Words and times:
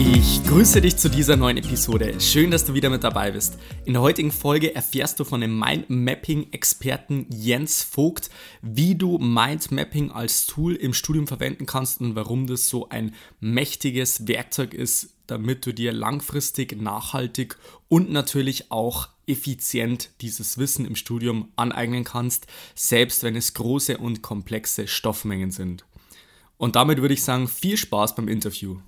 Ich 0.00 0.44
grüße 0.44 0.80
dich 0.80 0.96
zu 0.96 1.10
dieser 1.10 1.36
neuen 1.36 1.56
Episode. 1.56 2.20
Schön, 2.20 2.52
dass 2.52 2.64
du 2.64 2.72
wieder 2.72 2.88
mit 2.88 3.02
dabei 3.02 3.32
bist. 3.32 3.58
In 3.84 3.94
der 3.94 4.02
heutigen 4.02 4.30
Folge 4.30 4.72
erfährst 4.72 5.18
du 5.18 5.24
von 5.24 5.40
dem 5.40 5.58
Mindmapping-Experten 5.58 7.26
Jens 7.30 7.82
Vogt, 7.82 8.30
wie 8.62 8.94
du 8.94 9.18
Mindmapping 9.18 10.12
als 10.12 10.46
Tool 10.46 10.76
im 10.76 10.94
Studium 10.94 11.26
verwenden 11.26 11.66
kannst 11.66 12.00
und 12.00 12.14
warum 12.14 12.46
das 12.46 12.68
so 12.68 12.88
ein 12.90 13.12
mächtiges 13.40 14.28
Werkzeug 14.28 14.72
ist, 14.72 15.14
damit 15.26 15.66
du 15.66 15.74
dir 15.74 15.92
langfristig, 15.92 16.80
nachhaltig 16.80 17.58
und 17.88 18.12
natürlich 18.12 18.70
auch 18.70 19.08
effizient 19.26 20.10
dieses 20.20 20.58
Wissen 20.58 20.84
im 20.84 20.94
Studium 20.94 21.48
aneignen 21.56 22.04
kannst, 22.04 22.46
selbst 22.76 23.24
wenn 23.24 23.34
es 23.34 23.52
große 23.52 23.98
und 23.98 24.22
komplexe 24.22 24.86
Stoffmengen 24.86 25.50
sind. 25.50 25.84
Und 26.56 26.76
damit 26.76 27.00
würde 27.00 27.14
ich 27.14 27.24
sagen, 27.24 27.48
viel 27.48 27.76
Spaß 27.76 28.14
beim 28.14 28.28
Interview. 28.28 28.78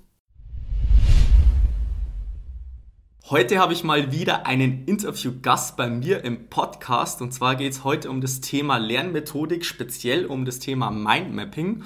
Heute 3.31 3.59
habe 3.59 3.71
ich 3.71 3.85
mal 3.85 4.11
wieder 4.11 4.45
einen 4.45 4.83
Interviewgast 4.85 5.77
bei 5.77 5.89
mir 5.89 6.25
im 6.25 6.49
Podcast 6.49 7.21
und 7.21 7.31
zwar 7.33 7.55
geht 7.55 7.71
es 7.71 7.85
heute 7.85 8.09
um 8.09 8.19
das 8.19 8.41
Thema 8.41 8.77
Lernmethodik, 8.77 9.63
speziell 9.63 10.25
um 10.25 10.43
das 10.43 10.59
Thema 10.59 10.91
Mindmapping. 10.91 11.83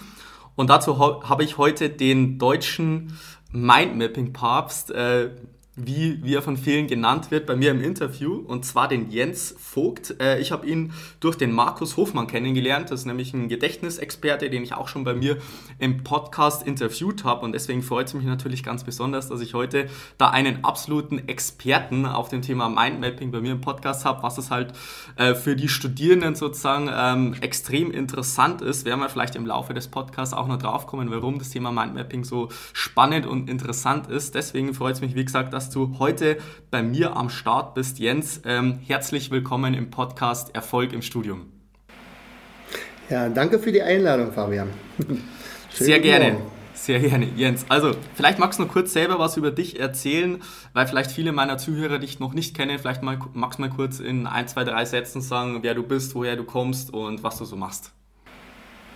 Und 0.55 0.71
dazu 0.71 0.97
habe 0.97 1.43
ich 1.43 1.59
heute 1.59 1.91
den 1.91 2.39
deutschen 2.39 3.19
Mindmapping-Papst, 3.51 4.89
äh, 4.89 5.29
wie, 5.77 6.23
wie 6.23 6.33
er 6.35 6.41
von 6.41 6.55
vielen 6.55 6.87
genannt 6.87 7.31
wird, 7.31 7.45
bei 7.45 7.55
mir 7.55 7.71
im 7.71 7.81
Interview, 7.81 8.35
und 8.35 8.63
zwar 8.63 8.87
den 8.87 9.09
Jens 9.09 9.55
Vogt. 9.59 10.15
Äh, 10.21 10.39
ich 10.39 10.51
habe 10.53 10.65
ihn 10.65 10.93
durch 11.19 11.35
den 11.35 11.51
Markus 11.51 11.97
Hofmann 11.97 12.27
kennengelernt. 12.27 12.91
Das 12.91 13.01
ist 13.01 13.05
nämlich 13.05 13.33
ein 13.33 13.49
Gedächtnisexperte, 13.49 14.49
den 14.49 14.63
ich 14.63 14.73
auch 14.73 14.87
schon 14.87 15.03
bei 15.03 15.13
mir 15.13 15.37
im 15.77 16.03
Podcast 16.03 16.65
interviewt 16.65 17.25
habe. 17.25 17.43
Und 17.45 17.51
deswegen 17.51 17.83
freut 17.83 18.07
es 18.07 18.13
mich 18.13 18.25
natürlich 18.25 18.63
ganz 18.63 18.85
besonders, 18.85 19.27
dass 19.27 19.41
ich 19.41 19.53
heute 19.53 19.89
da 20.17 20.29
einen 20.29 20.63
absoluten 20.63 21.27
Experten 21.27 22.05
auf 22.05 22.29
dem 22.29 22.41
Thema 22.41 22.69
Mindmapping 22.69 23.31
bei 23.31 23.41
mir 23.41 23.51
im 23.51 23.61
Podcast 23.61 24.05
habe, 24.05 24.23
was 24.23 24.37
es 24.37 24.51
halt 24.51 24.73
äh, 25.17 25.35
für 25.35 25.57
die 25.57 25.67
Studierenden 25.67 26.35
sozusagen 26.35 26.89
ähm, 26.93 27.35
extrem 27.41 27.91
interessant 27.91 28.61
ist. 28.61 28.85
Werden 28.85 29.01
wir 29.01 29.09
vielleicht 29.09 29.35
im 29.35 29.45
Laufe 29.45 29.73
des 29.73 29.89
Podcasts 29.89 30.33
auch 30.33 30.47
noch 30.47 30.57
drauf 30.57 30.87
kommen, 30.87 31.11
warum 31.11 31.37
das 31.37 31.49
Thema 31.49 31.73
Mindmapping 31.73 32.23
so 32.23 32.47
spannend 32.71 33.25
und 33.25 33.49
interessant 33.49 34.07
ist. 34.07 34.35
Deswegen 34.35 34.73
freut 34.73 34.95
es 34.95 35.01
mich, 35.01 35.15
wie 35.15 35.25
gesagt, 35.25 35.53
dass 35.53 35.64
dass 35.65 35.71
du 35.71 35.97
heute 35.97 36.37
bei 36.69 36.83
mir 36.83 37.17
am 37.17 37.29
Start 37.29 37.73
bist. 37.73 37.97
Jens, 37.97 38.39
ähm, 38.45 38.77
herzlich 38.85 39.31
willkommen 39.31 39.73
im 39.73 39.89
Podcast 39.89 40.53
Erfolg 40.53 40.93
im 40.93 41.01
Studium. 41.01 41.47
Ja, 43.09 43.29
danke 43.29 43.57
für 43.57 43.71
die 43.71 43.81
Einladung, 43.81 44.31
Fabian. 44.31 44.69
Sehr 45.73 45.99
gerne. 45.99 46.33
Morgen. 46.33 46.51
Sehr 46.75 46.99
gerne, 46.99 47.27
Jens. 47.35 47.65
Also, 47.67 47.93
vielleicht 48.13 48.37
magst 48.37 48.59
du 48.59 48.63
noch 48.63 48.71
kurz 48.71 48.93
selber 48.93 49.17
was 49.17 49.37
über 49.37 49.49
dich 49.49 49.79
erzählen, 49.79 50.43
weil 50.73 50.85
vielleicht 50.85 51.09
viele 51.09 51.31
meiner 51.31 51.57
Zuhörer 51.57 51.97
dich 51.97 52.19
noch 52.19 52.35
nicht 52.35 52.55
kennen. 52.55 52.77
Vielleicht 52.77 53.01
mal, 53.01 53.17
magst 53.33 53.57
du 53.57 53.63
mal 53.63 53.71
kurz 53.71 53.99
in 53.99 54.27
ein, 54.27 54.47
zwei, 54.47 54.65
drei 54.65 54.85
Sätzen 54.85 55.21
sagen, 55.21 55.63
wer 55.63 55.73
du 55.73 55.81
bist, 55.81 56.13
woher 56.13 56.35
du 56.35 56.43
kommst 56.43 56.93
und 56.93 57.23
was 57.23 57.39
du 57.39 57.45
so 57.45 57.55
machst. 57.55 57.94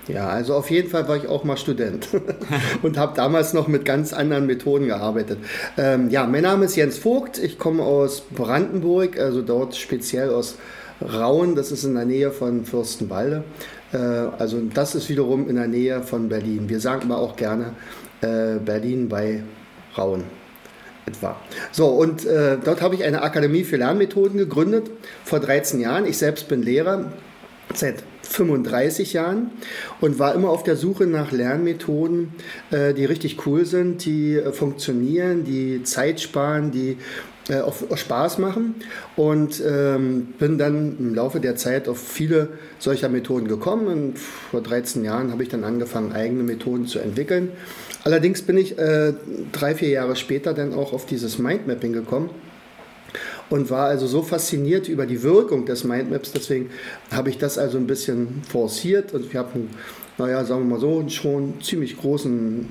Ja, 0.10 0.28
also 0.28 0.56
auf 0.56 0.72
jeden 0.72 0.90
Fall 0.90 1.08
war 1.08 1.18
ich 1.18 1.28
auch 1.28 1.44
mal 1.44 1.56
Student 1.56 2.08
und 2.82 2.98
habe 2.98 3.16
damals 3.16 3.54
noch 3.54 3.68
mit 3.68 3.86
ganz 3.86 4.12
anderen 4.12 4.48
Methoden 4.48 4.88
gearbeitet. 4.88 5.38
Ähm, 5.78 6.10
ja, 6.10 6.26
mein 6.26 6.42
Name 6.42 6.66
ist 6.66 6.76
Jens 6.76 6.98
Vogt, 6.98 7.38
ich 7.38 7.60
komme 7.60 7.84
aus 7.84 8.22
Brandenburg, 8.22 9.20
also 9.20 9.44
dort 9.44 9.76
speziell 9.76 10.32
aus 10.32 10.56
Rauen, 11.02 11.56
das 11.56 11.72
ist 11.72 11.84
in 11.84 11.94
der 11.94 12.06
Nähe 12.06 12.32
von 12.32 12.66
Fürstenwalde. 12.66 13.44
Äh, 13.94 13.98
also 13.98 14.60
das 14.74 14.96
ist 14.96 15.10
wiederum 15.10 15.48
in 15.48 15.58
der 15.58 15.68
Nähe 15.68 16.02
von 16.02 16.28
Berlin. 16.28 16.68
Wir 16.70 16.80
sagen 16.80 17.04
immer 17.04 17.20
auch 17.20 17.36
gerne 17.36 17.74
äh, 18.22 18.56
Berlin 18.58 19.10
bei 19.10 19.44
Rauen 19.96 20.24
etwa. 21.06 21.36
So, 21.72 21.88
und 21.88 22.26
äh, 22.26 22.58
dort 22.64 22.82
habe 22.82 22.96
ich 22.96 23.04
eine 23.04 23.22
Akademie 23.22 23.64
für 23.64 23.78
Lernmethoden 23.78 24.40
gegründet 24.40 24.90
vor 25.24 25.40
13 25.40 25.80
Jahren. 25.80 26.06
Ich 26.06 26.18
selbst 26.18 26.48
bin 26.48 26.64
Lehrer 26.64 27.14
seit 27.76 28.04
35 28.30 29.14
Jahren 29.14 29.50
und 30.02 30.20
war 30.20 30.36
immer 30.36 30.50
auf 30.50 30.64
der 30.64 30.76
Suche 30.76 31.08
nach 31.08 31.32
Lernmethoden, 31.32 32.34
äh, 32.72 32.94
die 32.94 33.06
richtig 33.06 33.46
cool 33.46 33.66
sind, 33.66 34.06
die 34.06 34.36
äh, 34.36 34.52
funktionieren, 34.52 35.44
die 35.44 35.84
Zeit 35.84 36.22
sparen, 36.22 36.72
die 36.72 36.98
äh, 37.50 37.62
auch 37.62 37.76
Spaß 37.96 38.38
machen 38.38 38.76
und 39.16 39.62
ähm, 39.66 40.28
bin 40.38 40.60
dann 40.60 40.98
im 41.00 41.16
Laufe 41.16 41.40
der 41.40 41.56
Zeit 41.56 41.90
auf 41.90 42.00
viele 42.00 42.50
solcher 42.78 43.10
Methoden 43.10 43.48
gekommen 43.48 43.88
und 43.88 44.20
vor 44.20 44.62
13 44.62 45.04
Jahren 45.04 45.32
habe 45.32 45.42
ich 45.42 45.50
dann 45.50 45.64
angefangen, 45.64 46.14
eigene 46.14 46.44
Methoden 46.44 46.86
zu 46.86 47.00
entwickeln. 47.00 47.50
Allerdings 48.04 48.44
bin 48.44 48.58
ich 48.58 48.76
drei, 49.52 49.76
vier 49.76 49.90
Jahre 49.90 50.16
später 50.16 50.54
dann 50.54 50.74
auch 50.74 50.94
auf 50.94 51.06
dieses 51.06 51.38
Mindmapping 51.38 51.92
gekommen 51.92 52.30
und 53.50 53.70
war 53.70 53.88
also 53.88 54.08
so 54.08 54.22
fasziniert 54.22 54.88
über 54.88 55.06
die 55.06 55.24
Wirkung 55.24 55.66
des 55.66 55.84
Mindmaps. 55.84 56.32
Deswegen 56.32 56.70
habe 57.12 57.30
ich 57.30 57.38
das 57.38 57.58
also 57.58 57.78
ein 57.78 57.88
bisschen 57.88 58.42
forciert 58.48 59.14
und 59.14 59.32
wir 59.32 59.40
haben, 59.40 59.70
naja, 60.18 60.44
sagen 60.46 60.62
wir 60.62 60.76
mal 60.76 60.80
so, 60.80 61.08
schon 61.10 61.62
ziemlich 61.62 61.98
großen 61.98 62.68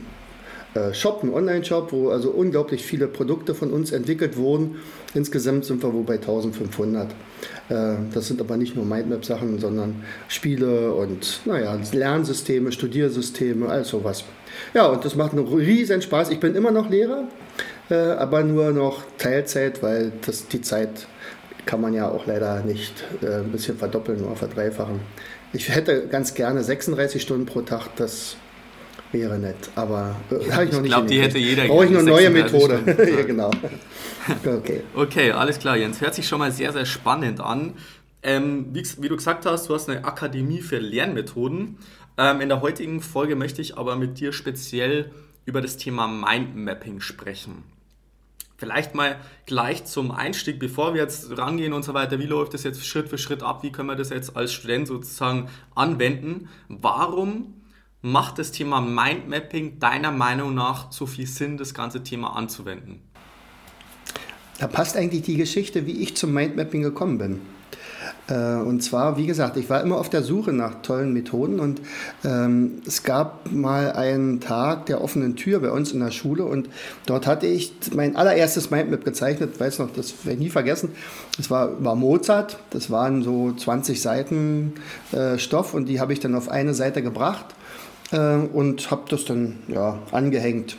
äh, 0.74 0.92
Shop, 0.94 1.22
einen 1.22 1.32
Online-Shop, 1.32 1.92
wo 1.92 2.10
also 2.10 2.30
unglaublich 2.30 2.84
viele 2.84 3.06
Produkte 3.06 3.54
von 3.54 3.72
uns 3.72 3.92
entwickelt 3.92 4.36
wurden. 4.36 4.76
Insgesamt 5.14 5.64
sind 5.64 5.82
wir 5.82 5.92
wohl 5.92 6.04
bei 6.04 6.14
1500. 6.14 7.10
Äh, 7.68 7.94
das 8.12 8.26
sind 8.28 8.40
aber 8.40 8.56
nicht 8.56 8.76
nur 8.76 8.84
Mindmap-Sachen, 8.84 9.58
sondern 9.58 10.02
Spiele 10.28 10.92
und 10.92 11.40
naja, 11.46 11.78
Lernsysteme, 11.92 12.70
Studiersysteme, 12.70 13.68
all 13.68 13.84
sowas. 13.84 14.24
Ja, 14.74 14.86
und 14.86 15.04
das 15.04 15.16
macht 15.16 15.32
einen 15.32 15.46
riesen 15.46 16.02
Spaß. 16.02 16.30
Ich 16.30 16.40
bin 16.40 16.54
immer 16.54 16.70
noch 16.70 16.90
Lehrer, 16.90 17.24
äh, 17.90 17.94
aber 17.94 18.42
nur 18.42 18.72
noch 18.72 19.02
Teilzeit, 19.18 19.82
weil 19.82 20.12
das, 20.24 20.48
die 20.48 20.60
Zeit 20.60 21.06
kann 21.66 21.80
man 21.80 21.92
ja 21.92 22.08
auch 22.08 22.26
leider 22.26 22.60
nicht 22.60 23.04
äh, 23.22 23.40
ein 23.40 23.52
bisschen 23.52 23.76
verdoppeln 23.76 24.24
oder 24.24 24.36
verdreifachen. 24.36 25.00
Ich 25.52 25.68
hätte 25.68 26.06
ganz 26.08 26.34
gerne 26.34 26.62
36 26.62 27.20
Stunden 27.20 27.46
pro 27.46 27.62
Tag, 27.62 27.88
das 27.96 28.36
wäre 29.12 29.38
nett, 29.38 29.70
aber 29.74 30.16
äh, 30.30 30.50
habe 30.50 30.64
ich 30.64 30.72
noch 30.72 30.80
nicht. 30.80 30.84
Ich 30.84 30.84
glaube, 30.88 31.06
die 31.06 31.20
hätte 31.20 31.38
jeder. 31.38 31.66
Brauche 31.66 31.86
ich 31.86 31.90
eine 31.90 32.02
neue 32.02 32.30
Methode. 32.30 32.80
ja, 33.16 33.22
genau. 33.22 33.50
Okay. 34.44 34.82
okay, 34.94 35.32
alles 35.32 35.58
klar, 35.58 35.76
Jens. 35.76 36.00
Hört 36.00 36.14
sich 36.14 36.28
schon 36.28 36.38
mal 36.38 36.52
sehr, 36.52 36.72
sehr 36.72 36.84
spannend 36.84 37.40
an. 37.40 37.74
Ähm, 38.22 38.66
wie, 38.72 38.82
wie, 38.98 39.08
du 39.08 39.16
gesagt 39.16 39.46
hast, 39.46 39.68
du 39.68 39.74
hast 39.74 39.88
eine 39.88 40.04
Akademie 40.04 40.60
für 40.60 40.78
Lernmethoden. 40.78 41.78
Ähm, 42.18 42.40
in 42.40 42.48
der 42.48 42.60
heutigen 42.60 43.00
Folge 43.00 43.36
möchte 43.36 43.62
ich 43.62 43.78
aber 43.78 43.96
mit 43.96 44.20
dir 44.20 44.32
speziell 44.32 45.10
über 45.46 45.62
das 45.62 45.76
Thema 45.76 46.06
Mindmapping 46.08 47.00
sprechen. 47.00 47.62
Vielleicht 48.58 48.96
mal 48.96 49.20
gleich 49.46 49.84
zum 49.84 50.10
Einstieg, 50.10 50.58
bevor 50.58 50.92
wir 50.92 51.00
jetzt 51.00 51.38
rangehen 51.38 51.72
und 51.72 51.84
so 51.84 51.94
weiter, 51.94 52.18
wie 52.18 52.26
läuft 52.26 52.54
das 52.54 52.64
jetzt 52.64 52.84
Schritt 52.84 53.08
für 53.08 53.16
Schritt 53.16 53.44
ab, 53.44 53.62
wie 53.62 53.70
können 53.70 53.88
wir 53.88 53.94
das 53.94 54.10
jetzt 54.10 54.36
als 54.36 54.52
Student 54.52 54.88
sozusagen 54.88 55.48
anwenden? 55.76 56.48
Warum 56.68 57.54
macht 58.02 58.40
das 58.40 58.50
Thema 58.50 58.80
Mindmapping 58.80 59.78
deiner 59.78 60.10
Meinung 60.10 60.54
nach 60.54 60.90
so 60.90 61.06
viel 61.06 61.28
Sinn, 61.28 61.56
das 61.56 61.72
ganze 61.72 62.02
Thema 62.02 62.34
anzuwenden? 62.34 63.00
Da 64.58 64.66
passt 64.66 64.96
eigentlich 64.96 65.22
die 65.22 65.36
Geschichte, 65.36 65.86
wie 65.86 66.02
ich 66.02 66.16
zum 66.16 66.34
Mindmapping 66.34 66.82
gekommen 66.82 67.18
bin. 67.18 67.40
Äh, 68.28 68.56
und 68.56 68.82
zwar, 68.82 69.16
wie 69.16 69.26
gesagt, 69.26 69.56
ich 69.56 69.70
war 69.70 69.82
immer 69.82 69.98
auf 69.98 70.10
der 70.10 70.22
Suche 70.22 70.52
nach 70.52 70.82
tollen 70.82 71.12
Methoden 71.12 71.60
und 71.60 71.80
ähm, 72.24 72.82
es 72.86 73.02
gab 73.02 73.50
mal 73.50 73.92
einen 73.92 74.40
Tag 74.40 74.86
der 74.86 75.02
offenen 75.02 75.36
Tür 75.36 75.60
bei 75.60 75.70
uns 75.70 75.92
in 75.92 76.00
der 76.00 76.10
Schule 76.10 76.44
und 76.44 76.68
dort 77.06 77.26
hatte 77.26 77.46
ich 77.46 77.72
mein 77.94 78.16
allererstes 78.16 78.70
Mindmap 78.70 79.04
gezeichnet, 79.04 79.58
weiß 79.58 79.78
noch, 79.78 79.92
das 79.92 80.24
werde 80.24 80.34
ich 80.34 80.44
nie 80.44 80.50
vergessen. 80.50 80.90
Das 81.36 81.50
war, 81.50 81.82
war 81.82 81.94
Mozart, 81.94 82.58
das 82.70 82.90
waren 82.90 83.22
so 83.22 83.52
20 83.52 84.00
Seiten 84.00 84.74
äh, 85.12 85.38
Stoff 85.38 85.74
und 85.74 85.86
die 85.86 86.00
habe 86.00 86.12
ich 86.12 86.20
dann 86.20 86.34
auf 86.34 86.48
eine 86.48 86.74
Seite 86.74 87.02
gebracht 87.02 87.46
äh, 88.12 88.34
und 88.34 88.90
habe 88.90 89.02
das 89.08 89.24
dann 89.24 89.58
ja, 89.68 89.98
angehängt. 90.12 90.76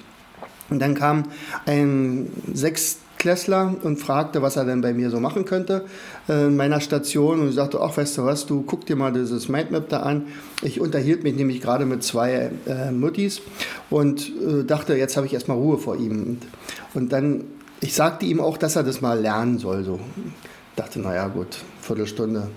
Und 0.69 0.79
dann 0.79 0.93
kam 0.93 1.23
ein 1.65 2.31
sechs 2.53 2.99
Klässler 3.19 3.75
und 3.83 3.97
fragte, 3.97 4.41
was 4.41 4.55
er 4.55 4.65
denn 4.65 4.81
bei 4.81 4.93
mir 4.93 5.11
so 5.11 5.19
machen 5.19 5.45
könnte 5.45 5.85
äh, 6.27 6.47
in 6.47 6.55
meiner 6.55 6.79
Station 6.79 7.41
und 7.41 7.51
sagte, 7.51 7.79
ach, 7.81 7.95
weißt 7.95 8.17
du 8.17 8.25
was, 8.25 8.47
du 8.47 8.63
guck 8.63 8.85
dir 8.85 8.95
mal 8.95 9.13
dieses 9.13 9.49
Mindmap 9.49 9.89
da 9.89 9.99
an. 9.99 10.27
Ich 10.63 10.79
unterhielt 10.79 11.23
mich 11.23 11.35
nämlich 11.35 11.61
gerade 11.61 11.85
mit 11.85 12.01
zwei 12.01 12.49
äh, 12.65 12.91
Muttis 12.91 13.41
und 13.89 14.31
äh, 14.41 14.63
dachte, 14.63 14.95
jetzt 14.95 15.17
habe 15.17 15.27
ich 15.27 15.33
erstmal 15.33 15.57
Ruhe 15.57 15.77
vor 15.77 15.97
ihm. 15.97 16.23
Und, 16.23 16.47
und, 16.93 17.11
dann, 17.11 17.43
ich 17.81 17.93
sagte 17.93 18.25
ihm 18.25 18.39
auch, 18.39 18.57
dass 18.57 18.77
er 18.77 18.83
das 18.83 19.01
mal 19.01 19.19
lernen 19.19 19.59
soll. 19.59 19.83
So. 19.83 19.99
Ich 20.15 20.75
dachte, 20.77 20.99
naja 20.99 21.27
gut, 21.27 21.57
Viertelstunde. 21.81 22.47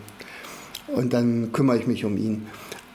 Und 0.86 1.12
dann 1.12 1.52
kümmere 1.52 1.78
ich 1.78 1.86
mich 1.88 2.04
um 2.04 2.16
ihn. 2.16 2.46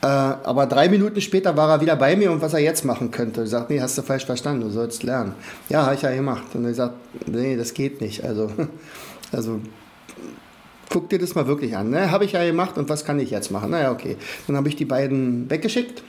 Äh, 0.07 0.09
aber 0.43 0.67
drei 0.67 0.87
Minuten 0.87 1.19
später 1.19 1.57
war 1.57 1.69
er 1.69 1.81
wieder 1.81 1.97
bei 1.97 2.15
mir 2.15 2.31
und 2.31 2.41
was 2.41 2.53
er 2.53 2.61
jetzt 2.61 2.85
machen 2.85 3.11
könnte. 3.11 3.43
Ich 3.43 3.49
sagte, 3.49 3.73
nee, 3.73 3.81
hast 3.81 3.97
du 3.97 4.01
falsch 4.03 4.25
verstanden, 4.25 4.61
du 4.61 4.69
sollst 4.69 5.03
lernen. 5.03 5.33
Ja, 5.67 5.85
habe 5.85 5.95
ich 5.95 6.01
ja 6.01 6.11
gemacht. 6.11 6.43
Und 6.53 6.63
er 6.63 6.73
sagt, 6.73 6.95
nee, 7.25 7.57
das 7.57 7.73
geht 7.73 7.99
nicht. 7.99 8.23
Also, 8.23 8.49
also 9.33 9.59
guck 10.89 11.09
dir 11.09 11.19
das 11.19 11.35
mal 11.35 11.45
wirklich 11.47 11.75
an. 11.75 11.89
Ne? 11.89 12.09
Habe 12.09 12.23
ich 12.23 12.31
ja 12.31 12.45
gemacht 12.45 12.77
und 12.77 12.87
was 12.87 13.03
kann 13.03 13.19
ich 13.19 13.31
jetzt 13.31 13.51
machen? 13.51 13.71
Naja, 13.71 13.91
okay. 13.91 14.15
Dann 14.47 14.55
habe 14.55 14.69
ich 14.69 14.77
die 14.77 14.85
beiden 14.85 15.49
weggeschickt 15.49 16.03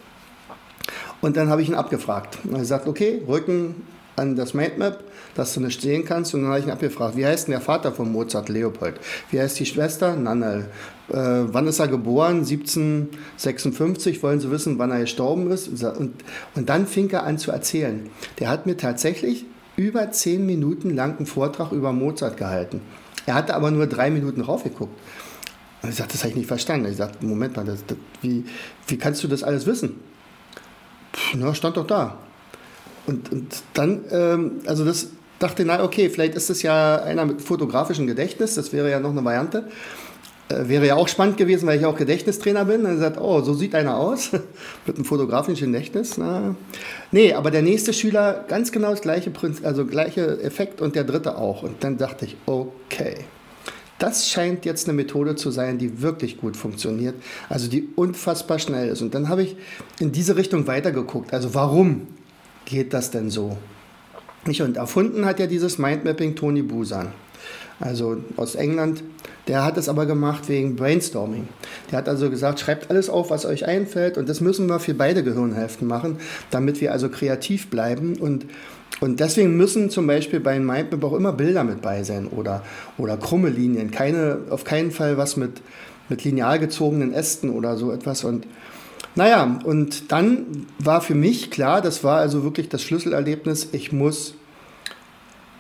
und 1.21 1.37
dann 1.37 1.49
habe 1.49 1.63
ich 1.63 1.69
ihn 1.69 1.75
abgefragt. 1.75 2.39
Und 2.45 2.55
er 2.55 2.65
sagt, 2.65 2.87
okay, 2.87 3.23
Rücken 3.27 3.83
an 4.15 4.37
das 4.37 4.55
Mindmap, 4.55 5.03
dass 5.35 5.55
du 5.55 5.61
nicht 5.61 5.81
sehen 5.81 6.05
kannst. 6.05 6.35
Und 6.35 6.43
dann 6.43 6.51
habe 6.51 6.61
ich 6.61 6.67
ihn 6.67 6.73
abgefragt, 6.73 7.17
wie 7.17 7.27
heißt 7.27 7.49
denn 7.49 7.53
der 7.53 7.61
Vater 7.61 7.91
von 7.91 8.13
Mozart, 8.13 8.49
Leopold? 8.49 9.01
Wie 9.33 9.41
heißt 9.41 9.59
die 9.59 9.67
Schwester? 9.67 10.15
Nannel. 10.15 10.69
Äh, 11.11 11.15
wann 11.15 11.67
ist 11.67 11.79
er 11.79 11.89
geboren? 11.89 12.39
1756. 12.39 14.23
Wollen 14.23 14.41
Sie 14.41 14.51
wissen, 14.51 14.79
wann 14.79 14.91
er 14.91 15.01
gestorben 15.01 15.51
ist? 15.51 15.69
Und, 15.69 16.15
und 16.55 16.69
dann 16.69 16.87
fing 16.87 17.11
er 17.11 17.25
an 17.25 17.39
zu 17.39 17.51
erzählen. 17.51 18.11
Der 18.39 18.51
hat 18.51 18.67
mir 18.67 18.77
tatsächlich 18.77 19.47
über 19.77 20.11
zehn 20.11 20.45
Minuten 20.45 20.95
lang 20.95 21.17
einen 21.17 21.27
Vortrag 21.27 21.73
über 21.73 21.93
Mozart 21.93 22.37
gehalten. 22.37 22.83
Er 23.27 23.35
hatte 23.35 23.55
aber 23.55 23.71
nur 23.71 23.87
drei 23.87 24.11
Minuten 24.11 24.41
raufgeguckt. 24.41 24.99
Und 25.83 25.91
ich 25.91 25.97
sagte, 25.97 26.15
das 26.15 26.23
habe 26.23 26.31
ich 26.31 26.37
nicht 26.37 26.49
verstanden. 26.49 26.91
Ich 26.91 26.97
sagte, 26.97 27.25
Moment 27.25 27.57
mal, 27.57 27.65
das, 27.65 27.87
das, 27.87 27.97
wie, 28.21 28.45
wie 28.87 28.99
kannst 28.99 29.23
du 29.23 29.29
das 29.29 29.43
alles 29.43 29.67
wissen? 29.67 30.01
Pff, 31.15 31.35
na, 31.37 31.55
stand 31.55 31.77
doch 31.77 31.87
da. 31.87 32.19
Und, 33.07 33.31
und 33.33 33.63
dann, 33.75 34.05
ähm, 34.11 34.61
also 34.67 34.85
das 34.85 35.09
dachte, 35.39 35.65
na 35.65 35.83
okay, 35.83 36.11
vielleicht 36.11 36.35
ist 36.35 36.51
das 36.51 36.63
ja 36.63 36.97
einer 36.97 37.25
mit 37.25 37.41
fotografischem 37.41 38.07
Gedächtnis, 38.07 38.55
das 38.55 38.73
wäre 38.73 38.91
ja 38.91 39.01
noch 39.01 39.11
eine 39.11 39.25
Variante. 39.25 39.69
Äh, 40.49 40.69
wäre 40.69 40.87
ja 40.87 40.95
auch 40.95 41.09
spannend 41.09 41.37
gewesen, 41.37 41.67
weil 41.67 41.79
ich 41.79 41.87
auch 41.87 41.97
Gedächtnistrainer 41.97 42.65
bin. 42.65 42.85
Dann 42.85 42.99
sagt, 42.99 43.21
oh, 43.21 43.41
so 43.43 43.55
sieht 43.55 43.75
einer 43.75 43.97
aus, 43.97 44.33
mit 44.87 44.97
einem 44.97 45.05
fotografischen 45.05 45.73
Gedächtnis. 45.73 46.17
Na. 46.17 46.55
Nee, 47.13 47.35
aber 47.35 47.51
der 47.51 47.63
nächste 47.63 47.93
Schüler, 47.93 48.45
ganz 48.49 48.73
genau 48.73 48.91
das 48.91 49.03
gleiche 49.03 49.31
Prinzip, 49.31 49.67
also 49.67 49.85
gleiche 49.85 50.41
Effekt 50.43 50.81
und 50.81 50.95
der 50.95 51.05
dritte 51.05 51.37
auch. 51.37 51.63
Und 51.63 51.85
dann 51.85 51.99
dachte 51.99 52.25
ich, 52.25 52.37
okay, 52.47 53.17
das 53.99 54.31
scheint 54.31 54.65
jetzt 54.65 54.89
eine 54.89 54.95
Methode 54.95 55.35
zu 55.35 55.51
sein, 55.51 55.79
die 55.79 56.03
wirklich 56.03 56.39
gut 56.39 56.57
funktioniert, 56.57 57.17
also 57.49 57.69
die 57.69 57.89
unfassbar 57.97 58.59
schnell 58.59 58.89
ist. 58.89 59.03
Und 59.03 59.15
dann 59.15 59.29
habe 59.29 59.43
ich 59.43 59.57
in 59.99 60.13
diese 60.13 60.37
Richtung 60.37 60.67
weitergeguckt. 60.67 61.35
Also 61.35 61.55
warum 61.55 62.07
geht 62.65 62.95
das 62.95 63.11
denn 63.11 63.29
so? 63.29 63.59
Und 64.47 64.77
erfunden 64.79 65.27
hat 65.27 65.41
ja 65.41 65.47
dieses 65.47 65.77
Mindmapping 65.77 66.35
Tony 66.35 66.63
Busan 66.63 67.13
also 67.81 68.19
aus 68.37 68.55
England. 68.55 69.03
Der 69.47 69.65
hat 69.65 69.79
es 69.79 69.89
aber 69.89 70.05
gemacht 70.07 70.49
wegen 70.49 70.77
Brainstorming. 70.77 71.49
Der 71.91 71.99
hat 71.99 72.09
also 72.09 72.29
gesagt, 72.29 72.61
schreibt 72.61 72.91
alles 72.91 73.09
auf, 73.09 73.31
was 73.31 73.47
euch 73.47 73.67
einfällt 73.67 74.19
und 74.19 74.29
das 74.29 74.41
müssen 74.41 74.67
wir 74.67 74.79
für 74.79 74.95
beide 74.95 75.23
Gehirnhälften 75.23 75.89
machen, 75.89 76.19
damit 76.51 76.81
wir 76.81 76.93
also 76.93 77.09
kreativ 77.09 77.69
bleiben 77.71 78.17
und 78.17 78.47
und 79.01 79.21
deswegen 79.21 79.57
müssen 79.57 79.91
zum 79.91 80.07
Beispiel 80.07 80.41
bei 80.41 80.59
Mindmap 80.59 81.05
auch 81.05 81.13
immer 81.13 81.33
Bilder 81.33 81.63
mit 81.63 81.83
bei 81.83 82.03
sein 82.03 82.27
oder, 82.27 82.65
oder 82.97 83.17
krumme 83.17 83.49
Linien. 83.49 83.93
Keine, 83.93 84.39
auf 84.51 84.65
keinen 84.65 84.91
Fall 84.91 85.17
was 85.17 85.37
mit, 85.37 85.61
mit 86.09 86.25
lineal 86.25 86.59
gezogenen 86.59 87.13
Ästen 87.13 87.51
oder 87.51 87.77
so 87.77 87.93
etwas. 87.93 88.25
Und 88.25 88.47
naja, 89.15 89.59
und 89.65 90.11
dann 90.11 90.67
war 90.79 91.01
für 91.01 91.15
mich 91.15 91.51
klar, 91.51 91.81
das 91.81 92.03
war 92.03 92.19
also 92.19 92.43
wirklich 92.43 92.69
das 92.69 92.83
Schlüsselerlebnis, 92.83 93.69
ich 93.73 93.93
muss 93.93 94.35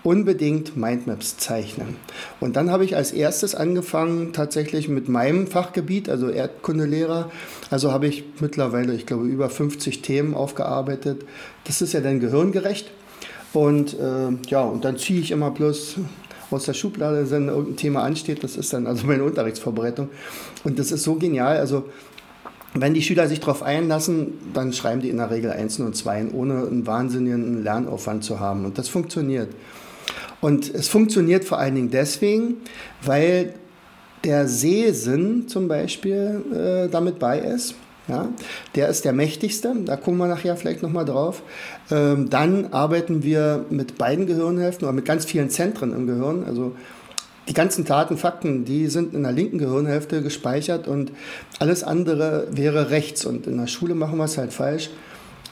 unbedingt 0.04 0.76
Mindmaps 0.76 1.36
zeichnen. 1.36 1.96
Und 2.40 2.56
dann 2.56 2.70
habe 2.70 2.84
ich 2.84 2.96
als 2.96 3.12
erstes 3.12 3.54
angefangen 3.54 4.32
tatsächlich 4.32 4.88
mit 4.88 5.08
meinem 5.08 5.46
Fachgebiet, 5.46 6.08
also 6.08 6.28
Erdkundelehrer. 6.28 7.30
Also 7.70 7.92
habe 7.92 8.06
ich 8.06 8.24
mittlerweile, 8.40 8.94
ich 8.94 9.06
glaube, 9.06 9.26
über 9.26 9.50
50 9.50 10.02
Themen 10.02 10.34
aufgearbeitet. 10.34 11.24
Das 11.64 11.82
ist 11.82 11.92
ja 11.92 12.00
dann 12.00 12.20
gehirngerecht. 12.20 12.90
Und 13.52 13.94
äh, 13.94 14.30
ja, 14.48 14.62
und 14.62 14.84
dann 14.84 14.98
ziehe 14.98 15.20
ich 15.20 15.30
immer 15.30 15.50
bloß 15.50 15.96
aus 16.50 16.64
der 16.64 16.74
Schublade, 16.74 17.30
wenn 17.30 17.48
irgendein 17.48 17.76
Thema 17.76 18.02
ansteht. 18.02 18.42
Das 18.44 18.56
ist 18.56 18.72
dann 18.72 18.86
also 18.86 19.06
meine 19.06 19.24
Unterrichtsvorbereitung. 19.24 20.08
Und 20.64 20.78
das 20.78 20.92
ist 20.92 21.04
so 21.04 21.14
genial. 21.16 21.58
Also 21.58 21.84
wenn 22.74 22.94
die 22.94 23.02
Schüler 23.02 23.28
sich 23.28 23.40
darauf 23.40 23.62
einlassen, 23.62 24.34
dann 24.52 24.72
schreiben 24.72 25.00
die 25.00 25.08
in 25.08 25.16
der 25.16 25.30
Regel 25.30 25.50
Einsen 25.50 25.86
und 25.86 25.96
Zweien, 25.96 26.30
ohne 26.32 26.66
einen 26.66 26.86
wahnsinnigen 26.86 27.62
Lernaufwand 27.62 28.24
zu 28.24 28.40
haben. 28.40 28.64
Und 28.64 28.78
das 28.78 28.88
funktioniert. 28.88 29.48
Und 30.40 30.72
es 30.72 30.88
funktioniert 30.88 31.44
vor 31.44 31.58
allen 31.58 31.74
Dingen 31.74 31.90
deswegen, 31.90 32.58
weil 33.02 33.54
der 34.24 34.48
Sehsinn 34.48 35.48
zum 35.48 35.68
Beispiel 35.68 36.42
äh, 36.52 36.90
damit 36.90 37.18
bei 37.18 37.38
ist. 37.38 37.74
Ja, 38.08 38.26
der 38.74 38.88
ist 38.88 39.04
der 39.04 39.12
mächtigste, 39.12 39.74
da 39.84 39.96
gucken 39.96 40.16
wir 40.16 40.28
nachher 40.28 40.56
vielleicht 40.56 40.82
nochmal 40.82 41.04
drauf. 41.04 41.42
Ähm, 41.90 42.30
dann 42.30 42.72
arbeiten 42.72 43.22
wir 43.22 43.66
mit 43.68 43.98
beiden 43.98 44.26
Gehirnhälften 44.26 44.86
oder 44.86 44.94
mit 44.94 45.04
ganz 45.04 45.26
vielen 45.26 45.50
Zentren 45.50 45.92
im 45.92 46.06
Gehirn. 46.06 46.44
Also 46.44 46.74
die 47.48 47.52
ganzen 47.52 47.84
Daten, 47.84 48.16
Fakten, 48.16 48.64
die 48.64 48.86
sind 48.86 49.12
in 49.12 49.24
der 49.24 49.32
linken 49.32 49.58
Gehirnhälfte 49.58 50.22
gespeichert 50.22 50.88
und 50.88 51.12
alles 51.58 51.84
andere 51.84 52.46
wäre 52.50 52.88
rechts. 52.88 53.26
Und 53.26 53.46
in 53.46 53.58
der 53.58 53.66
Schule 53.66 53.94
machen 53.94 54.16
wir 54.16 54.24
es 54.24 54.38
halt 54.38 54.54
falsch. 54.54 54.88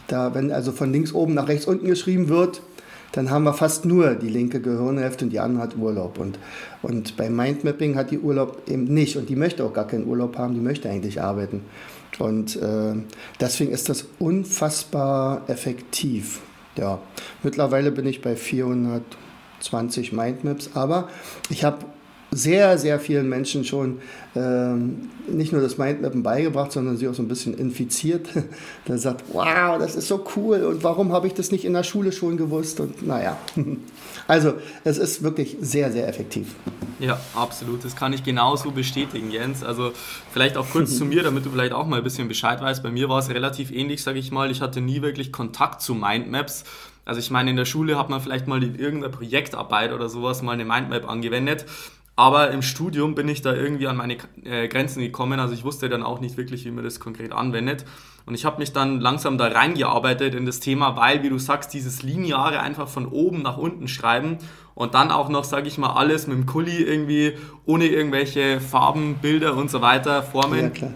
Da, 0.06 0.34
wenn 0.34 0.50
also 0.50 0.72
von 0.72 0.92
links 0.92 1.12
oben 1.12 1.34
nach 1.34 1.48
rechts 1.48 1.66
unten 1.66 1.86
geschrieben 1.86 2.30
wird, 2.30 2.62
dann 3.16 3.30
haben 3.30 3.44
wir 3.44 3.54
fast 3.54 3.86
nur 3.86 4.14
die 4.14 4.28
linke 4.28 4.60
Gehirnhälfte 4.60 5.24
und 5.24 5.30
die 5.30 5.40
andere 5.40 5.62
hat 5.62 5.76
Urlaub. 5.78 6.18
Und, 6.18 6.38
und 6.82 7.16
beim 7.16 7.34
Mindmapping 7.34 7.96
hat 7.96 8.10
die 8.10 8.18
Urlaub 8.18 8.68
eben 8.68 8.84
nicht 8.84 9.16
und 9.16 9.30
die 9.30 9.36
möchte 9.36 9.64
auch 9.64 9.72
gar 9.72 9.86
keinen 9.86 10.06
Urlaub 10.06 10.36
haben, 10.36 10.52
die 10.52 10.60
möchte 10.60 10.90
eigentlich 10.90 11.22
arbeiten. 11.22 11.62
Und 12.18 12.56
äh, 12.56 12.94
deswegen 13.40 13.72
ist 13.72 13.88
das 13.88 14.04
unfassbar 14.18 15.44
effektiv. 15.48 16.42
Ja, 16.76 16.98
mittlerweile 17.42 17.90
bin 17.90 18.06
ich 18.06 18.20
bei 18.20 18.36
420 18.36 20.12
Mindmaps, 20.12 20.70
aber 20.74 21.08
ich 21.48 21.64
habe 21.64 21.86
sehr, 22.36 22.76
sehr 22.76 23.00
vielen 23.00 23.28
Menschen 23.28 23.64
schon 23.64 24.00
ähm, 24.34 25.08
nicht 25.26 25.52
nur 25.52 25.62
das 25.62 25.78
Mindmappen 25.78 26.22
beigebracht, 26.22 26.70
sondern 26.70 26.96
sie 26.96 27.08
auch 27.08 27.14
so 27.14 27.22
ein 27.22 27.28
bisschen 27.28 27.54
infiziert. 27.54 28.28
der 28.88 28.98
sagt, 28.98 29.24
wow, 29.32 29.78
das 29.78 29.96
ist 29.96 30.08
so 30.08 30.24
cool 30.36 30.64
und 30.64 30.84
warum 30.84 31.12
habe 31.12 31.26
ich 31.26 31.34
das 31.34 31.50
nicht 31.50 31.64
in 31.64 31.72
der 31.72 31.82
Schule 31.82 32.12
schon 32.12 32.36
gewusst? 32.36 32.80
Und 32.80 33.06
naja, 33.06 33.38
also 34.28 34.54
es 34.84 34.98
ist 34.98 35.22
wirklich 35.22 35.56
sehr, 35.60 35.90
sehr 35.90 36.06
effektiv. 36.08 36.54
Ja, 36.98 37.18
absolut. 37.34 37.84
Das 37.84 37.96
kann 37.96 38.12
ich 38.12 38.22
genauso 38.22 38.70
bestätigen, 38.70 39.30
Jens. 39.30 39.62
Also 39.64 39.92
vielleicht 40.32 40.56
auch 40.56 40.68
kurz 40.70 40.96
zu 40.98 41.04
mir, 41.04 41.22
damit 41.22 41.46
du 41.46 41.50
vielleicht 41.50 41.72
auch 41.72 41.86
mal 41.86 41.98
ein 41.98 42.04
bisschen 42.04 42.28
Bescheid 42.28 42.60
weißt. 42.60 42.82
Bei 42.82 42.90
mir 42.90 43.08
war 43.08 43.18
es 43.18 43.30
relativ 43.30 43.70
ähnlich, 43.70 44.02
sage 44.02 44.18
ich 44.18 44.30
mal. 44.30 44.50
Ich 44.50 44.60
hatte 44.60 44.80
nie 44.80 45.00
wirklich 45.02 45.32
Kontakt 45.32 45.80
zu 45.80 45.94
Mindmaps. 45.94 46.64
Also 47.06 47.20
ich 47.20 47.30
meine, 47.30 47.50
in 47.50 47.56
der 47.56 47.66
Schule 47.66 47.96
hat 47.98 48.10
man 48.10 48.20
vielleicht 48.20 48.48
mal 48.48 48.62
in 48.62 48.74
irgendeiner 48.74 49.14
Projektarbeit 49.14 49.92
oder 49.92 50.08
sowas 50.08 50.42
mal 50.42 50.52
eine 50.52 50.64
Mindmap 50.64 51.08
angewendet. 51.08 51.64
Aber 52.18 52.50
im 52.50 52.62
Studium 52.62 53.14
bin 53.14 53.28
ich 53.28 53.42
da 53.42 53.54
irgendwie 53.54 53.86
an 53.86 53.98
meine 53.98 54.16
äh, 54.42 54.68
Grenzen 54.68 55.00
gekommen. 55.00 55.38
Also 55.38 55.52
ich 55.52 55.64
wusste 55.64 55.90
dann 55.90 56.02
auch 56.02 56.18
nicht 56.20 56.38
wirklich, 56.38 56.64
wie 56.64 56.70
man 56.70 56.82
das 56.82 56.98
konkret 56.98 57.32
anwendet. 57.32 57.84
Und 58.24 58.34
ich 58.34 58.44
habe 58.46 58.58
mich 58.58 58.72
dann 58.72 59.00
langsam 59.00 59.36
da 59.38 59.46
reingearbeitet 59.48 60.34
in 60.34 60.46
das 60.46 60.58
Thema, 60.58 60.96
weil, 60.96 61.22
wie 61.22 61.28
du 61.28 61.38
sagst, 61.38 61.74
dieses 61.74 62.02
Lineare 62.02 62.60
einfach 62.60 62.88
von 62.88 63.06
oben 63.06 63.42
nach 63.42 63.58
unten 63.58 63.86
schreiben 63.86 64.38
und 64.74 64.94
dann 64.94 65.10
auch 65.12 65.28
noch, 65.28 65.44
sage 65.44 65.68
ich 65.68 65.78
mal, 65.78 65.92
alles 65.92 66.26
mit 66.26 66.36
dem 66.36 66.46
Kuli 66.46 66.82
irgendwie 66.82 67.34
ohne 67.66 67.86
irgendwelche 67.86 68.60
Farben, 68.60 69.16
Bilder 69.22 69.54
und 69.54 69.70
so 69.70 69.80
weiter 69.80 70.22
formen. 70.22 70.72
Ja, 70.74 70.90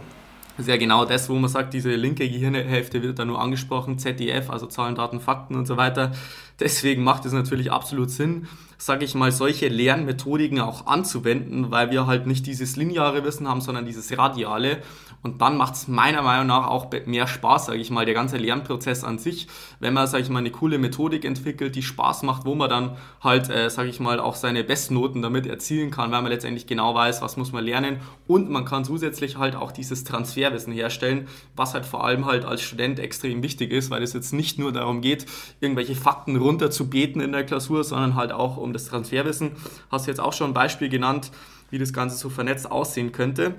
ja 0.67 0.77
genau 0.77 1.05
das, 1.05 1.29
wo 1.29 1.35
man 1.35 1.49
sagt, 1.49 1.73
diese 1.73 1.95
linke 1.95 2.29
Gehirnhälfte 2.29 3.03
wird 3.03 3.19
da 3.19 3.25
nur 3.25 3.41
angesprochen, 3.41 3.99
ZDF, 3.99 4.51
also 4.51 4.67
Zahlen, 4.67 4.97
Daten, 4.97 5.21
Fakten 5.21 5.55
und 5.55 5.67
so 5.67 5.77
weiter. 5.77 6.13
Deswegen 6.59 7.05
macht 7.05 7.27
es 7.27 7.33
natürlich 7.33 7.71
absolut 7.71 8.11
Sinn, 8.11 8.49
sage 8.81 9.05
ich 9.05 9.15
mal, 9.15 9.31
solche 9.31 9.69
Lernmethodiken 9.69 10.59
auch 10.61 10.87
anzuwenden, 10.87 11.71
weil 11.71 11.91
wir 11.91 12.07
halt 12.07 12.27
nicht 12.27 12.47
dieses 12.47 12.77
lineare 12.77 13.25
Wissen 13.25 13.47
haben, 13.47 13.61
sondern 13.61 13.85
dieses 13.85 14.17
radiale. 14.17 14.79
Und 15.23 15.43
dann 15.43 15.59
macht 15.59 15.75
es 15.75 15.87
meiner 15.87 16.23
Meinung 16.23 16.47
nach 16.47 16.67
auch 16.67 16.91
mehr 17.05 17.27
Spaß, 17.27 17.67
sage 17.67 17.79
ich 17.79 17.91
mal, 17.91 18.07
der 18.07 18.15
ganze 18.15 18.39
Lernprozess 18.39 19.05
an 19.05 19.19
sich, 19.19 19.49
wenn 19.79 19.93
man, 19.93 20.07
sage 20.07 20.23
ich 20.23 20.31
mal, 20.31 20.39
eine 20.39 20.51
coole 20.51 20.79
Methodik 20.79 21.27
entwickelt, 21.27 21.77
die 21.77 21.83
Spaß 21.83 22.23
macht, 22.23 22.47
wo 22.47 22.55
man 22.55 22.71
dann 22.71 22.97
halt, 23.23 23.51
äh, 23.51 23.69
sage 23.69 23.91
ich 23.91 24.01
mal, 24.01 24.19
auch 24.19 24.35
seine 24.35 24.65
Bestnoten 24.65 25.21
damit 25.21 25.47
erzielen 25.47 25.91
kann, 25.91 26.11
weil 26.11 26.23
man 26.23 26.33
letztendlich 26.33 26.67
genau 26.67 26.95
weiß, 26.95 27.21
was 27.21 27.37
muss 27.37 27.53
man 27.53 27.65
lernen 27.65 28.01
und 28.27 28.49
man 28.49 28.65
kann 28.65 28.87
zusätzlich 28.87 29.37
halt 29.37 29.57
auch 29.57 29.73
dieses 29.73 30.05
Transferwissen 30.05 30.73
herstellen, 30.73 31.29
was 31.55 31.75
halt 31.75 31.85
vor 31.85 32.03
allem 32.03 32.25
halt 32.25 32.47
als 32.47 32.63
Student 32.63 32.99
extrem 32.99 33.43
wichtig 33.43 33.73
ist, 33.73 33.91
weil 33.91 34.03
es 34.03 34.15
jetzt 34.15 34.33
nicht 34.33 34.59
nur 34.59 34.73
darum 34.73 35.03
geht, 35.03 35.27
irgendwelche 35.61 35.97
Fakten 35.97 36.37
runter 36.37 36.71
zu 36.71 36.89
beten 36.89 37.21
in 37.21 37.33
der 37.33 37.45
Klausur, 37.45 37.85
sondern 37.85 38.15
halt 38.15 38.33
auch 38.33 38.57
um 38.57 38.70
das 38.73 38.87
Transferwissen. 38.87 39.53
Hast 39.91 40.07
du 40.07 40.11
jetzt 40.11 40.21
auch 40.21 40.33
schon 40.33 40.51
ein 40.51 40.55
Beispiel 40.55 40.89
genannt, 40.89 41.31
wie 41.71 41.79
das 41.79 41.93
Ganze 41.93 42.17
so 42.17 42.31
vernetzt 42.31 42.71
aussehen 42.71 43.13
könnte. 43.13 43.55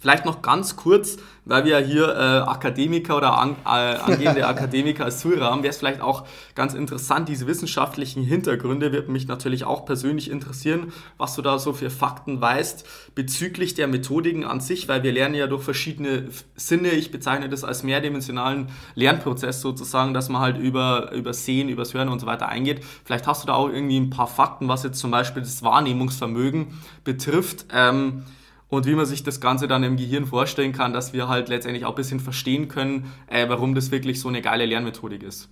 Vielleicht 0.00 0.24
noch 0.24 0.42
ganz 0.42 0.76
kurz, 0.76 1.16
weil 1.44 1.64
wir 1.64 1.78
hier 1.78 2.08
äh, 2.08 2.48
Akademiker 2.48 3.16
oder 3.16 3.38
an, 3.38 3.56
äh, 3.64 3.68
angehende 3.68 4.46
Akademiker 4.46 5.04
als 5.04 5.18
Zuhörer 5.18 5.46
haben, 5.46 5.62
wäre 5.62 5.70
es 5.70 5.78
vielleicht 5.78 6.02
auch 6.02 6.26
ganz 6.54 6.74
interessant, 6.74 7.28
diese 7.28 7.46
wissenschaftlichen 7.46 8.22
Hintergründe 8.22 8.92
wird 8.92 9.08
mich 9.08 9.26
natürlich 9.26 9.64
auch 9.64 9.86
persönlich 9.86 10.30
interessieren, 10.30 10.92
was 11.16 11.34
du 11.34 11.42
da 11.42 11.58
so 11.58 11.72
für 11.72 11.90
Fakten 11.90 12.40
weißt 12.40 12.86
bezüglich 13.14 13.74
der 13.74 13.88
Methodiken 13.88 14.44
an 14.44 14.60
sich, 14.60 14.88
weil 14.88 15.02
wir 15.02 15.10
lernen 15.10 15.34
ja 15.34 15.46
durch 15.46 15.62
verschiedene 15.62 16.28
Sinne, 16.54 16.90
ich 16.90 17.10
bezeichne 17.10 17.48
das 17.48 17.64
als 17.64 17.82
mehrdimensionalen 17.82 18.68
Lernprozess 18.94 19.60
sozusagen, 19.60 20.14
dass 20.14 20.28
man 20.28 20.42
halt 20.42 20.58
über, 20.58 21.12
über 21.12 21.32
Sehen, 21.32 21.68
übers 21.68 21.94
Hören 21.94 22.08
und 22.08 22.20
so 22.20 22.26
weiter 22.26 22.48
eingeht. 22.48 22.84
Vielleicht 23.04 23.26
hast 23.26 23.42
du 23.42 23.46
da 23.46 23.54
auch 23.54 23.68
irgendwie 23.68 23.98
ein 23.98 24.10
paar 24.10 24.28
Fakten, 24.28 24.68
was 24.68 24.84
jetzt 24.84 24.98
zum 25.00 25.10
Beispiel 25.10 25.42
das 25.42 25.62
Wahrnehmungsvermögen 25.62 26.78
betrifft. 27.04 27.66
Ähm, 27.72 28.24
und 28.68 28.86
wie 28.86 28.94
man 28.94 29.06
sich 29.06 29.22
das 29.22 29.40
Ganze 29.40 29.68
dann 29.68 29.82
im 29.82 29.96
Gehirn 29.96 30.26
vorstellen 30.26 30.72
kann, 30.72 30.92
dass 30.92 31.12
wir 31.12 31.28
halt 31.28 31.48
letztendlich 31.48 31.84
auch 31.84 31.90
ein 31.90 31.96
bisschen 31.96 32.20
verstehen 32.20 32.68
können, 32.68 33.12
äh, 33.28 33.48
warum 33.48 33.74
das 33.74 33.90
wirklich 33.90 34.20
so 34.20 34.28
eine 34.28 34.42
geile 34.42 34.66
Lernmethodik 34.66 35.22
ist. 35.22 35.48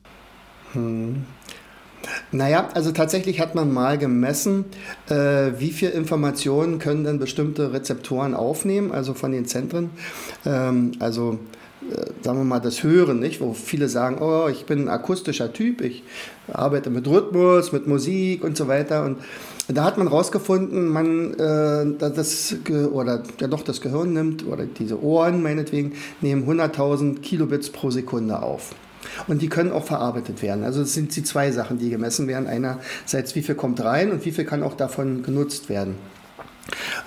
Hm. 0.72 1.24
Naja, 2.30 2.68
also 2.74 2.92
tatsächlich 2.92 3.40
hat 3.40 3.54
man 3.54 3.72
mal 3.72 3.98
gemessen, 3.98 4.66
äh, 5.08 5.52
wie 5.58 5.72
viel 5.72 5.90
Informationen 5.90 6.78
können 6.78 7.04
denn 7.04 7.18
bestimmte 7.18 7.72
Rezeptoren 7.72 8.34
aufnehmen, 8.34 8.92
also 8.92 9.14
von 9.14 9.32
den 9.32 9.46
Zentren. 9.46 9.90
Ähm, 10.44 10.92
also 11.00 11.38
äh, 11.90 12.06
sagen 12.22 12.38
wir 12.38 12.44
mal, 12.44 12.60
das 12.60 12.82
Hören, 12.82 13.20
nicht? 13.20 13.40
wo 13.40 13.54
viele 13.54 13.88
sagen, 13.88 14.18
oh, 14.20 14.48
ich 14.48 14.66
bin 14.66 14.82
ein 14.82 14.88
akustischer 14.88 15.52
Typ, 15.52 15.80
ich 15.80 16.04
arbeite 16.52 16.90
mit 16.90 17.06
Rhythmus, 17.06 17.72
mit 17.72 17.86
Musik 17.86 18.44
und 18.44 18.56
so 18.56 18.68
weiter. 18.68 19.04
Und 19.04 19.18
da 19.68 19.84
hat 19.84 19.98
man 19.98 20.06
rausgefunden, 20.06 20.88
man 20.88 21.34
äh, 21.34 21.98
das 21.98 22.54
oder 22.92 23.22
ja 23.40 23.48
doch 23.48 23.62
das 23.62 23.80
Gehirn 23.80 24.12
nimmt 24.12 24.46
oder 24.46 24.64
diese 24.64 25.02
Ohren 25.02 25.42
meinetwegen 25.42 25.94
nehmen 26.20 26.48
100.000 26.48 27.20
Kilobits 27.20 27.70
pro 27.70 27.90
Sekunde 27.90 28.42
auf. 28.42 28.74
Und 29.28 29.42
die 29.42 29.48
können 29.48 29.72
auch 29.72 29.84
verarbeitet 29.84 30.42
werden. 30.42 30.64
Also 30.64 30.82
es 30.82 30.94
sind 30.94 31.14
die 31.14 31.22
zwei 31.22 31.50
Sachen, 31.50 31.78
die 31.78 31.90
gemessen 31.90 32.28
werden. 32.28 32.46
Einerseits, 32.46 33.34
wie 33.34 33.42
viel 33.42 33.54
kommt 33.54 33.82
rein 33.82 34.10
und 34.10 34.24
wie 34.24 34.32
viel 34.32 34.44
kann 34.44 34.62
auch 34.62 34.74
davon 34.74 35.22
genutzt 35.22 35.68
werden. 35.68 35.96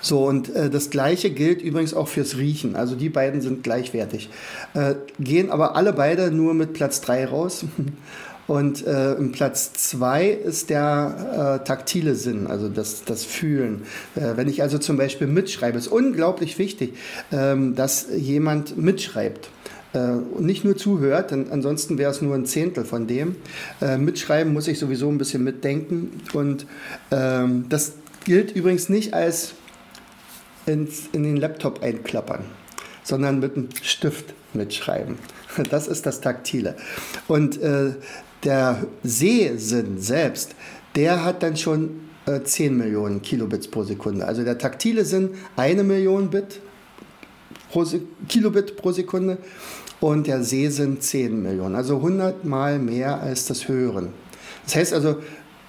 So, 0.00 0.26
und 0.26 0.54
äh, 0.54 0.70
das 0.70 0.90
gleiche 0.90 1.30
gilt 1.30 1.60
übrigens 1.60 1.92
auch 1.92 2.08
fürs 2.08 2.36
Riechen. 2.36 2.76
Also 2.76 2.94
die 2.94 3.10
beiden 3.10 3.40
sind 3.42 3.62
gleichwertig. 3.62 4.30
Äh, 4.74 4.94
gehen 5.18 5.50
aber 5.50 5.76
alle 5.76 5.92
beide 5.92 6.30
nur 6.30 6.54
mit 6.54 6.72
Platz 6.72 7.00
3 7.02 7.26
raus. 7.26 7.64
Und 8.50 8.84
äh, 8.84 9.12
im 9.12 9.30
Platz 9.30 9.74
2 9.74 10.26
ist 10.26 10.70
der 10.70 11.60
äh, 11.62 11.64
taktile 11.64 12.16
Sinn, 12.16 12.48
also 12.48 12.68
das, 12.68 13.04
das 13.04 13.24
Fühlen. 13.24 13.82
Äh, 14.16 14.32
wenn 14.34 14.48
ich 14.48 14.60
also 14.60 14.78
zum 14.78 14.96
Beispiel 14.96 15.28
mitschreibe, 15.28 15.78
ist 15.78 15.86
unglaublich 15.86 16.58
wichtig, 16.58 16.94
ähm, 17.30 17.76
dass 17.76 18.08
jemand 18.12 18.76
mitschreibt. 18.76 19.50
Äh, 19.92 20.16
nicht 20.40 20.64
nur 20.64 20.76
zuhört, 20.76 21.30
denn 21.30 21.52
ansonsten 21.52 21.96
wäre 21.96 22.10
es 22.10 22.22
nur 22.22 22.34
ein 22.34 22.44
Zehntel 22.44 22.84
von 22.84 23.06
dem. 23.06 23.36
Äh, 23.80 23.98
mitschreiben 23.98 24.52
muss 24.52 24.66
ich 24.66 24.80
sowieso 24.80 25.08
ein 25.08 25.18
bisschen 25.18 25.44
mitdenken. 25.44 26.20
Und 26.32 26.66
ähm, 27.12 27.66
das 27.68 27.92
gilt 28.24 28.56
übrigens 28.56 28.88
nicht 28.88 29.14
als 29.14 29.52
ins, 30.66 31.02
in 31.12 31.22
den 31.22 31.36
Laptop 31.36 31.84
einklappern, 31.84 32.46
sondern 33.02 33.40
mit 33.40 33.56
einem 33.56 33.68
Stift 33.82 34.34
mitschreiben. 34.54 35.16
Das 35.70 35.88
ist 35.88 36.06
das 36.06 36.20
Taktile. 36.20 36.76
Und 37.28 37.60
äh, 37.60 37.94
der 38.44 38.86
Sehsinn 39.02 39.98
selbst, 40.00 40.54
der 40.94 41.24
hat 41.24 41.42
dann 41.42 41.56
schon 41.56 42.08
äh, 42.26 42.42
10 42.42 42.76
Millionen 42.76 43.22
Kilobits 43.22 43.68
pro 43.68 43.82
Sekunde. 43.82 44.26
Also 44.26 44.44
der 44.44 44.58
taktile 44.58 45.04
Sinn 45.04 45.30
eine 45.56 45.82
Million 45.82 46.30
Bit 46.30 46.60
pro 47.70 47.84
Kilobit 48.28 48.76
pro 48.76 48.92
Sekunde 48.92 49.38
und 50.00 50.26
der 50.26 50.42
Sehsinn 50.42 51.00
10 51.00 51.42
Millionen. 51.42 51.74
Also 51.74 51.96
100 51.96 52.44
mal 52.44 52.78
mehr 52.78 53.20
als 53.20 53.46
das 53.46 53.68
Hören. 53.68 54.08
Das 54.64 54.76
heißt 54.76 54.92
also, 54.94 55.16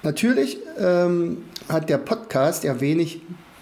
natürlich 0.04 0.58
ähm, 0.78 1.44
hat 1.68 1.90
der 1.90 1.98
Podcast 1.98 2.64
ja 2.64 2.80
wenig 2.80 3.22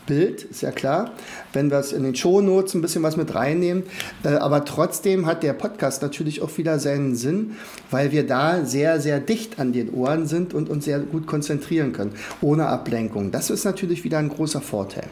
Bild, 0.10 0.42
ist 0.42 0.62
ja 0.62 0.72
klar, 0.72 1.12
wenn 1.54 1.70
wir 1.70 1.78
es 1.78 1.94
in 1.94 2.04
den 2.04 2.16
Shownotes 2.16 2.74
ein 2.74 2.82
bisschen 2.82 3.04
was 3.04 3.16
mit 3.16 3.36
reinnehmen. 3.36 3.84
Äh, 4.24 4.30
aber 4.30 4.66
trotzdem 4.66 5.28
hat 5.28 5.44
der 5.44 5.54
Podcast 5.54 6.02
natürlich 6.02 6.42
auch 6.42 6.58
wieder 6.58 6.80
seinen 6.80 7.16
Sinn, 7.16 7.56
weil 7.92 8.12
wir 8.12 8.26
da 8.26 8.66
sehr, 8.66 9.00
sehr 9.00 9.20
dicht 9.20 9.60
an 9.60 9.72
den 9.72 9.92
Ohren 9.92 10.26
sind 10.26 10.54
und 10.56 10.68
uns 10.68 10.86
sehr 10.86 11.00
gut 11.00 11.28
konzentrieren 11.28 11.94
können, 11.94 12.16
ohne 12.42 12.66
Ablenkung. 12.66 13.32
Das 13.32 13.52
ist 13.52 13.64
natürlich 13.64 14.04
wieder 14.04 14.18
ein 14.18 14.30
großer 14.30 14.62
Vorteil. 14.62 15.08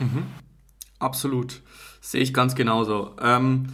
Mhm. 0.00 0.24
Absolut. 0.98 1.62
Sehe 2.00 2.20
ich 2.20 2.34
ganz 2.34 2.56
genauso. 2.56 3.12
Ähm, 3.22 3.68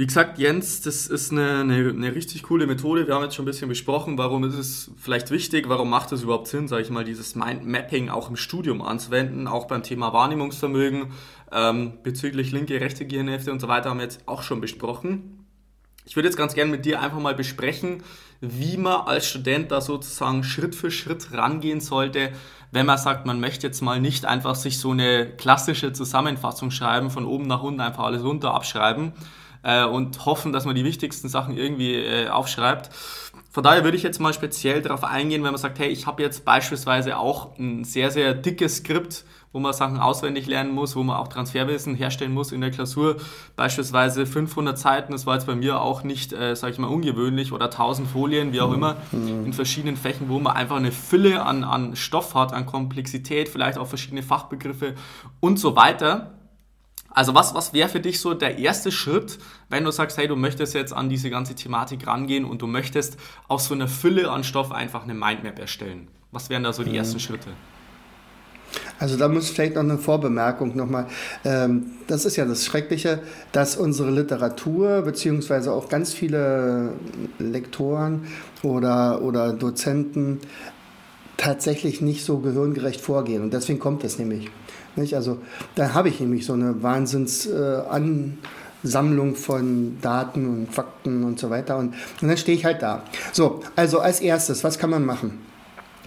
wie 0.00 0.06
gesagt, 0.06 0.38
Jens, 0.38 0.80
das 0.80 1.08
ist 1.08 1.30
eine, 1.30 1.60
eine, 1.60 1.90
eine, 1.90 2.14
richtig 2.14 2.44
coole 2.44 2.66
Methode. 2.66 3.06
Wir 3.06 3.14
haben 3.14 3.22
jetzt 3.22 3.34
schon 3.34 3.42
ein 3.42 3.52
bisschen 3.52 3.68
besprochen, 3.68 4.16
warum 4.16 4.44
ist 4.44 4.54
es 4.54 4.90
vielleicht 4.96 5.30
wichtig, 5.30 5.68
warum 5.68 5.90
macht 5.90 6.10
es 6.12 6.22
überhaupt 6.22 6.48
Sinn, 6.48 6.68
sage 6.68 6.80
ich 6.80 6.88
mal, 6.88 7.04
dieses 7.04 7.34
Mindmapping 7.34 8.08
auch 8.08 8.30
im 8.30 8.36
Studium 8.36 8.80
anzuwenden, 8.80 9.46
auch 9.46 9.66
beim 9.66 9.82
Thema 9.82 10.14
Wahrnehmungsvermögen 10.14 11.12
ähm, 11.52 11.98
bezüglich 12.02 12.50
linke, 12.50 12.80
rechte 12.80 13.06
Gehirnhälfte 13.06 13.52
und 13.52 13.60
so 13.60 13.68
weiter 13.68 13.90
haben 13.90 13.98
wir 13.98 14.04
jetzt 14.04 14.26
auch 14.26 14.42
schon 14.42 14.62
besprochen. 14.62 15.44
Ich 16.06 16.16
würde 16.16 16.28
jetzt 16.28 16.38
ganz 16.38 16.54
gerne 16.54 16.70
mit 16.70 16.86
dir 16.86 17.02
einfach 17.02 17.20
mal 17.20 17.34
besprechen, 17.34 18.02
wie 18.40 18.78
man 18.78 19.02
als 19.02 19.28
Student 19.28 19.70
da 19.70 19.82
sozusagen 19.82 20.44
Schritt 20.44 20.74
für 20.74 20.90
Schritt 20.90 21.34
rangehen 21.34 21.82
sollte, 21.82 22.32
wenn 22.72 22.86
man 22.86 22.96
sagt, 22.96 23.26
man 23.26 23.38
möchte 23.38 23.66
jetzt 23.66 23.82
mal 23.82 24.00
nicht 24.00 24.24
einfach 24.24 24.54
sich 24.54 24.78
so 24.78 24.92
eine 24.92 25.26
klassische 25.36 25.92
Zusammenfassung 25.92 26.70
schreiben, 26.70 27.10
von 27.10 27.26
oben 27.26 27.46
nach 27.46 27.62
unten 27.62 27.82
einfach 27.82 28.04
alles 28.04 28.24
runter 28.24 28.54
abschreiben, 28.54 29.12
äh, 29.62 29.84
und 29.84 30.24
hoffen, 30.26 30.52
dass 30.52 30.64
man 30.64 30.74
die 30.74 30.84
wichtigsten 30.84 31.28
Sachen 31.28 31.56
irgendwie 31.56 31.94
äh, 31.94 32.28
aufschreibt. 32.28 32.90
Von 33.52 33.64
daher 33.64 33.82
würde 33.82 33.96
ich 33.96 34.04
jetzt 34.04 34.20
mal 34.20 34.32
speziell 34.32 34.80
darauf 34.80 35.02
eingehen, 35.02 35.42
wenn 35.42 35.50
man 35.50 35.60
sagt, 35.60 35.80
hey, 35.80 35.88
ich 35.88 36.06
habe 36.06 36.22
jetzt 36.22 36.44
beispielsweise 36.44 37.18
auch 37.18 37.58
ein 37.58 37.82
sehr, 37.82 38.12
sehr 38.12 38.32
dickes 38.32 38.76
Skript, 38.76 39.24
wo 39.52 39.58
man 39.58 39.72
Sachen 39.72 39.98
auswendig 39.98 40.46
lernen 40.46 40.72
muss, 40.72 40.94
wo 40.94 41.02
man 41.02 41.16
auch 41.16 41.26
Transferwissen 41.26 41.96
herstellen 41.96 42.32
muss 42.32 42.52
in 42.52 42.60
der 42.60 42.70
Klausur. 42.70 43.16
Beispielsweise 43.56 44.24
500 44.24 44.78
Seiten, 44.78 45.12
das 45.12 45.26
war 45.26 45.34
jetzt 45.34 45.46
bei 45.46 45.56
mir 45.56 45.80
auch 45.80 46.04
nicht, 46.04 46.32
äh, 46.32 46.54
sage 46.54 46.74
ich 46.74 46.78
mal, 46.78 46.86
ungewöhnlich 46.86 47.50
oder 47.52 47.64
1000 47.64 48.06
Folien, 48.06 48.52
wie 48.52 48.60
auch 48.60 48.72
immer, 48.72 48.98
mhm. 49.10 49.46
in 49.46 49.52
verschiedenen 49.52 49.96
Fächen, 49.96 50.28
wo 50.28 50.38
man 50.38 50.56
einfach 50.56 50.76
eine 50.76 50.92
Fülle 50.92 51.42
an, 51.44 51.64
an 51.64 51.96
Stoff 51.96 52.36
hat, 52.36 52.52
an 52.52 52.66
Komplexität, 52.66 53.48
vielleicht 53.48 53.78
auch 53.78 53.88
verschiedene 53.88 54.22
Fachbegriffe 54.22 54.94
und 55.40 55.58
so 55.58 55.74
weiter. 55.74 56.30
Also 57.10 57.34
was, 57.34 57.54
was 57.54 57.72
wäre 57.72 57.88
für 57.88 58.00
dich 58.00 58.20
so 58.20 58.34
der 58.34 58.58
erste 58.58 58.92
Schritt, 58.92 59.38
wenn 59.68 59.84
du 59.84 59.90
sagst, 59.90 60.16
hey, 60.16 60.28
du 60.28 60.36
möchtest 60.36 60.74
jetzt 60.74 60.92
an 60.92 61.08
diese 61.08 61.28
ganze 61.28 61.54
Thematik 61.54 62.06
rangehen 62.06 62.44
und 62.44 62.62
du 62.62 62.66
möchtest 62.66 63.16
aus 63.48 63.66
so 63.66 63.74
einer 63.74 63.88
Fülle 63.88 64.30
an 64.30 64.44
Stoff 64.44 64.70
einfach 64.70 65.02
eine 65.02 65.14
Mindmap 65.14 65.58
erstellen? 65.58 66.08
Was 66.30 66.50
wären 66.50 66.62
da 66.62 66.72
so 66.72 66.84
die 66.84 66.90
mhm. 66.90 66.96
ersten 66.96 67.18
Schritte? 67.18 67.50
Also 69.00 69.16
da 69.16 69.28
muss 69.28 69.50
vielleicht 69.50 69.74
noch 69.74 69.82
eine 69.82 69.98
Vorbemerkung 69.98 70.76
nochmal. 70.76 71.06
Ähm, 71.44 71.92
das 72.06 72.24
ist 72.24 72.36
ja 72.36 72.44
das 72.44 72.64
Schreckliche, 72.64 73.20
dass 73.50 73.76
unsere 73.76 74.10
Literatur 74.10 75.02
beziehungsweise 75.02 75.72
auch 75.72 75.88
ganz 75.88 76.12
viele 76.12 76.92
Lektoren 77.38 78.26
oder, 78.62 79.22
oder 79.22 79.52
Dozenten 79.52 80.40
tatsächlich 81.36 82.00
nicht 82.00 82.24
so 82.24 82.38
gehirngerecht 82.38 83.00
vorgehen. 83.00 83.42
Und 83.42 83.52
deswegen 83.52 83.78
kommt 83.78 84.04
es 84.04 84.18
nämlich. 84.18 84.50
Nicht? 84.96 85.14
Also 85.14 85.38
da 85.74 85.94
habe 85.94 86.08
ich 86.08 86.20
nämlich 86.20 86.46
so 86.46 86.52
eine 86.52 86.82
Wahnsinnsansammlung 86.82 89.32
äh, 89.32 89.36
von 89.36 89.98
Daten 90.00 90.48
und 90.48 90.72
Fakten 90.72 91.24
und 91.24 91.38
so 91.38 91.50
weiter. 91.50 91.78
Und, 91.78 91.94
und 92.20 92.28
dann 92.28 92.36
stehe 92.36 92.56
ich 92.56 92.64
halt 92.64 92.82
da. 92.82 93.04
So, 93.32 93.60
also 93.76 94.00
als 94.00 94.20
erstes, 94.20 94.64
was 94.64 94.78
kann 94.78 94.90
man 94.90 95.04
machen? 95.04 95.38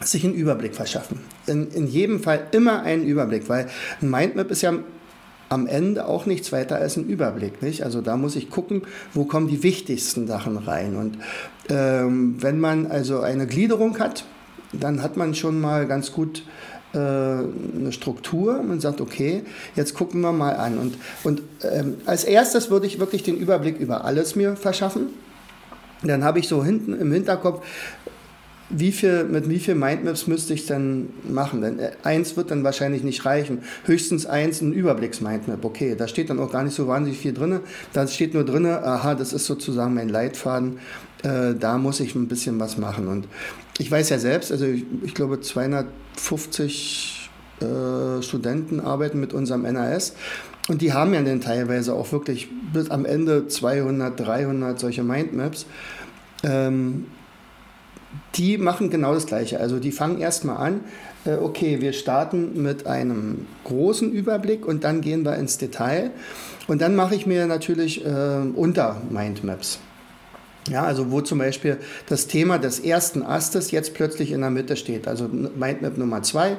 Sich 0.02 0.26
einen 0.26 0.34
Überblick 0.34 0.76
verschaffen. 0.76 1.20
In, 1.48 1.72
in 1.72 1.88
jedem 1.88 2.20
Fall 2.20 2.48
immer 2.52 2.84
einen 2.84 3.06
Überblick, 3.06 3.48
weil 3.48 3.68
ein 4.02 4.10
Mindmap 4.10 4.52
ist 4.52 4.62
ja 4.62 4.74
am 5.50 5.68
Ende 5.68 6.08
auch 6.08 6.26
nichts 6.26 6.52
weiter 6.52 6.78
als 6.78 6.98
ein 6.98 7.06
Überblick. 7.06 7.62
Nicht? 7.62 7.84
Also 7.84 8.02
da 8.02 8.18
muss 8.18 8.36
ich 8.36 8.50
gucken, 8.50 8.82
wo 9.14 9.26
kommen 9.26 9.48
die 9.48 9.64
wichtigsten 9.64 10.28
Sachen 10.28 10.58
rein. 10.58 10.96
Und 10.96 11.20
ähm, 11.70 12.42
wenn 12.42 12.60
man 12.60 12.88
also 12.88 13.22
eine 13.22 13.48
Gliederung 13.48 14.00
hat, 14.00 14.26
dann 14.74 15.04
hat 15.04 15.18
man 15.18 15.36
schon 15.36 15.62
mal 15.62 15.88
ganz 15.88 16.12
gut 16.12 16.44
äh, 16.94 16.98
eine 16.98 17.92
Struktur. 17.92 18.62
Man 18.62 18.80
sagt, 18.80 19.02
okay, 19.02 19.44
jetzt 19.76 19.94
gucken 19.94 20.22
wir 20.22 20.32
mal 20.32 20.56
an. 20.56 20.78
Und, 20.78 20.98
und 21.24 21.42
ähm, 21.64 21.96
als 22.06 22.24
erstes 22.24 22.70
würde 22.70 22.88
ich 22.88 23.00
wirklich 23.00 23.24
den 23.24 23.38
Überblick 23.38 23.80
über 23.80 24.06
alles 24.06 24.36
mir 24.36 24.56
verschaffen. 24.56 25.08
Dann 26.04 26.24
habe 26.24 26.40
ich 26.40 26.48
so 26.48 26.64
hinten 26.64 26.94
im 26.94 27.12
Hinterkopf, 27.12 27.66
wie 28.70 28.92
viel, 28.92 29.24
mit 29.26 29.50
wie 29.50 29.60
viel 29.60 29.76
Mindmaps 29.76 30.28
müsste 30.28 30.54
ich 30.54 30.66
denn 30.66 31.10
machen? 31.30 31.62
Denn 31.62 31.80
äh, 31.80 31.92
eins 32.04 32.36
wird 32.38 32.52
dann 32.52 32.64
wahrscheinlich 32.64 33.04
nicht 33.04 33.26
reichen. 33.26 33.64
Höchstens 33.86 34.26
eins 34.26 34.62
ein 34.62 34.74
Überblicks-Mindmap. 34.74 35.64
Okay, 35.64 35.96
da 35.96 36.08
steht 36.08 36.30
dann 36.30 36.40
auch 36.40 36.52
gar 36.52 36.64
nicht 36.64 36.76
so 36.76 36.88
wahnsinnig 36.88 37.20
viel 37.20 37.34
drin. 37.34 37.60
Da 37.94 38.08
steht 38.08 38.34
nur 38.34 38.46
drin, 38.46 38.66
aha, 38.66 39.16
das 39.16 39.34
ist 39.34 39.46
sozusagen 39.46 39.94
mein 39.94 40.10
Leitfaden. 40.10 40.80
Äh, 41.24 41.54
da 41.60 41.78
muss 41.78 42.00
ich 42.00 42.16
ein 42.16 42.28
bisschen 42.28 42.60
was 42.60 42.78
machen. 42.78 43.08
Und 43.08 43.28
ich 43.78 43.90
weiß 43.90 44.10
ja 44.10 44.20
selbst, 44.20 44.52
also 44.52 44.66
ich, 44.66 44.86
ich 45.04 45.14
glaube 45.14 45.40
250 46.16 47.30
äh, 47.62 48.22
Studenten 48.22 48.80
arbeiten 48.80 49.20
mit 49.20 49.34
unserem 49.34 49.64
NAS. 49.64 50.14
Und 50.70 50.82
die 50.82 50.94
haben 50.94 51.14
ja 51.14 51.22
dann 51.22 51.42
teilweise 51.42 51.94
auch 51.94 52.12
wirklich 52.12 52.48
bis 52.72 52.90
am 52.90 53.06
Ende 53.06 53.48
200, 53.48 54.18
300 54.20 54.80
solche 54.80 55.04
Mindmaps. 55.04 55.66
Ähm, 56.44 57.06
die 58.36 58.58
machen 58.58 58.90
genau 58.90 59.14
das 59.14 59.26
Gleiche. 59.26 59.60
Also 59.60 59.80
die 59.80 59.92
fangen 59.92 60.20
erstmal 60.20 60.58
an, 60.58 60.82
äh, 61.26 61.36
okay, 61.36 61.82
wir 61.82 61.94
starten 61.94 62.62
mit 62.62 62.88
einem 62.88 63.46
großen 63.66 64.12
Überblick 64.12 64.66
und 64.66 64.84
dann 64.84 65.02
gehen 65.02 65.24
wir 65.26 65.36
ins 65.36 65.58
Detail. 65.58 66.12
Und 66.68 66.82
dann 66.82 66.96
mache 66.96 67.16
ich 67.16 67.26
mir 67.26 67.46
natürlich 67.46 68.06
äh, 68.06 68.10
unter 68.56 69.02
Mindmaps. 69.10 69.80
Ja, 70.70 70.84
also 70.84 71.12
wo 71.12 71.20
zum 71.22 71.40
Beispiel 71.40 71.78
das 72.08 72.28
Thema 72.28 72.58
des 72.58 72.80
ersten 72.80 73.22
Astes 73.22 73.72
jetzt 73.72 73.94
plötzlich 73.94 74.32
in 74.32 74.42
der 74.42 74.50
Mitte 74.50 74.78
steht. 74.78 75.08
Also 75.08 75.28
Mindmap 75.28 75.98
Nummer 75.98 76.24
zwei, 76.24 76.58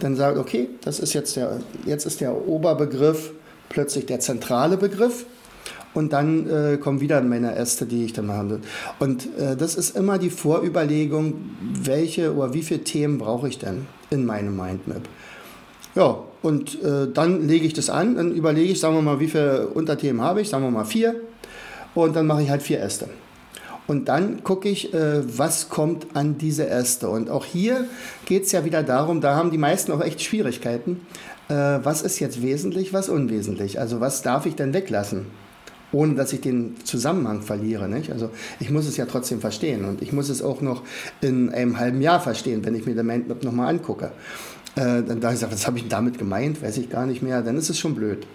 dann 0.00 0.16
sagt, 0.16 0.38
okay, 0.38 0.70
das 0.82 0.98
ist 0.98 1.12
jetzt 1.12 1.36
der, 1.36 1.60
jetzt 1.84 2.06
ist 2.06 2.20
der 2.20 2.48
Oberbegriff 2.48 3.32
plötzlich 3.68 4.06
der 4.06 4.20
zentrale 4.20 4.76
Begriff. 4.76 5.26
Und 5.94 6.14
dann 6.14 6.48
äh, 6.48 6.78
kommen 6.78 7.02
wieder 7.02 7.20
meine 7.20 7.54
Äste, 7.54 7.84
die 7.84 8.06
ich 8.06 8.14
dann 8.14 8.26
behandle. 8.26 8.60
Und 8.98 9.28
äh, 9.38 9.56
das 9.56 9.74
ist 9.74 9.94
immer 9.94 10.16
die 10.16 10.30
Vorüberlegung, 10.30 11.34
welche 11.60 12.34
oder 12.34 12.54
wie 12.54 12.62
viele 12.62 12.82
Themen 12.82 13.18
brauche 13.18 13.46
ich 13.46 13.58
denn 13.58 13.86
in 14.08 14.24
meinem 14.24 14.56
Mindmap. 14.56 15.02
Ja, 15.94 16.20
und 16.40 16.82
äh, 16.82 17.08
dann 17.12 17.46
lege 17.46 17.66
ich 17.66 17.74
das 17.74 17.90
an, 17.90 18.16
dann 18.16 18.32
überlege 18.32 18.72
ich, 18.72 18.80
sagen 18.80 18.94
wir 18.94 19.02
mal, 19.02 19.20
wie 19.20 19.28
viele 19.28 19.66
Unterthemen 19.66 20.22
habe 20.22 20.40
ich, 20.40 20.48
sagen 20.48 20.64
wir 20.64 20.70
mal 20.70 20.86
vier. 20.86 21.16
Und 21.94 22.16
dann 22.16 22.26
mache 22.26 22.42
ich 22.42 22.48
halt 22.48 22.62
vier 22.62 22.80
Äste. 22.80 23.08
Und 23.86 24.08
dann 24.08 24.44
gucke 24.44 24.68
ich, 24.68 24.94
äh, 24.94 25.38
was 25.38 25.68
kommt 25.68 26.14
an 26.14 26.38
diese 26.38 26.68
Äste. 26.68 27.08
Und 27.08 27.30
auch 27.30 27.44
hier 27.44 27.86
geht 28.26 28.44
es 28.44 28.52
ja 28.52 28.64
wieder 28.64 28.82
darum, 28.82 29.20
da 29.20 29.34
haben 29.34 29.50
die 29.50 29.58
meisten 29.58 29.92
auch 29.92 30.00
echt 30.00 30.22
Schwierigkeiten. 30.22 31.00
Äh, 31.48 31.54
was 31.54 32.02
ist 32.02 32.20
jetzt 32.20 32.42
wesentlich, 32.42 32.92
was 32.92 33.08
unwesentlich? 33.08 33.80
Also 33.80 34.00
was 34.00 34.22
darf 34.22 34.46
ich 34.46 34.54
denn 34.54 34.72
weglassen? 34.72 35.26
ohne 35.92 36.14
dass 36.14 36.32
ich 36.32 36.40
den 36.40 36.74
Zusammenhang 36.84 37.42
verliere. 37.42 37.88
Nicht? 37.88 38.10
Also 38.10 38.30
ich 38.58 38.70
muss 38.70 38.86
es 38.86 38.96
ja 38.96 39.06
trotzdem 39.06 39.40
verstehen 39.40 39.84
und 39.84 40.02
ich 40.02 40.12
muss 40.12 40.28
es 40.30 40.42
auch 40.42 40.60
noch 40.60 40.82
in 41.20 41.50
einem 41.50 41.78
halben 41.78 42.00
Jahr 42.00 42.20
verstehen, 42.20 42.64
wenn 42.64 42.74
ich 42.74 42.86
mir 42.86 42.94
den 42.94 43.06
Mindmap 43.06 43.44
nochmal 43.44 43.68
angucke. 43.68 44.12
Äh, 44.74 45.02
dann 45.02 45.20
da 45.20 45.32
ich 45.32 45.38
sage, 45.38 45.52
was 45.52 45.66
habe 45.66 45.78
ich 45.78 45.88
damit 45.88 46.18
gemeint, 46.18 46.62
weiß 46.62 46.78
ich 46.78 46.88
gar 46.88 47.06
nicht 47.06 47.22
mehr, 47.22 47.42
dann 47.42 47.56
ist 47.56 47.68
es 47.68 47.78
schon 47.78 47.94
blöd. 47.94 48.26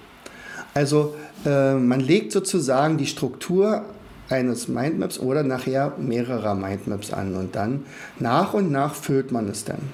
Also 0.75 1.15
äh, 1.45 1.73
man 1.73 1.99
legt 1.99 2.31
sozusagen 2.31 2.97
die 2.97 3.07
Struktur 3.07 3.85
eines 4.29 4.67
Mindmaps 4.67 5.19
oder 5.19 5.43
nachher 5.43 5.93
mehrerer 5.97 6.55
Mindmaps 6.55 7.13
an 7.13 7.35
und 7.35 7.55
dann 7.55 7.85
nach 8.19 8.53
und 8.53 8.71
nach 8.71 8.95
füllt 8.95 9.31
man 9.31 9.47
es 9.49 9.65
dann. 9.65 9.93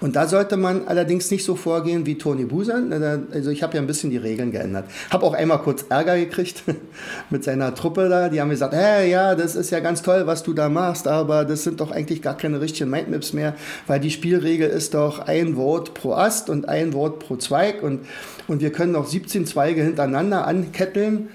Und 0.00 0.16
da 0.16 0.26
sollte 0.26 0.56
man 0.56 0.86
allerdings 0.88 1.30
nicht 1.30 1.44
so 1.44 1.54
vorgehen 1.54 2.04
wie 2.06 2.18
Toni 2.18 2.44
Busan. 2.44 2.92
Also 3.32 3.50
ich 3.50 3.62
habe 3.62 3.76
ja 3.76 3.80
ein 3.80 3.86
bisschen 3.86 4.10
die 4.10 4.16
Regeln 4.16 4.50
geändert. 4.50 4.86
Habe 5.10 5.24
auch 5.24 5.34
einmal 5.34 5.58
kurz 5.58 5.84
Ärger 5.88 6.16
gekriegt 6.18 6.64
mit 7.30 7.44
seiner 7.44 7.74
Truppe 7.74 8.08
da. 8.08 8.28
Die 8.28 8.40
haben 8.40 8.50
gesagt, 8.50 8.74
hey, 8.74 9.10
ja, 9.10 9.34
das 9.34 9.54
ist 9.54 9.70
ja 9.70 9.80
ganz 9.80 10.02
toll, 10.02 10.26
was 10.26 10.42
du 10.42 10.52
da 10.52 10.68
machst, 10.68 11.06
aber 11.06 11.44
das 11.44 11.62
sind 11.62 11.80
doch 11.80 11.90
eigentlich 11.90 12.22
gar 12.22 12.36
keine 12.36 12.60
richtigen 12.60 12.90
Mindmaps 12.90 13.32
mehr, 13.32 13.54
weil 13.86 14.00
die 14.00 14.10
Spielregel 14.10 14.68
ist 14.68 14.94
doch 14.94 15.20
ein 15.20 15.56
Wort 15.56 15.94
pro 15.94 16.14
Ast 16.14 16.50
und 16.50 16.68
ein 16.68 16.92
Wort 16.92 17.20
pro 17.20 17.36
Zweig 17.36 17.82
und, 17.82 18.00
und 18.48 18.60
wir 18.60 18.72
können 18.72 18.92
noch 18.92 19.06
17 19.06 19.46
Zweige 19.46 19.82
hintereinander 19.82 20.46
anketteln 20.46 21.28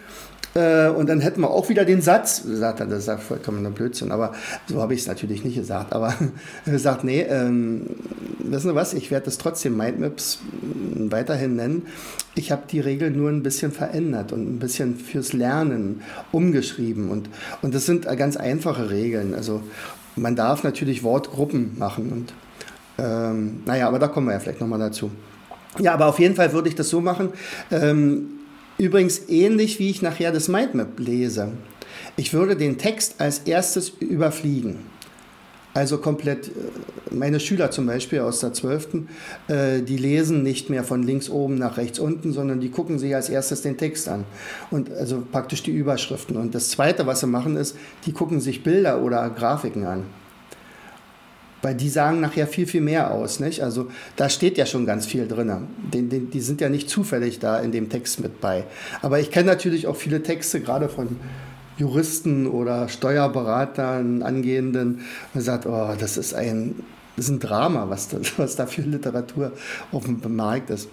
äh, 0.56 0.88
und 0.90 1.08
dann 1.10 1.22
hätten 1.22 1.42
wir 1.42 1.50
auch 1.50 1.70
wieder 1.70 1.86
den 1.86 2.02
Satz, 2.02 2.44
sagt 2.44 2.80
er, 2.80 2.88
das 2.88 3.00
ist 3.00 3.08
ja 3.08 3.18
vollkommener 3.18 3.70
Blödsinn, 3.70 4.12
aber 4.12 4.34
so 4.68 4.82
habe 4.82 4.94
ich 4.94 5.02
es 5.02 5.08
natürlich 5.08 5.44
nicht 5.44 5.56
gesagt. 5.56 5.94
Aber 5.94 6.14
er 6.66 6.80
sagt, 6.80 7.04
nee, 7.04 7.22
ähm, 7.22 7.88
wissen 8.40 8.70
Sie 8.70 8.76
was, 8.76 8.94
ich 8.94 9.12
werde 9.12 9.26
das 9.26 9.38
trotzdem 9.38 9.78
Mindmaps 9.78 10.40
weiterhin 10.96 11.56
nennen. 11.56 11.88
Ich 12.36 12.52
habe 12.52 12.64
die 12.70 12.80
Regel 12.80 13.12
nur 13.12 13.30
ein 13.30 13.44
bisschen 13.44 13.72
verändert 13.72 14.32
und 14.32 14.48
ein 14.48 14.60
bisschen 14.60 14.96
fürs 14.96 15.34
Lernen 15.34 16.02
umgeschrieben. 16.32 17.10
Und, 17.10 17.30
und 17.62 17.74
das 17.74 17.86
sind 17.86 18.06
ganz 18.18 18.38
einfache 18.38 18.90
Regeln. 18.90 19.34
Also 19.34 19.62
man 20.16 20.36
darf 20.36 20.64
natürlich 20.64 21.04
Wortgruppen 21.04 21.78
machen. 21.78 22.12
Und 22.12 22.34
ähm, 22.98 23.62
naja, 23.66 23.88
aber 23.88 24.00
da 24.00 24.08
kommen 24.08 24.28
wir 24.28 24.34
ja 24.34 24.40
vielleicht 24.40 24.62
nochmal 24.62 24.80
dazu. 24.80 25.12
Ja, 25.80 25.94
aber 25.94 26.08
auf 26.08 26.20
jeden 26.20 26.36
Fall 26.36 26.54
würde 26.54 26.70
ich 26.70 26.76
das 26.76 26.90
so 26.90 27.02
machen. 27.02 27.30
Ähm, 27.72 28.37
Übrigens 28.78 29.28
ähnlich 29.28 29.80
wie 29.80 29.90
ich 29.90 30.02
nachher 30.02 30.32
das 30.32 30.48
Mindmap 30.48 31.00
lese. 31.00 31.52
Ich 32.16 32.34
würde 32.34 32.56
den 32.56 32.78
Text 32.78 33.16
als 33.20 33.40
erstes 33.40 33.90
überfliegen. 33.90 34.78
Also 35.74 36.00
komplett, 36.00 36.48
äh, 36.48 36.52
meine 37.12 37.40
Schüler 37.40 37.70
zum 37.70 37.86
Beispiel 37.86 38.20
aus 38.20 38.40
der 38.40 38.54
12., 38.54 39.08
äh, 39.48 39.82
die 39.82 39.98
lesen 39.98 40.42
nicht 40.42 40.70
mehr 40.70 40.84
von 40.84 41.04
links 41.04 41.30
oben 41.30 41.56
nach 41.56 41.78
rechts 41.78 42.00
unten, 42.00 42.34
sondern 42.34 42.60
die 42.60 42.70
gucken 42.70 42.98
sich 42.98 43.14
als 43.14 43.30
erstes 43.30 43.62
den 43.62 43.78
Text 43.78 44.10
an. 44.10 44.26
Und 44.72 44.92
also 44.92 45.24
praktisch 45.32 45.62
die 45.64 45.72
Überschriften. 45.72 46.38
Und 46.38 46.56
das 46.56 46.70
Zweite, 46.70 47.06
was 47.06 47.20
sie 47.20 47.28
machen, 47.28 47.58
ist, 47.58 47.76
die 48.06 48.12
gucken 48.12 48.42
sich 48.42 48.64
Bilder 48.64 49.04
oder 49.04 49.30
Grafiken 49.30 49.86
an 49.86 50.04
weil 51.68 51.76
die 51.76 51.90
sagen 51.90 52.22
nachher 52.22 52.48
viel, 52.48 52.66
viel 52.66 52.80
mehr 52.80 53.12
aus. 53.12 53.42
Nicht? 53.42 53.62
Also 53.62 53.88
da 54.16 54.30
steht 54.30 54.58
ja 54.58 54.66
schon 54.66 54.86
ganz 54.86 55.06
viel 55.06 55.28
drin. 55.28 55.52
Die, 55.94 56.04
die, 56.04 56.22
die, 56.22 56.40
sind 56.40 56.62
ja 56.62 56.70
nicht 56.70 56.90
zufällig 56.90 57.40
da 57.40 57.60
in 57.60 57.74
dem 57.74 57.90
Text 57.90 58.22
mit 58.22 58.40
bei. 58.40 58.64
Aber 59.02 59.20
ich 59.20 59.32
kenne 59.32 59.48
natürlich 59.48 59.86
auch 59.86 59.98
viele 59.98 60.24
Texte, 60.24 60.62
gerade 60.62 60.88
von 60.88 61.18
Juristen 61.78 62.48
oder 62.48 62.88
Steuerberatern, 62.88 64.24
Angehenden, 64.24 65.02
man 65.34 65.44
sagt, 65.44 65.66
oh, 65.66 65.90
das 66.00 66.16
ist 66.16 66.34
ein, 66.34 66.76
das 67.18 67.26
ist 67.26 67.32
ein 67.32 67.40
Drama, 67.42 67.90
was 67.90 68.08
da, 68.08 68.20
was 68.38 68.56
da 68.56 68.66
für 68.66 68.84
Literatur 68.84 69.52
auf 69.92 70.06
dem 70.06 70.22
Markt 70.38 70.70
ist. 70.70 70.88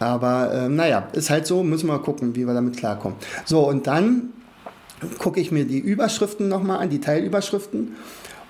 Aber 0.00 0.52
äh, 0.52 0.68
naja, 0.68 1.06
ist 1.12 1.30
halt 1.30 1.46
so, 1.46 1.62
müssen 1.62 1.86
wir 1.86 2.00
gucken, 2.00 2.34
wie 2.34 2.48
wir 2.48 2.52
damit 2.52 2.76
klarkommen. 2.76 3.16
So, 3.44 3.60
und 3.60 3.86
dann 3.86 4.30
gucke 5.18 5.38
ich 5.38 5.52
mir 5.52 5.66
die 5.66 5.78
Überschriften 5.78 6.48
nochmal 6.48 6.80
an, 6.80 6.90
die 6.90 7.00
Teilüberschriften 7.00 7.92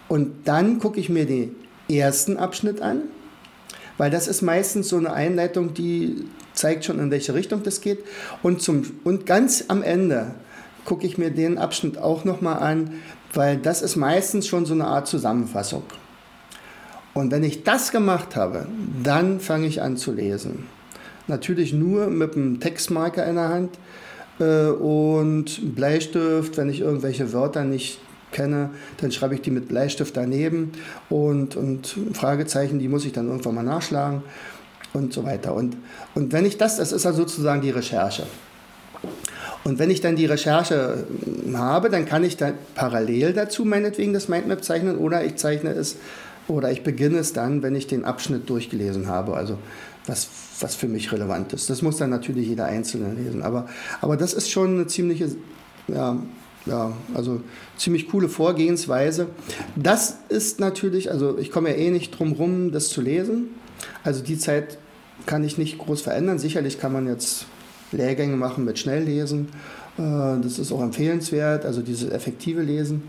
und 0.09 0.49
dann 0.49 0.79
gucke 0.79 1.01
ich 1.01 1.09
mir 1.09 1.27
den 1.27 1.65
ersten 1.88 2.37
Abschnitt 2.37 2.81
an, 2.81 3.03
weil 3.99 4.11
das 4.11 4.29
ist 4.29 4.42
meistens 4.42 4.88
so 4.88 4.96
eine 4.96 5.12
Einleitung, 5.12 5.75
die 5.75 6.27
zeigt 6.53 6.85
schon, 6.85 6.99
in 6.99 7.11
welche 7.11 7.35
Richtung 7.35 7.62
das 7.62 7.81
geht. 7.81 8.01
Und, 8.42 8.62
zum, 8.62 8.85
und 9.05 9.27
ganz 9.27 9.64
am 9.68 9.83
Ende 9.83 10.35
gucke 10.85 11.07
ich 11.07 11.18
mir 11.18 11.31
den 11.31 11.59
Abschnitt 11.59 11.99
auch 11.99 12.25
nochmal 12.25 12.59
an, 12.59 13.03
weil 13.33 13.57
das 13.57 13.83
ist 13.83 13.96
meistens 13.96 14.46
schon 14.46 14.66
so 14.66 14.75
eine 14.75 14.87
Art 14.87 15.07
Zusammenfassung. 15.07 15.83
Und 17.14 17.31
wenn 17.33 17.44
ich 17.44 17.64
das 17.64 17.92
gemacht 17.92 18.37
habe, 18.37 18.66
dann 19.03 19.40
fange 19.40 19.66
ich 19.66 19.83
an 19.83 19.96
zu 19.96 20.12
lesen. 20.12 20.66
Natürlich 21.29 21.72
nur 21.72 22.09
mit 22.09 22.37
einem 22.37 22.61
Textmarker 22.61 23.27
in 23.27 23.37
der 23.37 23.49
Hand 23.49 23.79
äh, 24.38 24.68
und 24.68 25.75
Bleistift, 25.75 26.57
wenn 26.57 26.68
ich 26.68 26.81
irgendwelche 26.81 27.33
Wörter 27.33 27.64
nicht 27.64 28.01
kenne, 28.37 28.70
dann 29.01 29.11
schreibe 29.11 29.35
ich 29.35 29.40
die 29.40 29.51
mit 29.51 29.68
Bleistift 29.68 30.16
daneben 30.16 30.72
und, 31.09 31.57
und 31.57 31.96
Fragezeichen, 32.12 32.79
die 32.79 32.88
muss 32.88 33.05
ich 33.05 33.12
dann 33.12 33.29
irgendwann 33.29 33.55
mal 33.55 33.62
nachschlagen 33.62 34.22
und 34.92 35.12
so 35.12 35.25
weiter. 35.25 35.55
Und, 35.55 35.77
und 36.14 36.33
wenn 36.33 36.44
ich 36.44 36.59
das, 36.59 36.77
das 36.77 36.92
ist 36.92 37.07
also 37.07 37.22
sozusagen 37.22 37.62
die 37.62 37.70
Recherche. 37.70 38.25
Und 39.64 39.79
wenn 39.79 39.90
ich 39.90 40.01
dann 40.01 40.16
die 40.16 40.27
Recherche 40.27 41.07
habe, 41.55 41.90
dann 41.90 42.07
kann 42.07 42.22
ich 42.25 42.37
dann 42.37 42.55
parallel 42.75 43.33
dazu 43.33 43.64
meinetwegen 43.64 44.12
das 44.12 44.29
Mindmap 44.29 44.62
zeichnen 44.62 44.99
oder 44.99 45.25
ich 45.25 45.37
zeichne 45.37 45.70
es 45.70 45.96
oder 46.46 46.70
ich 46.70 46.85
beginne 46.85 47.18
es 47.18 47.33
dann, 47.33 47.62
wenn 47.62 47.75
ich 47.75 47.87
den 47.87 48.05
Abschnitt 48.05 48.49
durchgelesen 48.49 49.09
habe. 49.09 49.35
Also 49.35 49.59
was, 50.07 50.29
was 50.61 50.77
für 50.77 50.87
mich 50.87 51.11
relevant 51.11 51.53
ist. 51.53 51.68
Das 51.68 51.83
muss 51.83 51.96
dann 51.96 52.11
natürlich 52.11 52.49
jeder 52.49 52.66
Einzelne 52.66 53.12
lesen. 53.14 53.42
Aber, 53.42 53.66
aber 54.01 54.16
das 54.16 54.35
ist 54.35 54.51
schon 54.51 54.75
eine 54.75 54.87
ziemliche 54.87 55.31
ja, 55.88 56.16
ja, 56.66 56.92
also 57.14 57.40
ziemlich 57.76 58.09
coole 58.09 58.29
Vorgehensweise. 58.29 59.29
Das 59.76 60.18
ist 60.29 60.61
natürlich, 60.61 61.11
also 61.11 61.38
ich 61.38 61.50
komme 61.50 61.70
ja 61.70 61.76
eh 61.76 61.90
nicht 61.90 62.18
drum 62.18 62.33
rum, 62.33 62.72
das 62.72 62.88
zu 62.88 63.00
lesen. 63.00 63.50
Also 64.05 64.22
die 64.22 64.38
Zeit 64.38 64.79
kann 65.26 65.44
ich 65.44 65.59
nicht 65.59 65.79
groß 65.79 66.02
verändern. 66.02 66.38
Sicherlich 66.38 66.79
kann 66.79 66.92
man 66.92 67.07
jetzt 67.07 67.46
Lehrgänge 67.92 68.37
machen 68.37 68.64
mit 68.64 68.79
Schnelllesen. 68.79 69.48
Äh, 69.98 70.40
das 70.42 70.59
ist 70.59 70.72
auch 70.72 70.83
empfehlenswert, 70.83 71.64
also 71.64 71.83
dieses 71.83 72.11
effektive 72.11 72.62
Lesen. 72.62 73.05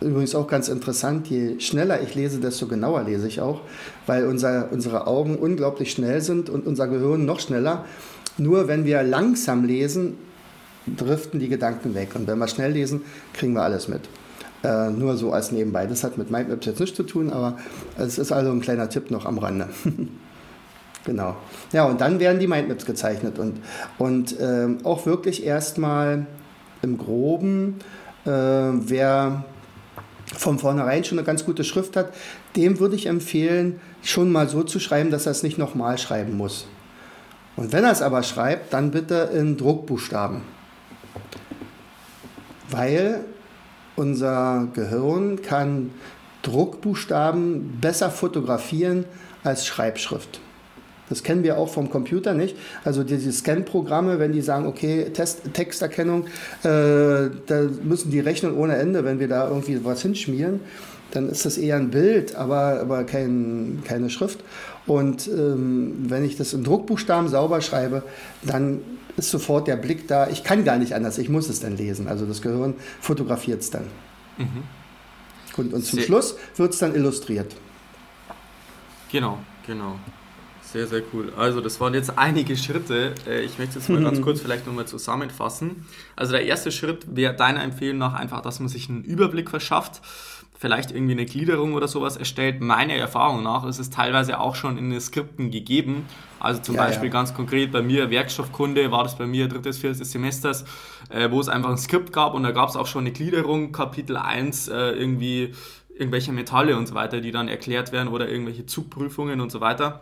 Übrigens 0.00 0.34
auch 0.34 0.46
ganz 0.46 0.68
interessant, 0.68 1.28
je 1.28 1.58
schneller 1.58 2.02
ich 2.02 2.14
lese, 2.14 2.38
desto 2.38 2.66
genauer 2.66 3.04
lese 3.04 3.26
ich 3.28 3.40
auch, 3.40 3.62
weil 4.04 4.26
unser, 4.26 4.70
unsere 4.70 5.06
Augen 5.06 5.36
unglaublich 5.36 5.90
schnell 5.90 6.20
sind 6.20 6.50
und 6.50 6.66
unser 6.66 6.86
Gehirn 6.86 7.24
noch 7.24 7.40
schneller. 7.40 7.86
Nur 8.36 8.68
wenn 8.68 8.84
wir 8.84 9.02
langsam 9.02 9.64
lesen, 9.64 10.18
driften 10.86 11.40
die 11.40 11.48
Gedanken 11.48 11.94
weg. 11.94 12.10
Und 12.14 12.26
wenn 12.26 12.38
wir 12.38 12.48
schnell 12.48 12.72
lesen, 12.72 13.02
kriegen 13.32 13.54
wir 13.54 13.62
alles 13.62 13.88
mit. 13.88 14.02
Äh, 14.62 14.90
nur 14.90 15.16
so 15.16 15.32
als 15.32 15.52
nebenbei. 15.52 15.86
Das 15.86 16.04
hat 16.04 16.18
mit 16.18 16.30
Mindmaps 16.30 16.66
jetzt 16.66 16.80
nichts 16.80 16.96
zu 16.96 17.02
tun, 17.02 17.30
aber 17.30 17.56
es 17.98 18.18
ist 18.18 18.32
also 18.32 18.50
ein 18.50 18.60
kleiner 18.60 18.88
Tipp 18.88 19.10
noch 19.10 19.26
am 19.26 19.38
Rande. 19.38 19.68
genau. 21.04 21.36
Ja, 21.72 21.84
und 21.84 22.00
dann 22.00 22.20
werden 22.20 22.40
die 22.40 22.46
Mindmaps 22.46 22.86
gezeichnet 22.86 23.38
und, 23.38 23.60
und 23.98 24.38
äh, 24.40 24.68
auch 24.84 25.06
wirklich 25.06 25.44
erstmal 25.44 26.26
im 26.82 26.98
Groben, 26.98 27.76
äh, 28.24 28.30
wer 28.30 29.44
von 30.36 30.58
vornherein 30.58 31.04
schon 31.04 31.18
eine 31.18 31.26
ganz 31.26 31.44
gute 31.44 31.64
Schrift 31.64 31.96
hat, 31.96 32.12
dem 32.56 32.80
würde 32.80 32.96
ich 32.96 33.06
empfehlen, 33.06 33.80
schon 34.02 34.32
mal 34.32 34.48
so 34.48 34.62
zu 34.62 34.80
schreiben, 34.80 35.10
dass 35.10 35.26
er 35.26 35.32
es 35.32 35.42
nicht 35.42 35.58
nochmal 35.58 35.98
schreiben 35.98 36.36
muss. 36.36 36.66
Und 37.56 37.72
wenn 37.72 37.84
er 37.84 37.92
es 37.92 38.02
aber 38.02 38.22
schreibt, 38.22 38.72
dann 38.72 38.90
bitte 38.90 39.30
in 39.32 39.56
Druckbuchstaben. 39.56 40.42
Weil 42.70 43.24
unser 43.96 44.68
Gehirn 44.74 45.42
kann 45.42 45.90
Druckbuchstaben 46.42 47.78
besser 47.80 48.10
fotografieren 48.10 49.04
als 49.42 49.66
Schreibschrift. 49.66 50.40
Das 51.08 51.22
kennen 51.22 51.44
wir 51.44 51.56
auch 51.56 51.68
vom 51.68 51.88
Computer 51.90 52.34
nicht. 52.34 52.56
Also 52.84 53.04
diese 53.04 53.32
Scan-Programme, 53.32 54.18
wenn 54.18 54.32
die 54.32 54.42
sagen, 54.42 54.66
okay, 54.66 55.10
Test, 55.12 55.54
Texterkennung, 55.54 56.26
äh, 56.62 57.30
da 57.46 57.62
müssen 57.82 58.10
die 58.10 58.20
rechnen 58.20 58.56
ohne 58.56 58.76
Ende, 58.76 59.04
wenn 59.04 59.20
wir 59.20 59.28
da 59.28 59.48
irgendwie 59.48 59.84
was 59.84 60.02
hinschmieren, 60.02 60.60
dann 61.12 61.28
ist 61.28 61.46
das 61.46 61.58
eher 61.58 61.76
ein 61.76 61.90
Bild, 61.90 62.34
aber, 62.34 62.80
aber 62.80 63.04
kein, 63.04 63.82
keine 63.84 64.10
Schrift. 64.10 64.40
Und 64.86 65.26
ähm, 65.26 65.94
wenn 66.08 66.24
ich 66.24 66.36
das 66.36 66.52
in 66.52 66.62
Druckbuchstaben 66.62 67.28
sauber 67.28 67.60
schreibe, 67.60 68.02
dann 68.42 68.80
ist 69.16 69.30
sofort 69.30 69.66
der 69.66 69.76
Blick 69.76 70.06
da. 70.08 70.28
Ich 70.28 70.44
kann 70.44 70.64
gar 70.64 70.78
nicht 70.78 70.94
anders, 70.94 71.18
ich 71.18 71.28
muss 71.28 71.48
es 71.48 71.60
dann 71.60 71.76
lesen. 71.76 72.06
Also 72.06 72.26
das 72.26 72.42
Gehirn 72.42 72.74
fotografiert 73.00 73.62
es 73.62 73.70
dann. 73.70 73.84
Mhm. 74.38 74.62
Und, 75.56 75.72
und 75.72 75.84
zum 75.84 75.98
Sehr 75.98 76.06
Schluss 76.06 76.36
wird 76.56 76.72
es 76.72 76.78
dann 76.78 76.94
illustriert. 76.94 77.56
Genau, 79.10 79.38
genau. 79.66 79.98
Sehr, 80.62 80.86
sehr 80.86 81.02
cool. 81.12 81.32
Also 81.36 81.60
das 81.60 81.80
waren 81.80 81.94
jetzt 81.94 82.18
einige 82.18 82.56
Schritte. 82.56 83.14
Äh, 83.26 83.42
ich 83.42 83.58
möchte 83.58 83.78
es 83.78 83.88
mal 83.88 84.02
ganz 84.02 84.20
kurz 84.20 84.40
vielleicht 84.40 84.66
nochmal 84.66 84.86
zusammenfassen. 84.86 85.86
Also 86.16 86.32
der 86.32 86.44
erste 86.44 86.72
Schritt 86.72 87.06
wäre 87.16 87.34
deiner 87.34 87.62
Empfehlung 87.62 87.98
nach 87.98 88.14
einfach, 88.14 88.42
dass 88.42 88.58
man 88.60 88.68
sich 88.68 88.88
einen 88.88 89.04
Überblick 89.04 89.48
verschafft 89.48 90.02
vielleicht 90.58 90.90
irgendwie 90.90 91.12
eine 91.12 91.26
Gliederung 91.26 91.74
oder 91.74 91.88
sowas 91.88 92.16
erstellt. 92.16 92.60
Meiner 92.60 92.94
Erfahrung 92.94 93.42
nach 93.42 93.64
ist 93.64 93.78
es 93.78 93.90
teilweise 93.90 94.40
auch 94.40 94.54
schon 94.54 94.78
in 94.78 94.90
den 94.90 95.00
Skripten 95.00 95.50
gegeben. 95.50 96.06
Also 96.40 96.62
zum 96.62 96.76
ja, 96.76 96.84
Beispiel 96.84 97.08
ja. 97.08 97.12
ganz 97.12 97.34
konkret 97.34 97.72
bei 97.72 97.82
mir 97.82 98.10
Werkstoffkunde 98.10 98.90
war 98.90 99.02
das 99.02 99.16
bei 99.16 99.26
mir 99.26 99.48
drittes, 99.48 99.78
viertes 99.78 100.12
Semesters, 100.12 100.64
äh, 101.10 101.30
wo 101.30 101.40
es 101.40 101.48
einfach 101.48 101.70
ein 101.70 101.78
Skript 101.78 102.12
gab 102.12 102.34
und 102.34 102.42
da 102.42 102.50
gab 102.52 102.68
es 102.68 102.76
auch 102.76 102.86
schon 102.86 103.02
eine 103.02 103.12
Gliederung, 103.12 103.72
Kapitel 103.72 104.16
1, 104.16 104.68
äh, 104.68 104.90
irgendwie 104.90 105.54
irgendwelche 105.94 106.32
Metalle 106.32 106.76
und 106.76 106.86
so 106.86 106.94
weiter, 106.94 107.20
die 107.20 107.32
dann 107.32 107.48
erklärt 107.48 107.92
werden 107.92 108.08
oder 108.08 108.28
irgendwelche 108.28 108.66
Zugprüfungen 108.66 109.40
und 109.40 109.50
so 109.50 109.60
weiter 109.60 110.00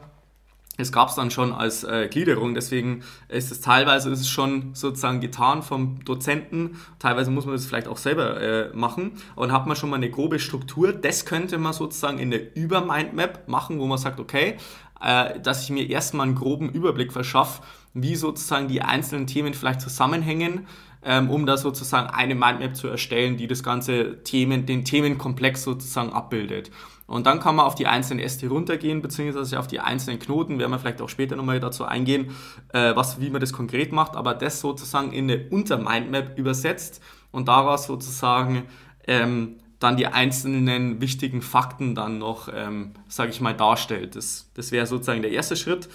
es 0.76 0.90
gab 0.90 1.08
es 1.08 1.14
dann 1.14 1.30
schon 1.30 1.52
als 1.52 1.84
äh, 1.84 2.08
Gliederung, 2.08 2.54
deswegen 2.54 3.02
ist 3.28 3.52
es 3.52 3.60
teilweise 3.60 4.10
ist 4.10 4.20
es 4.20 4.28
schon 4.28 4.74
sozusagen 4.74 5.20
getan 5.20 5.62
vom 5.62 6.04
Dozenten, 6.04 6.76
teilweise 6.98 7.30
muss 7.30 7.46
man 7.46 7.54
das 7.54 7.66
vielleicht 7.66 7.87
auch 7.87 7.96
selber 7.96 8.40
äh, 8.40 8.70
machen 8.74 9.12
und 9.37 9.52
hat 9.52 9.66
man 9.66 9.76
schon 9.76 9.90
mal 9.90 9.96
eine 9.96 10.10
grobe 10.10 10.38
Struktur. 10.38 10.92
Das 10.92 11.26
könnte 11.26 11.58
man 11.58 11.72
sozusagen 11.72 12.18
in 12.18 12.30
der 12.30 12.56
Über-Mindmap 12.56 13.46
machen, 13.46 13.78
wo 13.78 13.87
man 13.87 13.98
sagt, 13.98 14.18
okay, 14.18 14.56
äh, 15.00 15.38
dass 15.40 15.62
ich 15.62 15.70
mir 15.70 15.88
erstmal 15.88 16.26
einen 16.26 16.34
groben 16.34 16.70
Überblick 16.70 17.12
verschaffe, 17.12 17.62
wie 17.92 18.16
sozusagen 18.16 18.66
die 18.66 18.82
einzelnen 18.82 19.28
Themen 19.28 19.54
vielleicht 19.54 19.80
zusammenhängen, 19.80 20.66
ähm, 21.04 21.30
um 21.30 21.46
da 21.46 21.56
sozusagen 21.56 22.08
eine 22.08 22.34
Mindmap 22.34 22.74
zu 22.74 22.88
erstellen, 22.88 23.37
die 23.37 23.46
das 23.46 23.62
ganze 23.62 24.24
Themen, 24.24 24.66
den 24.66 24.84
Themenkomplex 24.84 25.62
sozusagen 25.62 26.12
abbildet. 26.12 26.72
Und 27.06 27.26
dann 27.26 27.40
kann 27.40 27.56
man 27.56 27.66
auf 27.66 27.74
die 27.74 27.86
einzelnen 27.86 28.24
Äste 28.24 28.48
runtergehen, 28.48 29.02
beziehungsweise 29.02 29.58
auf 29.58 29.66
die 29.66 29.80
einzelnen 29.80 30.18
Knoten, 30.18 30.58
werden 30.58 30.70
wir 30.70 30.78
vielleicht 30.78 31.02
auch 31.02 31.08
später 31.08 31.36
nochmal 31.36 31.60
dazu 31.60 31.84
eingehen, 31.84 32.30
äh, 32.72 32.96
was, 32.96 33.20
wie 33.20 33.30
man 33.30 33.40
das 33.40 33.52
konkret 33.52 33.92
macht, 33.92 34.16
aber 34.16 34.34
das 34.34 34.60
sozusagen 34.60 35.12
in 35.12 35.30
eine 35.30 35.48
Untermindmap 35.50 36.38
übersetzt 36.38 37.02
und 37.30 37.48
daraus 37.48 37.86
sozusagen 37.86 38.62
ähm, 39.06 39.56
dann 39.80 39.96
die 39.98 40.06
einzelnen 40.06 41.00
wichtigen 41.02 41.42
Fakten 41.42 41.94
dann 41.94 42.18
noch, 42.18 42.48
ähm, 42.52 42.92
sage 43.06 43.30
ich 43.30 43.40
mal, 43.40 43.54
darstellt. 43.54 44.16
Das, 44.16 44.50
das 44.54 44.72
wäre 44.72 44.86
sozusagen 44.86 45.20
der 45.20 45.32
erste 45.32 45.56
Schritt. 45.56 45.90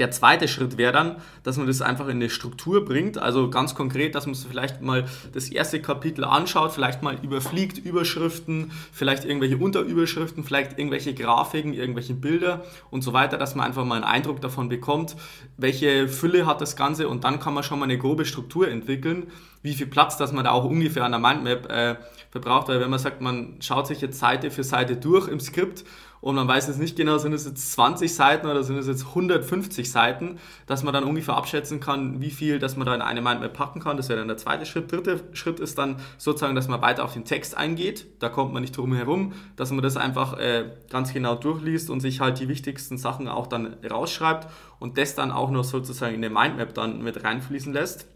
Der 0.00 0.10
zweite 0.10 0.48
Schritt 0.48 0.78
wäre 0.78 0.92
dann, 0.92 1.16
dass 1.42 1.58
man 1.58 1.66
das 1.66 1.82
einfach 1.82 2.06
in 2.06 2.16
eine 2.16 2.30
Struktur 2.30 2.86
bringt. 2.86 3.18
Also 3.18 3.50
ganz 3.50 3.74
konkret, 3.74 4.14
dass 4.14 4.24
man 4.24 4.34
sich 4.34 4.48
vielleicht 4.48 4.80
mal 4.80 5.04
das 5.34 5.50
erste 5.50 5.82
Kapitel 5.82 6.24
anschaut, 6.24 6.72
vielleicht 6.72 7.02
mal 7.02 7.18
überfliegt, 7.22 7.76
Überschriften, 7.76 8.72
vielleicht 8.92 9.26
irgendwelche 9.26 9.58
Unterüberschriften, 9.58 10.42
vielleicht 10.42 10.78
irgendwelche 10.78 11.12
Grafiken, 11.12 11.74
irgendwelche 11.74 12.14
Bilder 12.14 12.64
und 12.90 13.02
so 13.02 13.12
weiter, 13.12 13.36
dass 13.36 13.54
man 13.54 13.66
einfach 13.66 13.84
mal 13.84 13.96
einen 13.96 14.04
Eindruck 14.04 14.40
davon 14.40 14.70
bekommt, 14.70 15.16
welche 15.58 16.08
Fülle 16.08 16.46
hat 16.46 16.62
das 16.62 16.76
Ganze 16.76 17.06
und 17.06 17.24
dann 17.24 17.38
kann 17.38 17.52
man 17.52 17.62
schon 17.62 17.78
mal 17.78 17.84
eine 17.84 17.98
grobe 17.98 18.24
Struktur 18.24 18.68
entwickeln, 18.68 19.26
wie 19.62 19.74
viel 19.74 19.86
Platz, 19.86 20.16
dass 20.16 20.32
man 20.32 20.44
da 20.44 20.52
auch 20.52 20.64
ungefähr 20.64 21.04
an 21.04 21.12
der 21.12 21.20
Mindmap 21.20 21.70
äh, 21.70 21.96
verbraucht. 22.30 22.68
Weil 22.68 22.80
wenn 22.80 22.88
man 22.88 22.98
sagt, 22.98 23.20
man 23.20 23.56
schaut 23.60 23.86
sich 23.86 24.00
jetzt 24.00 24.18
Seite 24.18 24.50
für 24.50 24.64
Seite 24.64 24.96
durch 24.96 25.28
im 25.28 25.40
Skript 25.40 25.84
und 26.20 26.34
man 26.34 26.46
weiß 26.46 26.68
jetzt 26.68 26.78
nicht 26.78 26.96
genau, 26.96 27.18
sind 27.18 27.32
es 27.32 27.46
jetzt 27.46 27.72
20 27.72 28.14
Seiten 28.14 28.46
oder 28.46 28.62
sind 28.62 28.76
es 28.76 28.86
jetzt 28.86 29.06
150 29.06 29.90
Seiten, 29.90 30.38
dass 30.66 30.82
man 30.82 30.92
dann 30.92 31.04
ungefähr 31.04 31.34
abschätzen 31.34 31.80
kann, 31.80 32.20
wie 32.20 32.30
viel, 32.30 32.58
dass 32.58 32.76
man 32.76 32.86
da 32.86 32.94
in 32.94 33.00
eine 33.00 33.22
Mindmap 33.22 33.54
packen 33.54 33.80
kann. 33.80 33.96
Das 33.96 34.08
wäre 34.08 34.18
dann 34.18 34.28
der 34.28 34.36
zweite 34.36 34.66
Schritt. 34.66 34.92
Dritter 34.92 35.20
Schritt 35.32 35.60
ist 35.60 35.78
dann 35.78 35.96
sozusagen, 36.18 36.54
dass 36.54 36.68
man 36.68 36.82
weiter 36.82 37.04
auf 37.04 37.14
den 37.14 37.24
Text 37.24 37.56
eingeht. 37.56 38.06
Da 38.18 38.28
kommt 38.28 38.52
man 38.52 38.62
nicht 38.62 38.76
drum 38.76 38.92
herum, 38.92 39.32
dass 39.56 39.70
man 39.70 39.82
das 39.82 39.96
einfach 39.96 40.38
äh, 40.38 40.70
ganz 40.90 41.12
genau 41.12 41.34
durchliest 41.36 41.88
und 41.88 42.00
sich 42.00 42.20
halt 42.20 42.38
die 42.38 42.48
wichtigsten 42.48 42.98
Sachen 42.98 43.26
auch 43.28 43.46
dann 43.46 43.76
rausschreibt 43.88 44.48
und 44.78 44.98
das 44.98 45.14
dann 45.14 45.30
auch 45.30 45.50
noch 45.50 45.64
sozusagen 45.64 46.14
in 46.14 46.24
eine 46.24 46.34
Mindmap 46.34 46.74
dann 46.74 47.02
mit 47.02 47.24
reinfließen 47.24 47.72
lässt. 47.72 48.06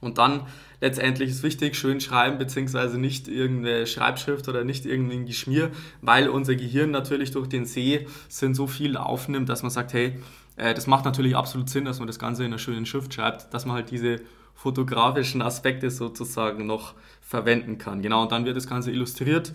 Und 0.00 0.18
dann 0.18 0.46
letztendlich 0.80 1.30
ist 1.30 1.42
wichtig, 1.42 1.76
schön 1.76 2.00
schreiben, 2.00 2.38
beziehungsweise 2.38 2.98
nicht 2.98 3.28
irgendeine 3.28 3.86
Schreibschrift 3.86 4.48
oder 4.48 4.64
nicht 4.64 4.86
irgendein 4.86 5.26
Geschmier, 5.26 5.70
weil 6.00 6.28
unser 6.28 6.54
Gehirn 6.54 6.90
natürlich 6.90 7.32
durch 7.32 7.48
den 7.48 7.66
Sehsinn 7.66 8.54
so 8.54 8.66
viel 8.66 8.96
aufnimmt, 8.96 9.48
dass 9.48 9.62
man 9.62 9.70
sagt, 9.70 9.92
hey, 9.92 10.18
äh, 10.56 10.74
das 10.74 10.86
macht 10.86 11.04
natürlich 11.04 11.36
absolut 11.36 11.68
Sinn, 11.68 11.84
dass 11.84 11.98
man 11.98 12.06
das 12.06 12.18
Ganze 12.18 12.42
in 12.42 12.48
einer 12.48 12.58
schönen 12.58 12.86
Schrift 12.86 13.12
schreibt, 13.12 13.52
dass 13.52 13.66
man 13.66 13.76
halt 13.76 13.90
diese 13.90 14.16
fotografischen 14.54 15.40
Aspekte 15.42 15.90
sozusagen 15.90 16.66
noch 16.66 16.94
verwenden 17.20 17.78
kann. 17.78 18.02
Genau, 18.02 18.22
und 18.22 18.32
dann 18.32 18.44
wird 18.44 18.56
das 18.56 18.66
Ganze 18.66 18.90
illustriert 18.90 19.52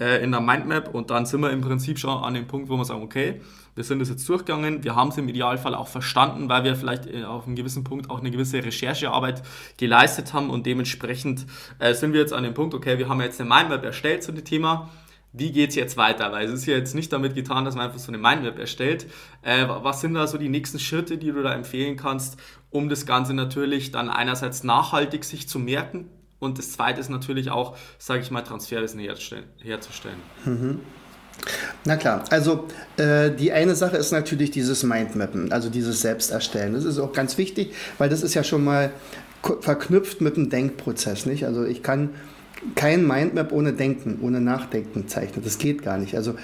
äh, 0.00 0.22
in 0.22 0.30
der 0.30 0.40
Mindmap 0.40 0.94
und 0.94 1.10
dann 1.10 1.26
sind 1.26 1.40
wir 1.40 1.50
im 1.50 1.60
Prinzip 1.60 1.98
schon 1.98 2.22
an 2.22 2.34
dem 2.34 2.46
Punkt, 2.46 2.68
wo 2.68 2.76
wir 2.76 2.84
sagen, 2.84 3.02
okay, 3.02 3.40
wir 3.74 3.84
sind 3.84 3.98
das 3.98 4.08
jetzt 4.08 4.28
durchgegangen, 4.28 4.84
wir 4.84 4.94
haben 4.94 5.08
es 5.08 5.18
im 5.18 5.28
Idealfall 5.28 5.74
auch 5.74 5.88
verstanden, 5.88 6.48
weil 6.48 6.64
wir 6.64 6.76
vielleicht 6.76 7.06
äh, 7.06 7.24
auf 7.24 7.46
einem 7.46 7.56
gewissen 7.56 7.84
Punkt 7.84 8.10
auch 8.10 8.20
eine 8.20 8.30
gewisse 8.30 8.64
Recherchearbeit 8.64 9.42
geleistet 9.76 10.32
haben 10.32 10.50
und 10.50 10.66
dementsprechend 10.66 11.46
äh, 11.78 11.94
sind 11.94 12.12
wir 12.12 12.20
jetzt 12.20 12.32
an 12.32 12.42
dem 12.42 12.54
Punkt, 12.54 12.74
okay, 12.74 12.98
wir 12.98 13.08
haben 13.08 13.20
jetzt 13.20 13.40
eine 13.40 13.48
Mindmap 13.48 13.84
erstellt 13.84 14.22
zu 14.22 14.32
dem 14.32 14.44
Thema, 14.44 14.90
wie 15.32 15.52
geht 15.52 15.70
es 15.70 15.76
jetzt 15.76 15.98
weiter? 15.98 16.32
Weil 16.32 16.46
es 16.46 16.52
ist 16.52 16.66
ja 16.66 16.76
jetzt 16.76 16.94
nicht 16.94 17.12
damit 17.12 17.34
getan, 17.34 17.66
dass 17.66 17.74
man 17.74 17.86
einfach 17.86 17.98
so 17.98 18.08
eine 18.08 18.16
Mindmap 18.16 18.58
erstellt. 18.58 19.06
Äh, 19.42 19.66
was 19.68 20.00
sind 20.00 20.14
da 20.14 20.26
so 20.26 20.38
die 20.38 20.48
nächsten 20.48 20.78
Schritte, 20.78 21.18
die 21.18 21.30
du 21.30 21.42
da 21.42 21.52
empfehlen 21.52 21.96
kannst, 21.96 22.38
um 22.70 22.88
das 22.88 23.04
Ganze 23.04 23.34
natürlich 23.34 23.92
dann 23.92 24.08
einerseits 24.08 24.64
nachhaltig 24.64 25.24
sich 25.24 25.46
zu 25.46 25.58
merken 25.58 26.08
und 26.38 26.58
das 26.58 26.72
zweite 26.72 27.00
ist 27.00 27.08
natürlich 27.08 27.50
auch, 27.50 27.76
sage 27.98 28.20
ich 28.20 28.30
mal, 28.30 28.42
Transferwissen 28.42 29.00
herzustellen. 29.00 30.20
Mhm. 30.44 30.80
Na 31.84 31.96
klar, 31.96 32.24
also 32.30 32.66
äh, 32.96 33.30
die 33.30 33.52
eine 33.52 33.74
Sache 33.74 33.96
ist 33.96 34.10
natürlich 34.10 34.50
dieses 34.50 34.82
Mindmappen, 34.82 35.52
also 35.52 35.68
dieses 35.68 36.00
Selbsterstellen. 36.00 36.74
Das 36.74 36.84
ist 36.84 36.98
auch 36.98 37.12
ganz 37.12 37.38
wichtig, 37.38 37.74
weil 37.98 38.08
das 38.08 38.22
ist 38.22 38.34
ja 38.34 38.42
schon 38.42 38.64
mal 38.64 38.90
verknüpft 39.60 40.20
mit 40.20 40.36
dem 40.36 40.50
Denkprozess, 40.50 41.26
nicht? 41.26 41.44
Also 41.44 41.64
ich 41.64 41.82
kann 41.82 42.10
kein 42.74 43.06
Mindmap 43.06 43.52
ohne 43.52 43.74
Denken, 43.74 44.18
ohne 44.22 44.40
Nachdenken 44.40 45.08
zeichnen. 45.08 45.44
Das 45.44 45.58
geht 45.58 45.82
gar 45.82 45.98
nicht. 45.98 46.16
Also 46.16 46.34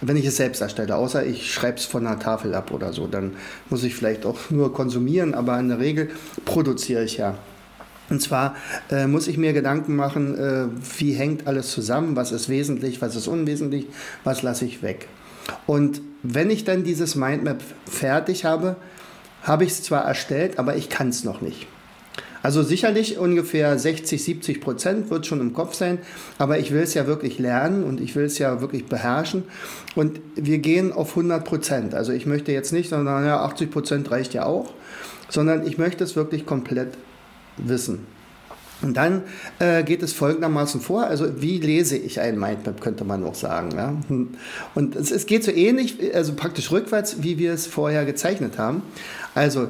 wenn 0.00 0.16
ich 0.16 0.26
es 0.26 0.36
selbst 0.36 0.60
erstelle, 0.60 0.94
außer 0.96 1.24
ich 1.24 1.52
schreibe 1.52 1.78
es 1.78 1.84
von 1.84 2.06
einer 2.06 2.18
Tafel 2.18 2.54
ab 2.54 2.70
oder 2.70 2.92
so, 2.92 3.06
dann 3.06 3.32
muss 3.70 3.82
ich 3.82 3.94
vielleicht 3.94 4.26
auch 4.26 4.50
nur 4.50 4.72
konsumieren, 4.72 5.34
aber 5.34 5.58
in 5.58 5.68
der 5.68 5.78
Regel 5.78 6.10
produziere 6.44 7.04
ich 7.04 7.16
ja. 7.16 7.36
Und 8.10 8.20
zwar 8.20 8.56
äh, 8.90 9.06
muss 9.06 9.28
ich 9.28 9.38
mir 9.38 9.52
Gedanken 9.52 9.96
machen, 9.96 10.38
äh, 10.38 10.66
wie 10.98 11.12
hängt 11.12 11.46
alles 11.46 11.70
zusammen, 11.70 12.16
was 12.16 12.32
ist 12.32 12.48
wesentlich, 12.48 13.00
was 13.00 13.16
ist 13.16 13.28
unwesentlich, 13.28 13.86
was 14.24 14.42
lasse 14.42 14.64
ich 14.64 14.82
weg. 14.82 15.08
Und 15.66 16.00
wenn 16.22 16.50
ich 16.50 16.64
dann 16.64 16.84
dieses 16.84 17.14
Mindmap 17.14 17.62
fertig 17.86 18.44
habe, 18.44 18.76
habe 19.42 19.64
ich 19.64 19.70
es 19.70 19.82
zwar 19.82 20.04
erstellt, 20.04 20.58
aber 20.58 20.76
ich 20.76 20.88
kann 20.88 21.08
es 21.08 21.24
noch 21.24 21.40
nicht. 21.40 21.66
Also 22.42 22.62
sicherlich 22.62 23.16
ungefähr 23.16 23.78
60, 23.78 24.22
70 24.22 24.60
Prozent 24.60 25.08
wird 25.08 25.24
schon 25.24 25.40
im 25.40 25.54
Kopf 25.54 25.72
sein, 25.72 25.98
aber 26.36 26.58
ich 26.58 26.72
will 26.72 26.82
es 26.82 26.92
ja 26.92 27.06
wirklich 27.06 27.38
lernen 27.38 27.84
und 27.84 28.02
ich 28.02 28.14
will 28.16 28.24
es 28.24 28.36
ja 28.36 28.60
wirklich 28.60 28.84
beherrschen. 28.84 29.44
Und 29.94 30.20
wir 30.34 30.58
gehen 30.58 30.92
auf 30.92 31.10
100 31.10 31.42
Prozent. 31.42 31.94
Also 31.94 32.12
ich 32.12 32.26
möchte 32.26 32.52
jetzt 32.52 32.70
nicht, 32.70 32.90
sondern 32.90 33.24
ja, 33.24 33.40
80 33.40 33.70
Prozent 33.70 34.10
reicht 34.10 34.34
ja 34.34 34.44
auch, 34.44 34.74
sondern 35.30 35.66
ich 35.66 35.78
möchte 35.78 36.04
es 36.04 36.16
wirklich 36.16 36.44
komplett 36.44 36.98
wissen. 37.56 38.06
Und 38.82 38.96
dann 38.96 39.22
äh, 39.60 39.82
geht 39.82 40.02
es 40.02 40.12
folgendermaßen 40.12 40.80
vor, 40.80 41.04
also 41.04 41.40
wie 41.40 41.58
lese 41.58 41.96
ich 41.96 42.20
ein 42.20 42.38
Mindmap, 42.38 42.80
könnte 42.80 43.04
man 43.04 43.24
auch 43.24 43.34
sagen. 43.34 43.70
Ja? 43.74 43.96
Und 44.74 44.96
es, 44.96 45.10
es, 45.10 45.26
geht 45.26 45.44
so 45.44 45.50
ähnlich, 45.50 45.98
also 46.14 46.34
praktisch 46.34 46.70
rückwärts, 46.70 47.22
wie 47.22 47.38
wir 47.38 47.52
es 47.52 47.66
vorher 47.66 48.04
gezeichnet 48.04 48.58
haben. 48.58 48.82
Also 49.34 49.68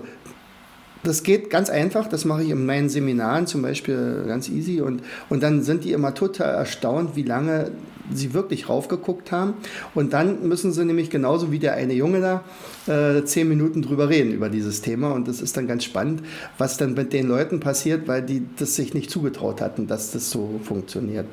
das 1.04 1.22
geht 1.22 1.50
ganz 1.50 1.70
einfach, 1.70 2.08
das 2.08 2.24
mache 2.24 2.42
ich 2.42 2.50
in 2.50 2.66
meinen 2.66 2.88
Seminaren 2.88 3.46
zum 3.46 3.62
Beispiel 3.62 4.24
ganz 4.26 4.48
easy 4.48 4.80
und, 4.80 5.02
und 5.28 5.42
dann 5.42 5.62
sind 5.62 5.84
die 5.84 5.92
immer 5.92 6.14
total 6.14 6.54
erstaunt, 6.54 7.14
wie 7.14 7.22
lange 7.22 7.70
sie 8.12 8.34
wirklich 8.34 8.68
raufgeguckt 8.68 9.32
haben. 9.32 9.54
Und 9.94 10.12
dann 10.12 10.46
müssen 10.48 10.72
sie 10.72 10.84
nämlich 10.84 11.10
genauso 11.10 11.50
wie 11.50 11.58
der 11.58 11.74
eine 11.74 11.94
Junge 11.94 12.20
da 12.20 12.44
äh, 12.92 13.24
zehn 13.24 13.48
Minuten 13.48 13.82
drüber 13.82 14.08
reden 14.08 14.32
über 14.32 14.48
dieses 14.48 14.82
Thema. 14.82 15.12
Und 15.12 15.28
das 15.28 15.40
ist 15.40 15.56
dann 15.56 15.66
ganz 15.66 15.84
spannend, 15.84 16.22
was 16.58 16.76
dann 16.76 16.94
mit 16.94 17.12
den 17.12 17.28
Leuten 17.28 17.60
passiert, 17.60 18.06
weil 18.08 18.22
die 18.22 18.42
das 18.56 18.74
sich 18.74 18.94
nicht 18.94 19.10
zugetraut 19.10 19.60
hatten, 19.60 19.86
dass 19.86 20.12
das 20.12 20.30
so 20.30 20.60
funktioniert. 20.62 21.26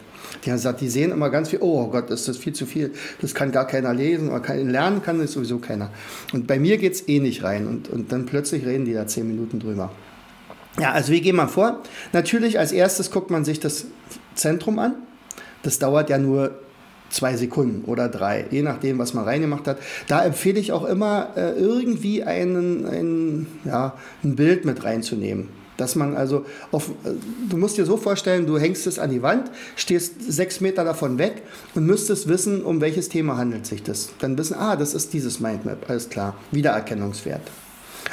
Die 0.43 0.49
haben 0.49 0.57
gesagt, 0.57 0.81
die 0.81 0.89
sehen 0.89 1.11
immer 1.11 1.29
ganz 1.29 1.49
viel, 1.49 1.59
oh 1.61 1.87
Gott, 1.87 2.09
ist 2.09 2.27
das 2.27 2.37
viel 2.37 2.53
zu 2.53 2.65
viel, 2.65 2.91
das 3.21 3.35
kann 3.35 3.51
gar 3.51 3.67
keiner 3.67 3.93
lesen 3.93 4.29
oder 4.29 4.39
kann, 4.39 4.69
lernen 4.69 5.01
kann 5.01 5.19
das 5.19 5.33
sowieso 5.33 5.59
keiner. 5.59 5.89
Und 6.33 6.47
bei 6.47 6.59
mir 6.59 6.77
geht 6.77 6.93
es 6.93 7.07
eh 7.07 7.19
nicht 7.19 7.43
rein. 7.43 7.67
Und, 7.67 7.89
und 7.89 8.11
dann 8.11 8.25
plötzlich 8.25 8.65
reden 8.65 8.85
die 8.85 8.93
da 8.93 9.07
zehn 9.07 9.27
Minuten 9.27 9.59
drüber. 9.59 9.91
Ja, 10.79 10.91
also 10.91 11.11
wie 11.11 11.21
gehen 11.21 11.35
wir 11.35 11.47
vor? 11.47 11.81
Natürlich 12.13 12.57
als 12.57 12.71
erstes 12.71 13.11
guckt 13.11 13.29
man 13.29 13.43
sich 13.43 13.59
das 13.59 13.87
Zentrum 14.35 14.79
an. 14.79 14.95
Das 15.63 15.79
dauert 15.79 16.09
ja 16.09 16.17
nur 16.17 16.51
zwei 17.11 17.35
Sekunden 17.35 17.83
oder 17.85 18.09
drei, 18.09 18.45
je 18.49 18.61
nachdem, 18.61 18.97
was 18.97 19.13
man 19.13 19.25
reingemacht 19.25 19.67
hat. 19.67 19.77
Da 20.07 20.23
empfehle 20.23 20.59
ich 20.59 20.71
auch 20.71 20.85
immer, 20.85 21.29
äh, 21.35 21.51
irgendwie 21.51 22.23
einen, 22.23 22.85
ein, 22.85 23.47
ja, 23.65 23.93
ein 24.23 24.35
Bild 24.35 24.65
mit 24.65 24.83
reinzunehmen. 24.83 25.49
Dass 25.77 25.95
man 25.95 26.15
also 26.15 26.45
auf, 26.71 26.89
äh, 27.03 27.11
du 27.49 27.57
musst 27.57 27.77
dir 27.77 27.85
so 27.85 27.97
vorstellen, 27.97 28.45
du 28.45 28.57
hängst 28.57 28.87
es 28.87 28.97
an 28.99 29.09
die 29.09 29.21
Wand, 29.21 29.51
stehst 29.75 30.31
sechs 30.31 30.61
Meter 30.61 30.83
davon 30.83 31.17
weg 31.17 31.43
und 31.75 31.85
müsstest 31.85 32.27
wissen, 32.27 32.63
um 32.63 32.81
welches 32.81 33.09
Thema 33.09 33.37
handelt 33.37 33.65
sich 33.65 33.83
das. 33.83 34.09
Dann 34.19 34.37
wissen, 34.37 34.55
ah, 34.55 34.75
das 34.75 34.93
ist 34.93 35.13
dieses 35.13 35.39
Mindmap, 35.39 35.89
alles 35.89 36.09
klar, 36.09 36.35
Wiedererkennungswert. 36.51 37.41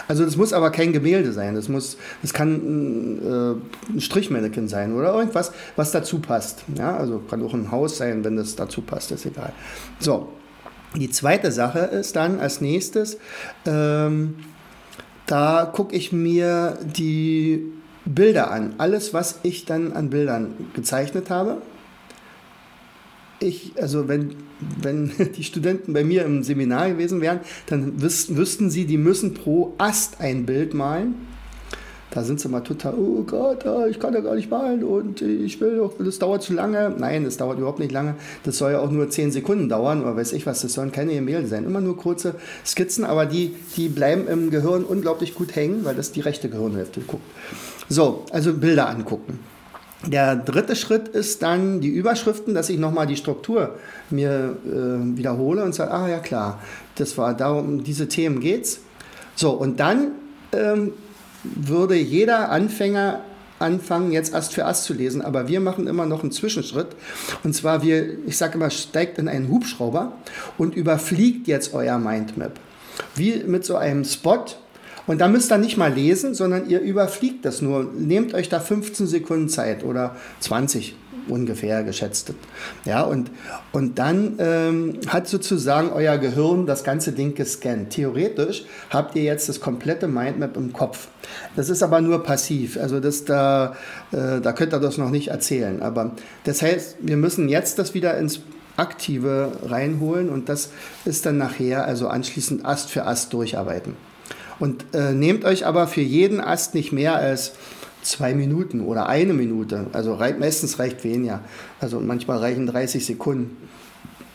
Also 0.09 0.25
das 0.25 0.37
muss 0.37 0.53
aber 0.53 0.71
kein 0.71 0.93
Gemälde 0.93 1.33
sein. 1.33 1.55
Das, 1.55 1.69
muss, 1.69 1.99
das 2.23 2.33
kann 2.33 2.55
ein, 2.55 3.19
äh, 3.23 3.93
ein 3.93 4.01
Strichmannequin 4.01 4.67
sein 4.67 4.95
oder 4.95 5.15
irgendwas, 5.15 5.53
was 5.77 5.93
dazu 5.93 6.19
passt. 6.19 6.65
Ja, 6.77 6.97
also 6.97 7.21
kann 7.31 7.43
auch 7.43 7.55
ein 7.55 7.71
Haus 7.71 7.99
sein, 7.99 8.25
wenn 8.25 8.37
das 8.37 8.57
dazu 8.57 8.81
passt, 8.81 9.13
ist 9.13 9.27
egal. 9.27 9.53
So, 10.01 10.29
die 10.97 11.11
zweite 11.11 11.53
Sache 11.53 11.81
ist 11.81 12.17
dann 12.17 12.41
als 12.41 12.61
nächstes, 12.61 13.19
ähm, 13.67 14.37
da 15.27 15.71
gucke 15.71 15.95
ich 15.95 16.13
mir 16.13 16.79
die 16.83 17.71
Bilder 18.07 18.51
an. 18.51 18.75
Alles, 18.79 19.13
was 19.13 19.41
ich 19.43 19.67
dann 19.67 19.93
an 19.93 20.09
Bildern 20.09 20.55
gezeichnet 20.75 21.29
habe. 21.29 21.59
Ich, 23.41 23.73
also 23.77 24.09
wenn 24.09 24.35
wenn 24.81 25.13
die 25.37 25.45
Studenten 25.45 25.93
bei 25.93 26.05
mir 26.05 26.25
im 26.25 26.43
Seminar 26.43 26.91
gewesen 26.91 27.21
wären, 27.21 27.41
dann 27.67 28.01
wüssten, 28.01 28.37
wüssten 28.37 28.71
sie, 28.71 28.85
die 28.85 28.99
müssen 28.99 29.35
pro 29.35 29.75
Ast 29.79 30.21
ein 30.21 30.47
Bild 30.47 30.75
malen. 30.75 31.15
Da 32.11 32.25
sind 32.25 32.41
sie 32.41 32.49
mal 32.49 32.61
total, 32.61 32.95
oh 32.95 33.23
Gott, 33.23 33.67
ich 33.91 34.01
kann 34.01 34.15
ja 34.15 34.21
gar 34.21 34.35
nicht 34.35 34.51
malen 34.51 34.83
und 34.83 35.21
ich 35.21 35.61
will 35.61 35.77
doch, 35.77 35.93
das 35.99 36.19
dauert 36.19 36.43
zu 36.43 36.55
lange. 36.55 36.95
Nein, 36.97 37.25
das 37.25 37.37
dauert 37.37 37.59
überhaupt 37.59 37.81
nicht 37.81 37.93
lange. 37.93 38.15
Das 38.45 38.57
soll 38.57 38.73
ja 38.73 38.81
auch 38.81 38.91
nur 38.91 39.11
10 39.11 39.31
Sekunden 39.31 39.69
dauern 39.69 40.01
oder 40.01 40.17
weiß 40.17 40.33
ich 40.33 40.47
was. 40.47 40.63
Das 40.63 40.73
sollen 40.73 40.91
keine 40.91 41.13
Gemälde 41.13 41.47
sein. 41.47 41.65
Immer 41.65 41.83
nur 41.83 41.99
kurze 41.99 42.37
Skizzen, 42.65 43.05
aber 43.05 43.27
die, 43.27 43.55
die 43.77 43.91
bleiben 43.91 44.27
im 44.27 44.49
Gehirn 44.49 44.85
unglaublich 44.85 45.35
gut 45.35 45.55
hängen, 45.55 45.85
weil 45.85 45.95
das 45.95 46.11
die 46.11 46.23
rechte 46.23 46.49
Gehirnhälfte 46.49 47.03
guckt. 47.03 47.23
So, 47.91 48.25
also 48.33 48.55
Bilder 48.55 48.89
angucken. 48.89 49.39
Der 50.07 50.37
dritte 50.37 50.77
Schritt 50.77 51.09
ist 51.09 51.43
dann 51.43 51.81
die 51.81 51.89
Überschriften, 51.89 52.55
dass 52.55 52.71
ich 52.71 52.79
nochmal 52.79 53.07
die 53.07 53.17
Struktur 53.17 53.75
mir 54.11 54.57
äh, 54.65 55.17
wiederhole 55.17 55.65
und 55.65 55.75
sage, 55.75 55.91
ah 55.91 56.09
ja 56.09 56.21
klar, 56.21 56.63
das 56.95 57.19
war 57.19 57.35
darum, 57.35 57.83
diese 57.83 58.07
Themen 58.07 58.41
geht's. 58.41 58.81
So, 59.35 59.51
und 59.51 59.81
dann 59.81 60.13
ähm, 60.53 60.93
würde 61.43 61.97
jeder 61.97 62.51
Anfänger 62.51 63.21
anfangen, 63.59 64.13
jetzt 64.13 64.35
Ast 64.35 64.55
für 64.55 64.67
Ast 64.67 64.85
zu 64.85 64.95
lesen, 64.95 65.21
aber 65.21 65.49
wir 65.49 65.61
machen 65.61 65.87
immer 65.89 66.07
noch 66.07 66.23
einen 66.23 66.33
Zwischenschritt. 66.33 66.89
Und 67.43 67.55
zwar, 67.55 67.83
wir, 67.83 68.25
ich 68.27 68.37
sage 68.37 68.55
immer, 68.55 68.71
steigt 68.71 69.19
in 69.19 69.29
einen 69.29 69.49
Hubschrauber 69.49 70.13
und 70.57 70.77
überfliegt 70.77 71.49
jetzt 71.49 71.75
euer 71.75 71.99
Mindmap. 71.99 72.53
Wie 73.15 73.43
mit 73.45 73.65
so 73.65 73.77
einem 73.77 74.05
Spot, 74.05 74.45
und 75.09 75.21
da 75.21 75.27
müsst 75.27 75.51
ihr 75.51 75.59
nicht 75.59 75.77
mal 75.77 75.93
lesen, 75.93 76.35
sondern 76.35 76.69
ihr 76.69 76.81
überfliegt 76.81 77.45
das 77.45 77.63
nur. 77.63 77.91
Nehmt 77.97 78.35
euch 78.35 78.49
da 78.49 78.61
15 78.61 79.07
Sekunden 79.07 79.49
Zeit 79.49 79.83
oder 79.83 80.15
20 80.41 80.95
ungefähr 81.29 81.83
geschätzt. 81.83 82.33
Ja, 82.85 83.03
und, 83.03 83.31
und 83.73 83.99
dann 83.99 84.37
ähm, 84.39 85.01
hat 85.09 85.27
sozusagen 85.27 85.91
euer 85.91 86.19
Gehirn 86.19 86.67
das 86.67 86.85
ganze 86.85 87.13
Ding 87.13 87.35
gescannt. 87.35 87.91
Theoretisch 87.91 88.65
habt 88.91 89.17
ihr 89.17 89.23
jetzt 89.23 89.49
das 89.49 89.61
komplette 89.61 90.09
Mindmap 90.09 90.57
im 90.57 90.73
Kopf. 90.73 91.09
Das 91.57 91.69
ist 91.71 91.83
aber 91.83 92.01
nur 92.01 92.23
passiv. 92.23 92.79
Also 92.79 93.01
das 93.01 93.25
da, 93.25 93.77
äh, 94.13 94.41
da 94.41 94.53
könnt 94.53 94.75
ihr 94.75 94.81
das 94.81 94.99
noch 94.99 95.11
nicht 95.11 95.29
erzählen. 95.29 95.83
Aber 95.83 96.13
das 96.45 96.63
heißt, 96.63 96.99
wir 97.01 97.17
müssen 97.17 97.49
jetzt 97.49 97.79
das 97.79 97.95
wieder 97.95 98.17
ins 98.19 98.41
Aktive 98.77 99.53
reinholen 99.65 100.29
und 100.29 100.49
das 100.49 100.71
ist 101.05 101.27
dann 101.27 101.37
nachher, 101.37 101.85
also 101.85 102.09
anschließend 102.09 102.65
Ast 102.65 102.91
für 102.91 103.07
Ast 103.07 103.33
durcharbeiten. 103.33 103.97
Und 104.59 104.87
äh, 104.93 105.13
nehmt 105.13 105.45
euch 105.45 105.67
aber 105.67 105.87
für 105.87 106.01
jeden 106.01 106.41
Ast 106.41 106.75
nicht 106.75 106.93
mehr 106.93 107.17
als 107.17 107.53
zwei 108.03 108.35
Minuten 108.35 108.81
oder 108.81 109.09
eine 109.09 109.33
Minute. 109.33 109.87
Also 109.93 110.15
rei 110.15 110.33
meistens 110.33 110.79
reicht 110.79 111.05
weniger. 111.05 111.41
Also 111.81 112.01
manchmal 112.01 112.39
reichen 112.39 112.67
30 112.67 113.05
Sekunden. 113.05 113.57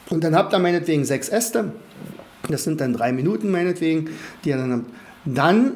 Und 0.10 0.24
dann 0.24 0.36
habt 0.36 0.54
ihr 0.54 0.60
meinetwegen 0.60 1.06
sechs 1.06 1.30
Äste. 1.30 1.72
Das 2.50 2.64
sind 2.64 2.82
dann 2.82 2.94
drei 2.94 3.12
Minuten 3.12 3.52
meinetwegen, 3.52 4.10
die 4.44 4.50
ihr 4.50 4.58
dann 4.58 4.72
habt. 4.72 4.86
Dann 5.26 5.74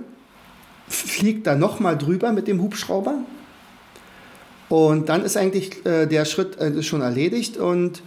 fliegt 0.89 1.47
er 1.47 1.55
nochmal 1.55 1.97
drüber 1.97 2.31
mit 2.31 2.47
dem 2.47 2.61
Hubschrauber. 2.61 3.15
Und 4.69 5.07
dann 5.07 5.23
ist 5.23 5.37
eigentlich 5.37 5.85
äh, 5.85 6.07
der 6.07 6.25
Schritt 6.25 6.59
äh, 6.59 6.83
schon 6.83 7.01
erledigt 7.01 7.57
und 7.57 8.01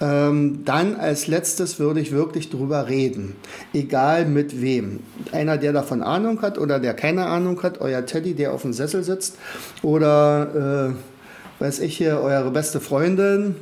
ähm, 0.00 0.64
dann 0.64 0.96
als 0.96 1.26
letztes 1.26 1.78
würde 1.78 2.00
ich 2.00 2.12
wirklich 2.12 2.50
drüber 2.50 2.88
reden, 2.88 3.36
egal 3.72 4.26
mit 4.26 4.60
wem. 4.60 5.00
Einer, 5.32 5.56
der 5.56 5.72
davon 5.72 6.02
Ahnung 6.02 6.42
hat 6.42 6.58
oder 6.58 6.80
der 6.80 6.94
keine 6.94 7.26
Ahnung 7.26 7.62
hat, 7.62 7.80
euer 7.80 8.04
Teddy, 8.04 8.34
der 8.34 8.52
auf 8.52 8.62
dem 8.62 8.72
Sessel 8.72 9.04
sitzt 9.04 9.36
oder, 9.82 10.94
äh, 11.60 11.62
weiß 11.62 11.78
ich 11.80 11.96
hier, 11.96 12.20
eure 12.20 12.50
beste 12.50 12.80
Freundin. 12.80 13.54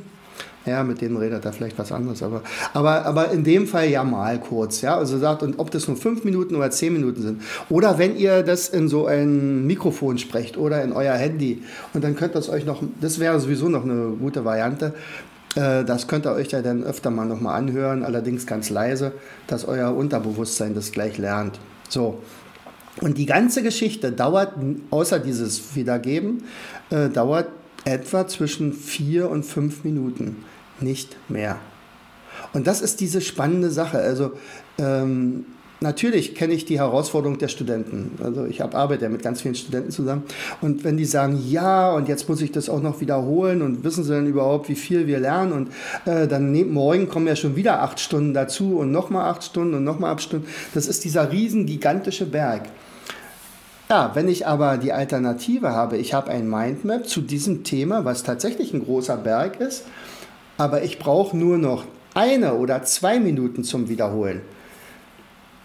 Ja, 0.65 0.81
mit 0.83 1.01
denen 1.01 1.17
redet 1.17 1.43
er 1.43 1.51
vielleicht 1.51 1.77
was 1.77 1.91
anderes, 1.91 2.23
aber, 2.23 2.41
aber, 2.73 3.05
aber 3.05 3.31
in 3.31 3.43
dem 3.43 3.67
Fall 3.67 3.89
ja 3.89 4.05
mal 4.05 4.39
kurz, 4.39 4.79
ja, 4.79 4.97
also 4.97 5.17
sagt, 5.17 5.43
und 5.43 5.59
ob 5.59 5.71
das 5.71 5.89
nur 5.89 5.97
fünf 5.97 6.23
Minuten 6.23 6.55
oder 6.55 6.71
zehn 6.71 6.93
Minuten 6.93 7.21
sind, 7.21 7.41
oder 7.69 7.97
wenn 7.97 8.15
ihr 8.15 8.43
das 8.43 8.69
in 8.69 8.87
so 8.87 9.05
ein 9.05 9.67
Mikrofon 9.67 10.17
sprecht 10.19 10.55
oder 10.55 10.81
in 10.81 10.93
euer 10.93 11.15
Handy, 11.15 11.63
und 11.93 12.01
dann 12.05 12.15
könnt 12.15 12.33
ihr 12.33 12.39
es 12.39 12.47
euch 12.47 12.65
noch, 12.65 12.81
das 13.01 13.19
wäre 13.19 13.41
sowieso 13.41 13.67
noch 13.67 13.83
eine 13.83 14.13
gute 14.17 14.45
Variante, 14.45 14.93
das 15.55 16.07
könnt 16.07 16.25
ihr 16.25 16.31
euch 16.31 16.51
ja 16.51 16.61
dann 16.61 16.83
öfter 16.83 17.11
mal 17.11 17.25
nochmal 17.25 17.57
anhören, 17.57 18.03
allerdings 18.03 18.47
ganz 18.47 18.69
leise, 18.69 19.11
dass 19.47 19.65
euer 19.65 19.95
Unterbewusstsein 19.95 20.73
das 20.73 20.91
gleich 20.91 21.17
lernt. 21.17 21.59
So. 21.89 22.21
Und 23.01 23.17
die 23.17 23.25
ganze 23.25 23.63
Geschichte 23.63 24.11
dauert, 24.11 24.53
außer 24.91 25.19
dieses 25.19 25.75
Wiedergeben, 25.75 26.43
äh, 26.89 27.09
dauert 27.09 27.47
etwa 27.85 28.27
zwischen 28.27 28.73
vier 28.73 29.29
und 29.29 29.43
fünf 29.43 29.83
Minuten, 29.83 30.43
nicht 30.79 31.17
mehr. 31.29 31.57
Und 32.53 32.67
das 32.67 32.81
ist 32.81 32.99
diese 32.99 33.21
spannende 33.21 33.71
Sache. 33.71 33.97
Also 33.97 34.33
ähm, 34.77 35.45
natürlich 35.83 36.33
kenne 36.33 36.53
ich 36.53 36.65
die 36.65 36.79
Herausforderung 36.79 37.37
der 37.37 37.49
Studenten. 37.49 38.17
Also 38.23 38.45
ich 38.45 38.63
arbeite 38.63 39.03
ja 39.03 39.09
mit 39.09 39.21
ganz 39.21 39.41
vielen 39.41 39.53
Studenten 39.53 39.91
zusammen. 39.91 40.23
Und 40.61 40.83
wenn 40.83 40.97
die 40.97 41.05
sagen, 41.05 41.39
ja, 41.47 41.91
und 41.93 42.07
jetzt 42.07 42.27
muss 42.27 42.41
ich 42.41 42.51
das 42.51 42.69
auch 42.69 42.81
noch 42.81 43.01
wiederholen 43.01 43.61
und 43.61 43.83
wissen 43.83 44.03
sie 44.03 44.13
dann 44.13 44.25
überhaupt, 44.25 44.69
wie 44.69 44.75
viel 44.75 45.05
wir 45.05 45.19
lernen 45.19 45.51
und 45.51 45.67
äh, 46.05 46.27
dann 46.27 46.51
ne, 46.51 46.63
morgen 46.63 47.07
kommen 47.07 47.27
ja 47.27 47.35
schon 47.35 47.55
wieder 47.55 47.83
acht 47.83 47.99
Stunden 47.99 48.33
dazu 48.33 48.77
und 48.79 48.91
nochmal 48.91 49.29
acht 49.29 49.43
Stunden 49.43 49.75
und 49.75 49.83
nochmal 49.83 50.13
acht 50.13 50.23
Stunden. 50.23 50.47
Das 50.73 50.87
ist 50.87 51.03
dieser 51.03 51.31
riesen 51.31 51.67
gigantische 51.67 52.25
Berg. 52.25 52.63
Ja, 53.89 54.11
wenn 54.15 54.27
ich 54.27 54.47
aber 54.47 54.77
die 54.77 54.93
Alternative 54.93 55.69
habe, 55.69 55.97
ich 55.97 56.13
habe 56.13 56.31
ein 56.31 56.49
Mindmap 56.49 57.07
zu 57.07 57.21
diesem 57.21 57.63
Thema, 57.63 58.05
was 58.05 58.23
tatsächlich 58.23 58.73
ein 58.73 58.83
großer 58.83 59.17
Berg 59.17 59.59
ist, 59.59 59.83
aber 60.57 60.83
ich 60.83 60.97
brauche 60.97 61.37
nur 61.37 61.57
noch 61.57 61.83
eine 62.15 62.55
oder 62.55 62.83
zwei 62.83 63.19
Minuten 63.19 63.63
zum 63.63 63.89
Wiederholen 63.89 64.41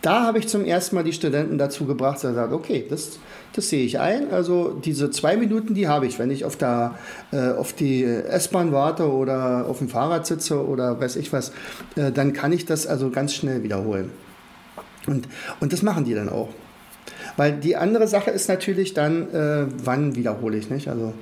da 0.02 0.22
habe 0.22 0.38
ich 0.38 0.48
zum 0.48 0.64
ersten 0.64 0.94
Mal 0.94 1.04
die 1.04 1.12
Studenten 1.12 1.58
dazu 1.58 1.84
gebracht, 1.84 2.16
dass 2.16 2.22
sie 2.22 2.34
sagen, 2.34 2.52
okay, 2.52 2.86
das, 2.88 3.18
das 3.52 3.68
sehe 3.68 3.84
ich 3.84 3.98
ein. 3.98 4.30
Also 4.30 4.70
diese 4.84 5.10
zwei 5.10 5.36
Minuten, 5.36 5.74
die 5.74 5.88
habe 5.88 6.06
ich, 6.06 6.18
wenn 6.18 6.30
ich 6.30 6.44
auf, 6.44 6.56
der, 6.56 6.94
äh, 7.32 7.50
auf 7.50 7.72
die 7.72 8.04
S-Bahn 8.04 8.72
warte 8.72 9.10
oder 9.10 9.66
auf 9.66 9.78
dem 9.78 9.88
Fahrrad 9.88 10.26
sitze 10.26 10.64
oder 10.64 11.00
weiß 11.00 11.16
ich 11.16 11.32
was, 11.32 11.52
äh, 11.96 12.12
dann 12.12 12.32
kann 12.32 12.52
ich 12.52 12.64
das 12.64 12.86
also 12.86 13.10
ganz 13.10 13.34
schnell 13.34 13.62
wiederholen. 13.62 14.10
Und, 15.06 15.26
und 15.60 15.72
das 15.72 15.82
machen 15.82 16.04
die 16.04 16.14
dann 16.14 16.28
auch. 16.28 16.50
Weil 17.36 17.52
die 17.52 17.76
andere 17.76 18.08
Sache 18.08 18.30
ist 18.30 18.48
natürlich 18.48 18.94
dann, 18.94 19.32
äh, 19.32 19.66
wann 19.84 20.14
wiederhole 20.14 20.56
ich, 20.56 20.70
nicht? 20.70 20.88
Also 20.88 21.12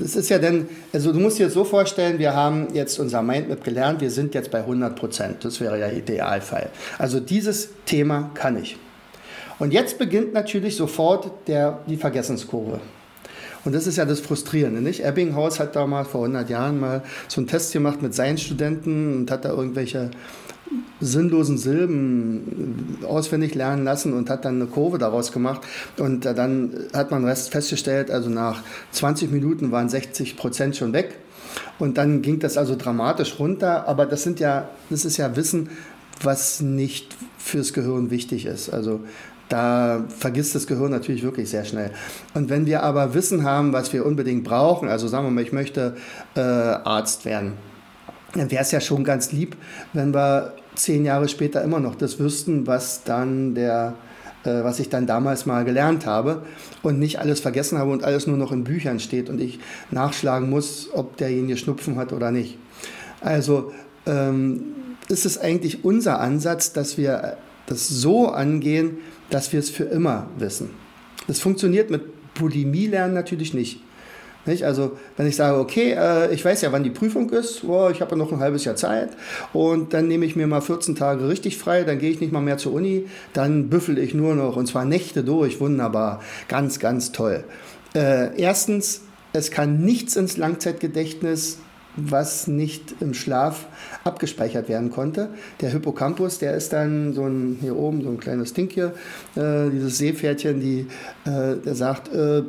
das 0.00 0.16
ist 0.16 0.28
ja 0.28 0.38
dann, 0.38 0.68
also 0.92 1.12
du 1.12 1.20
musst 1.20 1.38
dir 1.38 1.44
jetzt 1.44 1.54
so 1.54 1.64
vorstellen, 1.64 2.18
wir 2.18 2.34
haben 2.34 2.68
jetzt 2.74 2.98
unser 2.98 3.22
Mindmap 3.22 3.64
gelernt, 3.64 4.00
wir 4.00 4.10
sind 4.10 4.34
jetzt 4.34 4.50
bei 4.50 4.58
100 4.58 4.96
Prozent. 4.96 5.44
Das 5.44 5.60
wäre 5.60 5.78
ja 5.78 5.88
Idealfall. 5.88 6.70
Also 6.98 7.20
dieses 7.20 7.70
Thema 7.86 8.30
kann 8.34 8.58
ich. 8.58 8.76
Und 9.58 9.72
jetzt 9.72 9.98
beginnt 9.98 10.34
natürlich 10.34 10.76
sofort 10.76 11.30
der, 11.48 11.80
die 11.86 11.96
Vergessenskurve. 11.96 12.80
Und 13.64 13.74
das 13.74 13.86
ist 13.86 13.96
ja 13.96 14.04
das 14.04 14.20
Frustrierende, 14.20 14.80
nicht? 14.80 15.04
Ebbinghaus 15.04 15.58
hat 15.58 15.74
da 15.74 15.86
mal 15.86 16.04
vor 16.04 16.20
100 16.20 16.48
Jahren 16.48 16.78
mal 16.78 17.02
so 17.26 17.40
einen 17.40 17.48
Test 17.48 17.72
gemacht 17.72 18.00
mit 18.00 18.14
seinen 18.14 18.38
Studenten 18.38 19.16
und 19.16 19.30
hat 19.30 19.44
da 19.44 19.48
irgendwelche 19.48 20.10
sinnlosen 21.00 21.58
Silben 21.58 22.98
auswendig 23.06 23.54
lernen 23.54 23.84
lassen 23.84 24.12
und 24.12 24.30
hat 24.30 24.44
dann 24.44 24.56
eine 24.56 24.66
Kurve 24.66 24.98
daraus 24.98 25.32
gemacht. 25.32 25.62
Und 25.98 26.24
dann 26.24 26.86
hat 26.92 27.10
man 27.10 27.24
festgestellt, 27.36 28.10
also 28.10 28.30
nach 28.30 28.62
20 28.92 29.30
Minuten 29.30 29.72
waren 29.72 29.88
60 29.88 30.36
Prozent 30.36 30.76
schon 30.76 30.92
weg. 30.92 31.18
Und 31.78 31.98
dann 31.98 32.22
ging 32.22 32.38
das 32.38 32.56
also 32.56 32.76
dramatisch 32.76 33.38
runter. 33.38 33.88
Aber 33.88 34.06
das 34.06 34.22
sind 34.22 34.40
ja, 34.40 34.68
das 34.90 35.04
ist 35.04 35.16
ja 35.16 35.36
Wissen, 35.36 35.70
was 36.22 36.60
nicht 36.60 37.14
fürs 37.38 37.72
Gehirn 37.72 38.10
wichtig 38.10 38.46
ist. 38.46 38.70
Also 38.70 39.00
da 39.48 40.04
vergisst 40.08 40.54
das 40.54 40.66
Gehirn 40.66 40.90
natürlich 40.90 41.22
wirklich 41.22 41.50
sehr 41.50 41.64
schnell. 41.64 41.92
Und 42.34 42.50
wenn 42.50 42.66
wir 42.66 42.82
aber 42.82 43.14
Wissen 43.14 43.44
haben, 43.44 43.72
was 43.72 43.92
wir 43.92 44.04
unbedingt 44.04 44.44
brauchen, 44.44 44.88
also 44.88 45.06
sagen 45.06 45.26
wir 45.26 45.30
mal, 45.30 45.42
ich 45.42 45.52
möchte 45.52 45.96
äh, 46.34 46.40
Arzt 46.40 47.24
werden, 47.24 47.52
dann 48.38 48.50
wäre 48.50 48.62
es 48.62 48.70
ja 48.70 48.80
schon 48.80 49.04
ganz 49.04 49.32
lieb, 49.32 49.56
wenn 49.92 50.12
wir 50.12 50.54
zehn 50.74 51.04
Jahre 51.04 51.28
später 51.28 51.62
immer 51.62 51.80
noch 51.80 51.94
das 51.94 52.18
wüssten, 52.18 52.66
was 52.66 53.04
dann 53.04 53.54
der 53.54 53.94
äh, 54.46 54.62
was 54.62 54.78
ich 54.78 54.88
dann 54.88 55.06
damals 55.06 55.44
mal 55.44 55.64
gelernt 55.64 56.06
habe 56.06 56.42
und 56.82 56.98
nicht 56.98 57.18
alles 57.18 57.40
vergessen 57.40 57.78
habe 57.78 57.90
und 57.90 58.04
alles 58.04 58.26
nur 58.26 58.36
noch 58.36 58.52
in 58.52 58.64
Büchern 58.64 59.00
steht 59.00 59.28
und 59.28 59.40
ich 59.40 59.58
nachschlagen 59.90 60.48
muss, 60.48 60.88
ob 60.92 61.16
derjenige 61.16 61.56
Schnupfen 61.56 61.96
hat 61.96 62.12
oder 62.12 62.30
nicht. 62.30 62.58
Also 63.20 63.72
ähm, 64.06 64.62
ist 65.08 65.26
es 65.26 65.38
eigentlich 65.38 65.84
unser 65.84 66.20
Ansatz, 66.20 66.72
dass 66.72 66.96
wir 66.96 67.36
das 67.66 67.88
so 67.88 68.28
angehen, 68.28 68.98
dass 69.30 69.52
wir 69.52 69.58
es 69.58 69.70
für 69.70 69.84
immer 69.84 70.28
wissen. 70.38 70.70
Das 71.26 71.40
funktioniert 71.40 71.90
mit 71.90 72.34
Bulimie-Lernen 72.34 73.14
natürlich 73.14 73.52
nicht. 73.52 73.80
Nicht? 74.46 74.64
Also 74.64 74.92
wenn 75.16 75.26
ich 75.26 75.36
sage, 75.36 75.58
okay, 75.58 75.92
äh, 75.98 76.32
ich 76.32 76.44
weiß 76.44 76.62
ja, 76.62 76.72
wann 76.72 76.84
die 76.84 76.90
Prüfung 76.90 77.30
ist, 77.30 77.64
oh, 77.64 77.88
ich 77.90 78.00
habe 78.00 78.12
ja 78.12 78.16
noch 78.16 78.32
ein 78.32 78.40
halbes 78.40 78.64
Jahr 78.64 78.76
Zeit 78.76 79.10
und 79.52 79.92
dann 79.92 80.08
nehme 80.08 80.24
ich 80.24 80.36
mir 80.36 80.46
mal 80.46 80.60
14 80.60 80.94
Tage 80.94 81.28
richtig 81.28 81.58
frei, 81.58 81.84
dann 81.84 81.98
gehe 81.98 82.10
ich 82.10 82.20
nicht 82.20 82.32
mal 82.32 82.40
mehr 82.40 82.58
zur 82.58 82.72
Uni, 82.72 83.06
dann 83.32 83.68
büffel 83.68 83.98
ich 83.98 84.14
nur 84.14 84.34
noch 84.34 84.56
und 84.56 84.66
zwar 84.66 84.84
Nächte 84.84 85.24
durch, 85.24 85.60
wunderbar, 85.60 86.20
ganz, 86.48 86.78
ganz 86.78 87.12
toll. 87.12 87.44
Äh, 87.94 88.40
erstens, 88.40 89.02
es 89.32 89.50
kann 89.50 89.84
nichts 89.84 90.16
ins 90.16 90.36
Langzeitgedächtnis 90.36 91.58
was 91.96 92.46
nicht 92.46 92.96
im 93.00 93.14
Schlaf 93.14 93.66
abgespeichert 94.04 94.68
werden 94.68 94.90
konnte. 94.90 95.30
Der 95.60 95.70
Hippocampus, 95.70 96.38
der 96.38 96.54
ist 96.54 96.72
dann 96.72 97.14
so 97.14 97.24
ein, 97.24 97.58
hier 97.60 97.76
oben, 97.76 98.02
so 98.02 98.10
ein 98.10 98.20
kleines 98.20 98.52
Ding 98.52 98.70
hier, 98.70 98.94
äh, 99.34 99.70
dieses 99.70 99.98
Seepferdchen, 99.98 100.60
die, 100.60 100.86
äh, 101.24 101.56
der 101.56 101.74
sagt, 101.74 102.12
äh, 102.12 102.42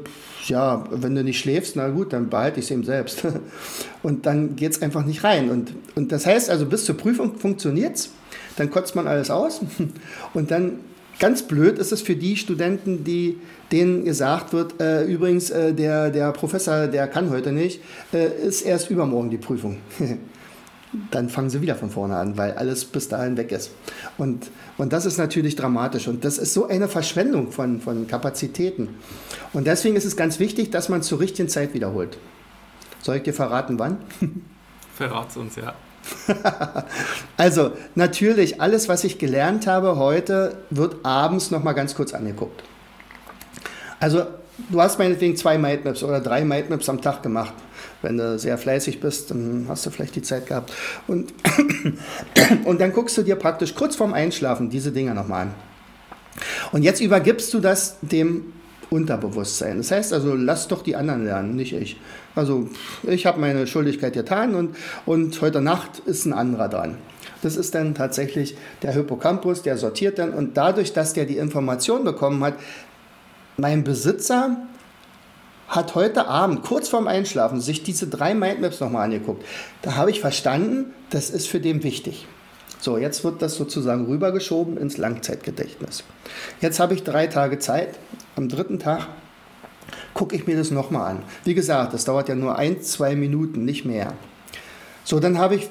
ja, 0.47 0.85
wenn 0.91 1.15
du 1.15 1.23
nicht 1.23 1.39
schläfst, 1.39 1.75
na 1.75 1.89
gut, 1.89 2.13
dann 2.13 2.29
behalte 2.29 2.59
ich 2.59 2.65
es 2.65 2.71
eben 2.71 2.83
selbst. 2.83 3.23
Und 4.03 4.25
dann 4.25 4.55
geht 4.55 4.73
es 4.73 4.81
einfach 4.81 5.05
nicht 5.05 5.23
rein. 5.23 5.49
Und, 5.49 5.73
und 5.95 6.11
das 6.11 6.25
heißt 6.25 6.49
also, 6.49 6.65
bis 6.65 6.85
zur 6.85 6.95
Prüfung 6.95 7.37
funktioniert 7.37 7.95
es, 7.95 8.11
dann 8.55 8.69
kotzt 8.69 8.95
man 8.95 9.07
alles 9.07 9.29
aus 9.29 9.61
und 10.33 10.51
dann 10.51 10.79
Ganz 11.19 11.41
blöd 11.41 11.79
ist 11.79 11.91
es 11.91 12.01
für 12.01 12.15
die 12.15 12.35
Studenten, 12.35 13.03
die, 13.03 13.39
denen 13.71 14.05
gesagt 14.05 14.53
wird, 14.53 14.79
äh, 14.79 15.03
übrigens, 15.05 15.49
äh, 15.49 15.73
der, 15.73 16.11
der 16.11 16.31
Professor, 16.31 16.87
der 16.87 17.07
kann 17.07 17.31
heute 17.31 17.51
nicht, 17.51 17.81
äh, 18.13 18.27
ist 18.27 18.61
erst 18.61 18.91
übermorgen 18.91 19.31
die 19.31 19.37
Prüfung. 19.37 19.77
Dann 21.11 21.29
fangen 21.29 21.49
sie 21.49 21.61
wieder 21.61 21.75
von 21.75 21.89
vorne 21.89 22.15
an, 22.15 22.37
weil 22.37 22.53
alles 22.53 22.85
bis 22.85 23.09
dahin 23.09 23.35
weg 23.35 23.51
ist. 23.51 23.71
Und, 24.17 24.51
und 24.77 24.93
das 24.93 25.05
ist 25.05 25.17
natürlich 25.17 25.55
dramatisch. 25.55 26.07
Und 26.07 26.23
das 26.23 26.37
ist 26.37 26.53
so 26.53 26.67
eine 26.67 26.87
Verschwendung 26.87 27.51
von, 27.51 27.81
von 27.81 28.07
Kapazitäten. 28.07 28.89
Und 29.53 29.67
deswegen 29.67 29.95
ist 29.95 30.05
es 30.05 30.15
ganz 30.15 30.39
wichtig, 30.39 30.71
dass 30.71 30.87
man 30.87 31.01
zur 31.01 31.19
richtigen 31.19 31.49
Zeit 31.49 31.73
wiederholt. 31.73 32.17
Soll 33.01 33.17
ich 33.17 33.23
dir 33.23 33.33
verraten, 33.33 33.79
wann? 33.79 33.97
Verrat's 34.95 35.35
uns, 35.35 35.55
ja. 35.55 35.75
also 37.37 37.71
natürlich, 37.95 38.61
alles, 38.61 38.89
was 38.89 39.03
ich 39.03 39.17
gelernt 39.17 39.67
habe 39.67 39.97
heute, 39.97 40.57
wird 40.69 40.97
abends 41.03 41.51
noch 41.51 41.63
mal 41.63 41.73
ganz 41.73 41.95
kurz 41.95 42.13
angeguckt. 42.13 42.63
Also 43.99 44.25
du 44.69 44.81
hast 44.81 44.99
meinetwegen 44.99 45.35
zwei 45.35 45.57
Mindmaps 45.57 46.03
oder 46.03 46.19
drei 46.19 46.43
Mindmaps 46.43 46.89
am 46.89 47.01
Tag 47.01 47.23
gemacht. 47.23 47.53
Wenn 48.01 48.17
du 48.17 48.37
sehr 48.37 48.57
fleißig 48.57 48.99
bist, 48.99 49.31
dann 49.31 49.65
hast 49.67 49.85
du 49.85 49.89
vielleicht 49.89 50.15
die 50.15 50.21
Zeit 50.21 50.45
gehabt. 50.45 50.71
Und, 51.07 51.33
und 52.65 52.79
dann 52.79 52.93
guckst 52.93 53.17
du 53.17 53.23
dir 53.23 53.35
praktisch 53.35 53.73
kurz 53.73 53.95
vorm 53.95 54.13
Einschlafen 54.13 54.69
diese 54.69 54.91
Dinge 54.91 55.13
nochmal 55.15 55.43
an. 55.43 55.55
Und 56.71 56.83
jetzt 56.83 57.01
übergibst 57.01 57.53
du 57.53 57.59
das 57.59 57.97
dem 58.01 58.53
Unterbewusstsein. 58.89 59.77
Das 59.77 59.91
heißt 59.91 60.13
also, 60.13 60.35
lass 60.35 60.67
doch 60.67 60.83
die 60.83 60.95
anderen 60.95 61.25
lernen, 61.25 61.55
nicht 61.55 61.73
ich. 61.73 61.99
Also 62.37 62.69
ich 63.03 63.25
habe 63.25 63.39
meine 63.39 63.67
Schuldigkeit 63.67 64.13
getan 64.13 64.55
und, 64.55 64.75
und 65.05 65.41
heute 65.41 65.59
Nacht 65.59 65.99
ist 66.05 66.25
ein 66.25 66.33
anderer 66.33 66.69
dran. 66.69 66.97
Das 67.41 67.55
ist 67.55 67.75
dann 67.75 67.95
tatsächlich 67.95 68.55
der 68.83 68.91
Hippocampus, 68.93 69.63
der 69.63 69.77
sortiert 69.77 70.19
dann 70.19 70.33
und 70.33 70.55
dadurch, 70.55 70.93
dass 70.93 71.13
der 71.13 71.25
die 71.25 71.37
Information 71.37 72.03
bekommen 72.03 72.43
hat, 72.43 72.53
mein 73.57 73.83
Besitzer 73.83 74.57
hat 75.67 75.95
heute 75.95 76.27
Abend, 76.27 76.63
kurz 76.63 76.89
vorm 76.89 77.07
Einschlafen, 77.07 77.59
sich 77.59 77.83
diese 77.83 78.07
drei 78.07 78.33
Mindmaps 78.33 78.79
nochmal 78.79 79.05
angeguckt. 79.05 79.43
Da 79.81 79.95
habe 79.95 80.11
ich 80.11 80.21
verstanden, 80.21 80.93
das 81.09 81.29
ist 81.29 81.47
für 81.47 81.59
den 81.59 81.83
wichtig. 81.83 82.27
So, 82.79 82.97
jetzt 82.97 83.23
wird 83.23 83.41
das 83.41 83.55
sozusagen 83.55 84.05
rübergeschoben 84.05 84.77
ins 84.77 84.97
Langzeitgedächtnis. 84.97 86.03
Jetzt 86.61 86.79
habe 86.79 86.93
ich 86.93 87.03
drei 87.03 87.27
Tage 87.27 87.57
Zeit. 87.57 87.95
Am 88.35 88.47
dritten 88.47 88.77
Tag 88.77 89.07
gucke 90.13 90.35
ich 90.35 90.47
mir 90.47 90.57
das 90.57 90.71
nochmal 90.71 91.11
an. 91.11 91.23
Wie 91.43 91.53
gesagt, 91.53 91.93
das 91.93 92.05
dauert 92.05 92.29
ja 92.29 92.35
nur 92.35 92.57
ein, 92.57 92.81
zwei 92.81 93.15
Minuten, 93.15 93.65
nicht 93.65 93.85
mehr. 93.85 94.13
So, 95.03 95.19
dann 95.19 95.37
habe 95.37 95.55
ich 95.55 95.69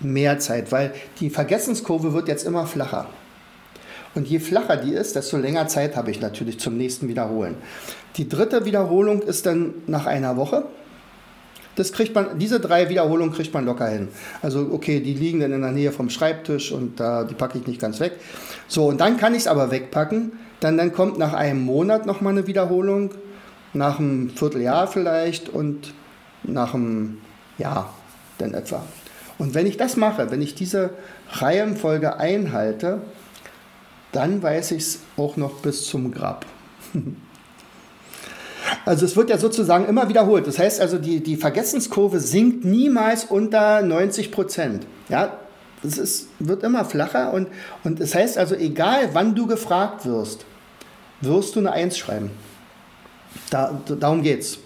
mehr 0.00 0.38
Zeit, 0.38 0.72
weil 0.72 0.92
die 1.20 1.30
Vergessenskurve 1.30 2.12
wird 2.12 2.28
jetzt 2.28 2.46
immer 2.46 2.66
flacher. 2.66 3.08
Und 4.14 4.26
je 4.26 4.38
flacher 4.38 4.76
die 4.76 4.92
ist, 4.92 5.16
desto 5.16 5.36
länger 5.36 5.68
Zeit 5.68 5.96
habe 5.96 6.10
ich 6.10 6.20
natürlich 6.20 6.58
zum 6.58 6.76
nächsten 6.76 7.08
Wiederholen. 7.08 7.56
Die 8.16 8.28
dritte 8.28 8.64
Wiederholung 8.64 9.22
ist 9.22 9.46
dann 9.46 9.74
nach 9.86 10.06
einer 10.06 10.36
Woche. 10.36 10.64
Das 11.76 11.92
kriegt 11.92 12.14
man, 12.14 12.38
diese 12.38 12.58
drei 12.58 12.88
Wiederholungen 12.88 13.32
kriegt 13.32 13.54
man 13.54 13.64
locker 13.64 13.86
hin. 13.86 14.08
Also 14.42 14.70
okay, 14.72 14.98
die 15.00 15.14
liegen 15.14 15.38
dann 15.38 15.52
in 15.52 15.60
der 15.60 15.70
Nähe 15.70 15.92
vom 15.92 16.10
Schreibtisch 16.10 16.72
und 16.72 16.98
da, 16.98 17.22
die 17.22 17.34
packe 17.34 17.58
ich 17.58 17.66
nicht 17.68 17.80
ganz 17.80 18.00
weg. 18.00 18.14
So, 18.66 18.88
und 18.88 19.00
dann 19.00 19.16
kann 19.16 19.34
ich 19.34 19.42
es 19.42 19.46
aber 19.46 19.70
wegpacken. 19.70 20.32
Dann, 20.58 20.76
dann 20.76 20.92
kommt 20.92 21.18
nach 21.18 21.34
einem 21.34 21.64
Monat 21.64 22.04
nochmal 22.04 22.32
eine 22.32 22.48
Wiederholung, 22.48 23.10
nach 23.72 23.98
einem 23.98 24.30
Vierteljahr 24.30 24.86
vielleicht 24.86 25.48
und 25.48 25.92
nach 26.42 26.74
einem 26.74 27.18
Jahr 27.58 27.92
dann 28.38 28.54
etwa. 28.54 28.82
Und 29.38 29.54
wenn 29.54 29.66
ich 29.66 29.76
das 29.76 29.96
mache, 29.96 30.30
wenn 30.30 30.42
ich 30.42 30.54
diese 30.54 30.90
Reihenfolge 31.30 32.16
einhalte, 32.16 33.00
dann 34.12 34.42
weiß 34.42 34.72
ich 34.72 34.82
es 34.82 35.00
auch 35.16 35.36
noch 35.36 35.54
bis 35.60 35.86
zum 35.86 36.12
Grab. 36.12 36.46
Also 38.84 39.06
es 39.06 39.16
wird 39.16 39.30
ja 39.30 39.38
sozusagen 39.38 39.86
immer 39.86 40.08
wiederholt. 40.08 40.46
Das 40.46 40.58
heißt 40.58 40.80
also, 40.80 40.98
die, 40.98 41.22
die 41.22 41.36
Vergessenskurve 41.36 42.20
sinkt 42.20 42.64
niemals 42.64 43.24
unter 43.24 43.82
90 43.82 44.30
Prozent. 44.30 44.86
Ja, 45.08 45.38
das 45.82 45.96
ist, 45.98 46.28
wird 46.38 46.62
immer 46.62 46.84
flacher 46.84 47.32
und, 47.32 47.48
und 47.84 48.00
das 48.00 48.14
heißt 48.14 48.36
also, 48.36 48.54
egal 48.54 49.10
wann 49.12 49.34
du 49.34 49.46
gefragt 49.46 50.04
wirst, 50.06 50.44
wirst 51.20 51.56
du 51.56 51.60
eine 51.60 51.72
Eins 51.72 51.96
schreiben. 51.98 52.30
Da, 53.50 53.80
darum 53.98 54.22
geht's. 54.22 54.58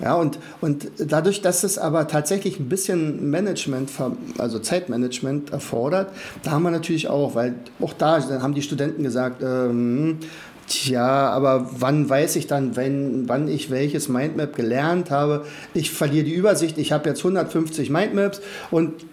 Ja, 0.00 0.14
und, 0.14 0.40
und 0.60 0.90
dadurch, 0.98 1.40
dass 1.40 1.62
es 1.62 1.78
aber 1.78 2.08
tatsächlich 2.08 2.58
ein 2.58 2.68
bisschen 2.68 3.30
Management, 3.30 3.90
also 4.38 4.58
Zeitmanagement 4.58 5.52
erfordert, 5.52 6.10
da 6.42 6.50
haben 6.50 6.64
wir 6.64 6.72
natürlich 6.72 7.08
auch, 7.08 7.36
weil 7.36 7.54
auch 7.80 7.92
da 7.92 8.20
haben 8.42 8.54
die 8.54 8.62
Studenten 8.62 9.04
gesagt, 9.04 9.42
ähm, 9.42 10.18
Tja, 10.66 11.28
aber 11.28 11.68
wann 11.78 12.08
weiß 12.08 12.36
ich 12.36 12.46
dann, 12.46 12.74
wenn, 12.74 13.28
wann 13.28 13.48
ich 13.48 13.70
welches 13.70 14.08
Mindmap 14.08 14.56
gelernt 14.56 15.10
habe? 15.10 15.44
Ich 15.74 15.90
verliere 15.90 16.24
die 16.24 16.32
Übersicht. 16.32 16.78
Ich 16.78 16.90
habe 16.90 17.08
jetzt 17.08 17.18
150 17.18 17.90
Mindmaps 17.90 18.40
und 18.70 19.04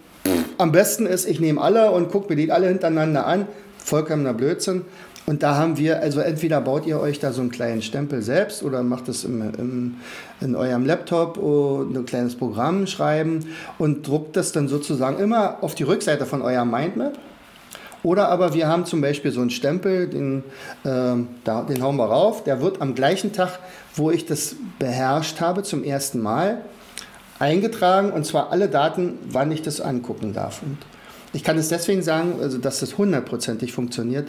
am 0.58 0.72
besten 0.72 1.06
ist, 1.06 1.28
ich 1.28 1.40
nehme 1.40 1.60
alle 1.60 1.92
und 1.92 2.10
gucke 2.10 2.30
mir 2.30 2.36
die 2.36 2.52
alle 2.52 2.68
hintereinander 2.68 3.26
an. 3.26 3.48
Vollkommener 3.84 4.34
Blödsinn. 4.34 4.84
Und 5.26 5.44
da 5.44 5.56
haben 5.56 5.78
wir, 5.78 6.02
also 6.02 6.20
entweder 6.20 6.60
baut 6.62 6.86
ihr 6.86 7.00
euch 7.00 7.20
da 7.20 7.32
so 7.32 7.42
einen 7.42 7.52
kleinen 7.52 7.82
Stempel 7.82 8.22
selbst 8.22 8.64
oder 8.64 8.84
macht 8.84 9.08
es 9.08 9.24
im, 9.24 9.42
im, 9.58 9.96
in 10.42 10.56
eurem 10.56 10.86
Laptop 10.86 11.38
und 11.38 11.96
ein 11.96 12.06
kleines 12.06 12.36
Programm 12.36 12.88
schreiben 12.88 13.46
und 13.78 14.08
druckt 14.08 14.36
das 14.36 14.52
dann 14.52 14.68
sozusagen 14.68 15.20
immer 15.20 15.58
auf 15.62 15.76
die 15.76 15.84
Rückseite 15.84 16.26
von 16.26 16.42
eurem 16.42 16.72
Mindmap. 16.72 17.18
Oder 18.04 18.30
aber 18.30 18.56
wir 18.56 18.68
haben 18.68 18.86
zum 18.86 19.00
Beispiel 19.00 19.32
so 19.32 19.42
einen 19.42 19.52
Stempel, 19.52 20.08
den, 20.08 20.44
äh, 20.84 21.24
da, 21.44 21.62
den 21.62 21.84
hauen 21.84 21.98
wir 21.98 22.06
rauf, 22.06 22.44
der 22.44 22.60
wird 22.62 22.82
am 22.82 22.96
gleichen 22.96 23.32
Tag, 23.32 23.60
wo 23.96 24.10
ich 24.10 24.26
das 24.26 24.56
beherrscht 24.80 25.40
habe, 25.40 25.62
zum 25.62 25.84
ersten 25.84 26.20
Mal 26.20 26.62
eingetragen. 27.38 28.12
Und 28.12 28.26
zwar 28.26 28.52
alle 28.52 28.70
Daten, 28.70 29.20
wann 29.30 29.52
ich 29.52 29.62
das 29.62 29.82
angucken 29.82 30.34
darf. 30.34 30.64
Und, 30.64 30.78
ich 31.34 31.44
kann 31.44 31.58
es 31.58 31.70
deswegen 31.70 32.02
sagen, 32.02 32.36
also 32.42 32.58
dass 32.58 32.80
das 32.80 32.98
hundertprozentig 32.98 33.72
funktioniert, 33.72 34.28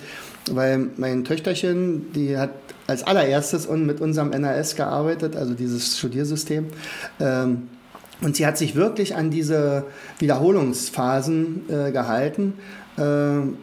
weil 0.51 0.91
mein 0.97 1.25
Töchterchen, 1.25 2.13
die 2.13 2.37
hat 2.37 2.51
als 2.87 3.03
allererstes 3.03 3.69
mit 3.69 4.01
unserem 4.01 4.31
NAS 4.31 4.77
gearbeitet, 4.77 5.37
also 5.37 5.55
dieses 5.55 5.99
Studiersystem. 5.99 6.67
Ähm, 7.21 7.69
und 8.21 8.37
sie 8.37 8.47
hat 8.47 8.57
sich 8.57 8.77
wirklich 8.77 9.17
an 9.17 9.31
diese 9.31 9.85
Wiederholungsphasen 10.21 11.63
äh, 11.69 11.91
gehalten. 11.91 12.55
Ähm, 12.97 13.57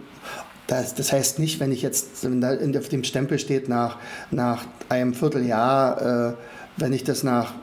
das, 0.67 0.93
das, 0.93 1.13
heißt 1.13 1.39
nicht, 1.39 1.59
wenn 1.59 1.71
ich 1.71 1.81
jetzt, 1.81 2.23
wenn 2.23 2.77
auf 2.77 2.89
dem 2.89 3.03
Stempel 3.03 3.39
steht, 3.39 3.69
nach, 3.69 3.97
nach 4.31 4.65
einem 4.89 5.13
Vierteljahr, 5.13 6.29
äh, 6.29 6.33
wenn 6.77 6.93
ich 6.93 7.03
das 7.03 7.23
nach 7.23 7.53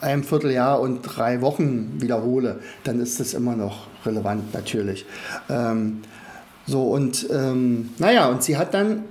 einem 0.00 0.24
Vierteljahr 0.24 0.80
und 0.80 1.02
drei 1.02 1.40
Wochen 1.40 2.00
wiederhole, 2.00 2.58
dann 2.82 3.00
ist 3.00 3.20
das 3.20 3.34
immer 3.34 3.54
noch 3.54 3.86
relevant 4.04 4.52
natürlich. 4.54 5.06
Ähm, 5.48 6.02
so 6.66 6.84
und 6.84 7.28
ähm, 7.30 7.90
naja, 7.98 8.28
und 8.28 8.42
sie 8.42 8.56
hat 8.56 8.74
dann 8.74 9.04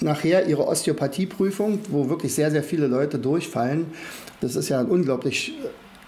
nachher 0.00 0.46
ihre 0.46 0.66
Osteopathieprüfung, 0.66 1.80
wo 1.88 2.08
wirklich 2.08 2.34
sehr, 2.34 2.50
sehr 2.50 2.62
viele 2.62 2.86
Leute 2.86 3.18
durchfallen. 3.18 3.86
Das 4.40 4.56
ist 4.56 4.68
ja 4.68 4.80
ein 4.80 4.86
unglaublich 4.86 5.54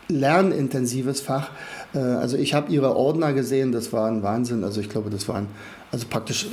lernintensives 0.08 1.20
Fach. 1.20 1.50
Äh, 1.94 1.98
also 1.98 2.36
ich 2.36 2.54
habe 2.54 2.72
ihre 2.72 2.96
Ordner 2.96 3.32
gesehen, 3.32 3.72
das 3.72 3.92
war 3.92 4.08
ein 4.08 4.22
Wahnsinn. 4.22 4.64
Also 4.64 4.80
ich 4.80 4.88
glaube, 4.88 5.10
das 5.10 5.28
waren 5.28 5.48
also 5.92 6.06
praktisch 6.08 6.48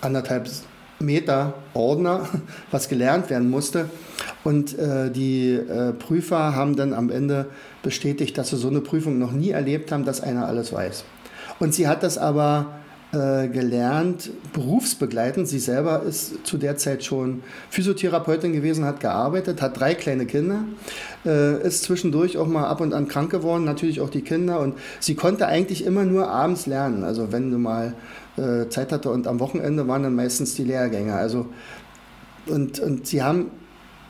anderthalb 0.00 0.48
Meter 1.02 1.54
Ordner, 1.74 2.28
was 2.70 2.88
gelernt 2.88 3.30
werden 3.30 3.50
musste. 3.50 3.90
Und 4.44 4.78
äh, 4.78 5.10
die 5.10 5.52
äh, 5.52 5.92
Prüfer 5.92 6.54
haben 6.56 6.76
dann 6.76 6.94
am 6.94 7.10
Ende 7.10 7.46
bestätigt, 7.82 8.38
dass 8.38 8.50
sie 8.50 8.56
so 8.56 8.68
eine 8.68 8.80
Prüfung 8.80 9.18
noch 9.18 9.32
nie 9.32 9.50
erlebt 9.50 9.92
haben, 9.92 10.04
dass 10.04 10.20
einer 10.20 10.46
alles 10.46 10.72
weiß. 10.72 11.04
Und 11.58 11.74
sie 11.74 11.86
hat 11.86 12.02
das 12.02 12.18
aber 12.18 12.66
äh, 13.12 13.48
gelernt, 13.48 14.30
berufsbegleitend. 14.54 15.46
Sie 15.46 15.58
selber 15.58 16.02
ist 16.02 16.46
zu 16.46 16.56
der 16.56 16.78
Zeit 16.78 17.04
schon 17.04 17.42
Physiotherapeutin 17.68 18.54
gewesen, 18.54 18.86
hat 18.86 19.00
gearbeitet, 19.00 19.60
hat 19.60 19.78
drei 19.78 19.94
kleine 19.94 20.24
Kinder, 20.24 20.64
äh, 21.26 21.62
ist 21.62 21.82
zwischendurch 21.82 22.38
auch 22.38 22.46
mal 22.46 22.64
ab 22.64 22.80
und 22.80 22.94
an 22.94 23.08
krank 23.08 23.30
geworden, 23.30 23.64
natürlich 23.64 24.00
auch 24.00 24.08
die 24.08 24.22
Kinder. 24.22 24.60
Und 24.60 24.76
sie 24.98 25.14
konnte 25.14 25.46
eigentlich 25.46 25.84
immer 25.84 26.04
nur 26.04 26.28
abends 26.28 26.64
lernen. 26.64 27.04
Also 27.04 27.32
wenn 27.32 27.50
du 27.50 27.58
mal 27.58 27.92
äh, 28.36 28.68
Zeit 28.68 28.92
hatte 28.92 29.10
und 29.10 29.26
am 29.26 29.40
Wochenende 29.40 29.86
waren 29.88 30.02
dann 30.02 30.14
meistens 30.14 30.54
die 30.54 30.64
Lehrgänge. 30.64 31.14
Also 31.14 31.46
und, 32.46 32.80
und 32.80 33.06
sie 33.06 33.22
haben 33.22 33.50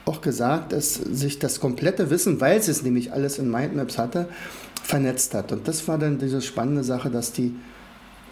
auch 0.04 0.20
gesagt, 0.20 0.72
dass 0.72 0.94
sich 0.94 1.38
das 1.38 1.60
komplette 1.60 2.10
Wissen, 2.10 2.40
weil 2.40 2.60
sie 2.62 2.70
es 2.70 2.82
nämlich 2.82 3.12
alles 3.12 3.38
in 3.38 3.50
Mindmaps 3.50 3.98
hatte, 3.98 4.28
vernetzt 4.82 5.34
hat. 5.34 5.52
Und 5.52 5.68
das 5.68 5.86
war 5.86 5.98
dann 5.98 6.18
diese 6.18 6.40
spannende 6.42 6.82
Sache, 6.82 7.10
dass 7.10 7.32
die, 7.32 7.54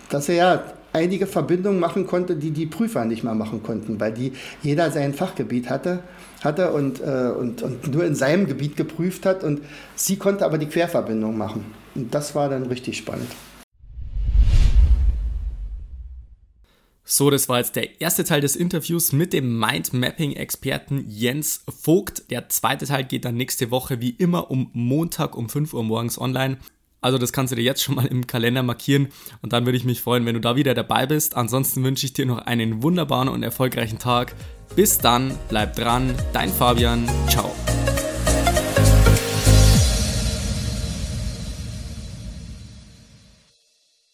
dass 0.08 0.28
er 0.28 0.34
ja 0.34 0.64
einige 0.92 1.26
Verbindungen 1.26 1.78
machen 1.78 2.06
konnte, 2.06 2.34
die 2.34 2.50
die 2.50 2.66
Prüfer 2.66 3.04
nicht 3.04 3.22
mehr 3.22 3.34
machen 3.34 3.62
konnten, 3.62 4.00
weil 4.00 4.12
die 4.12 4.32
jeder 4.62 4.90
sein 4.90 5.14
Fachgebiet 5.14 5.70
hatte, 5.70 6.00
hatte 6.42 6.72
und, 6.72 7.00
äh, 7.00 7.32
und, 7.38 7.62
und 7.62 7.94
nur 7.94 8.04
in 8.04 8.16
seinem 8.16 8.46
Gebiet 8.46 8.76
geprüft 8.76 9.24
hat 9.24 9.44
und 9.44 9.60
sie 9.94 10.16
konnte 10.16 10.44
aber 10.44 10.58
die 10.58 10.66
Querverbindung 10.66 11.38
machen. 11.38 11.64
Und 11.94 12.12
das 12.12 12.34
war 12.34 12.48
dann 12.48 12.66
richtig 12.66 12.96
spannend. 12.96 13.28
So, 17.12 17.28
das 17.28 17.48
war 17.48 17.58
jetzt 17.58 17.74
der 17.74 18.00
erste 18.00 18.22
Teil 18.22 18.40
des 18.40 18.54
Interviews 18.54 19.10
mit 19.10 19.32
dem 19.32 19.58
Mindmapping-Experten 19.58 21.06
Jens 21.08 21.64
Vogt. 21.68 22.30
Der 22.30 22.48
zweite 22.50 22.86
Teil 22.86 23.02
geht 23.02 23.24
dann 23.24 23.34
nächste 23.34 23.72
Woche 23.72 24.00
wie 24.00 24.10
immer 24.10 24.48
um 24.52 24.70
Montag 24.74 25.36
um 25.36 25.48
5 25.48 25.74
Uhr 25.74 25.82
morgens 25.82 26.20
online. 26.20 26.58
Also 27.00 27.18
das 27.18 27.32
kannst 27.32 27.50
du 27.50 27.56
dir 27.56 27.64
jetzt 27.64 27.82
schon 27.82 27.96
mal 27.96 28.06
im 28.06 28.28
Kalender 28.28 28.62
markieren 28.62 29.08
und 29.42 29.52
dann 29.52 29.64
würde 29.66 29.76
ich 29.76 29.84
mich 29.84 30.00
freuen, 30.00 30.24
wenn 30.24 30.34
du 30.36 30.40
da 30.40 30.54
wieder 30.54 30.72
dabei 30.72 31.06
bist. 31.06 31.36
Ansonsten 31.36 31.82
wünsche 31.82 32.06
ich 32.06 32.12
dir 32.12 32.26
noch 32.26 32.38
einen 32.38 32.80
wunderbaren 32.84 33.28
und 33.28 33.42
erfolgreichen 33.42 33.98
Tag. 33.98 34.36
Bis 34.76 34.98
dann, 34.98 35.36
bleib 35.48 35.74
dran, 35.74 36.14
dein 36.32 36.50
Fabian, 36.50 37.10
ciao. 37.28 37.52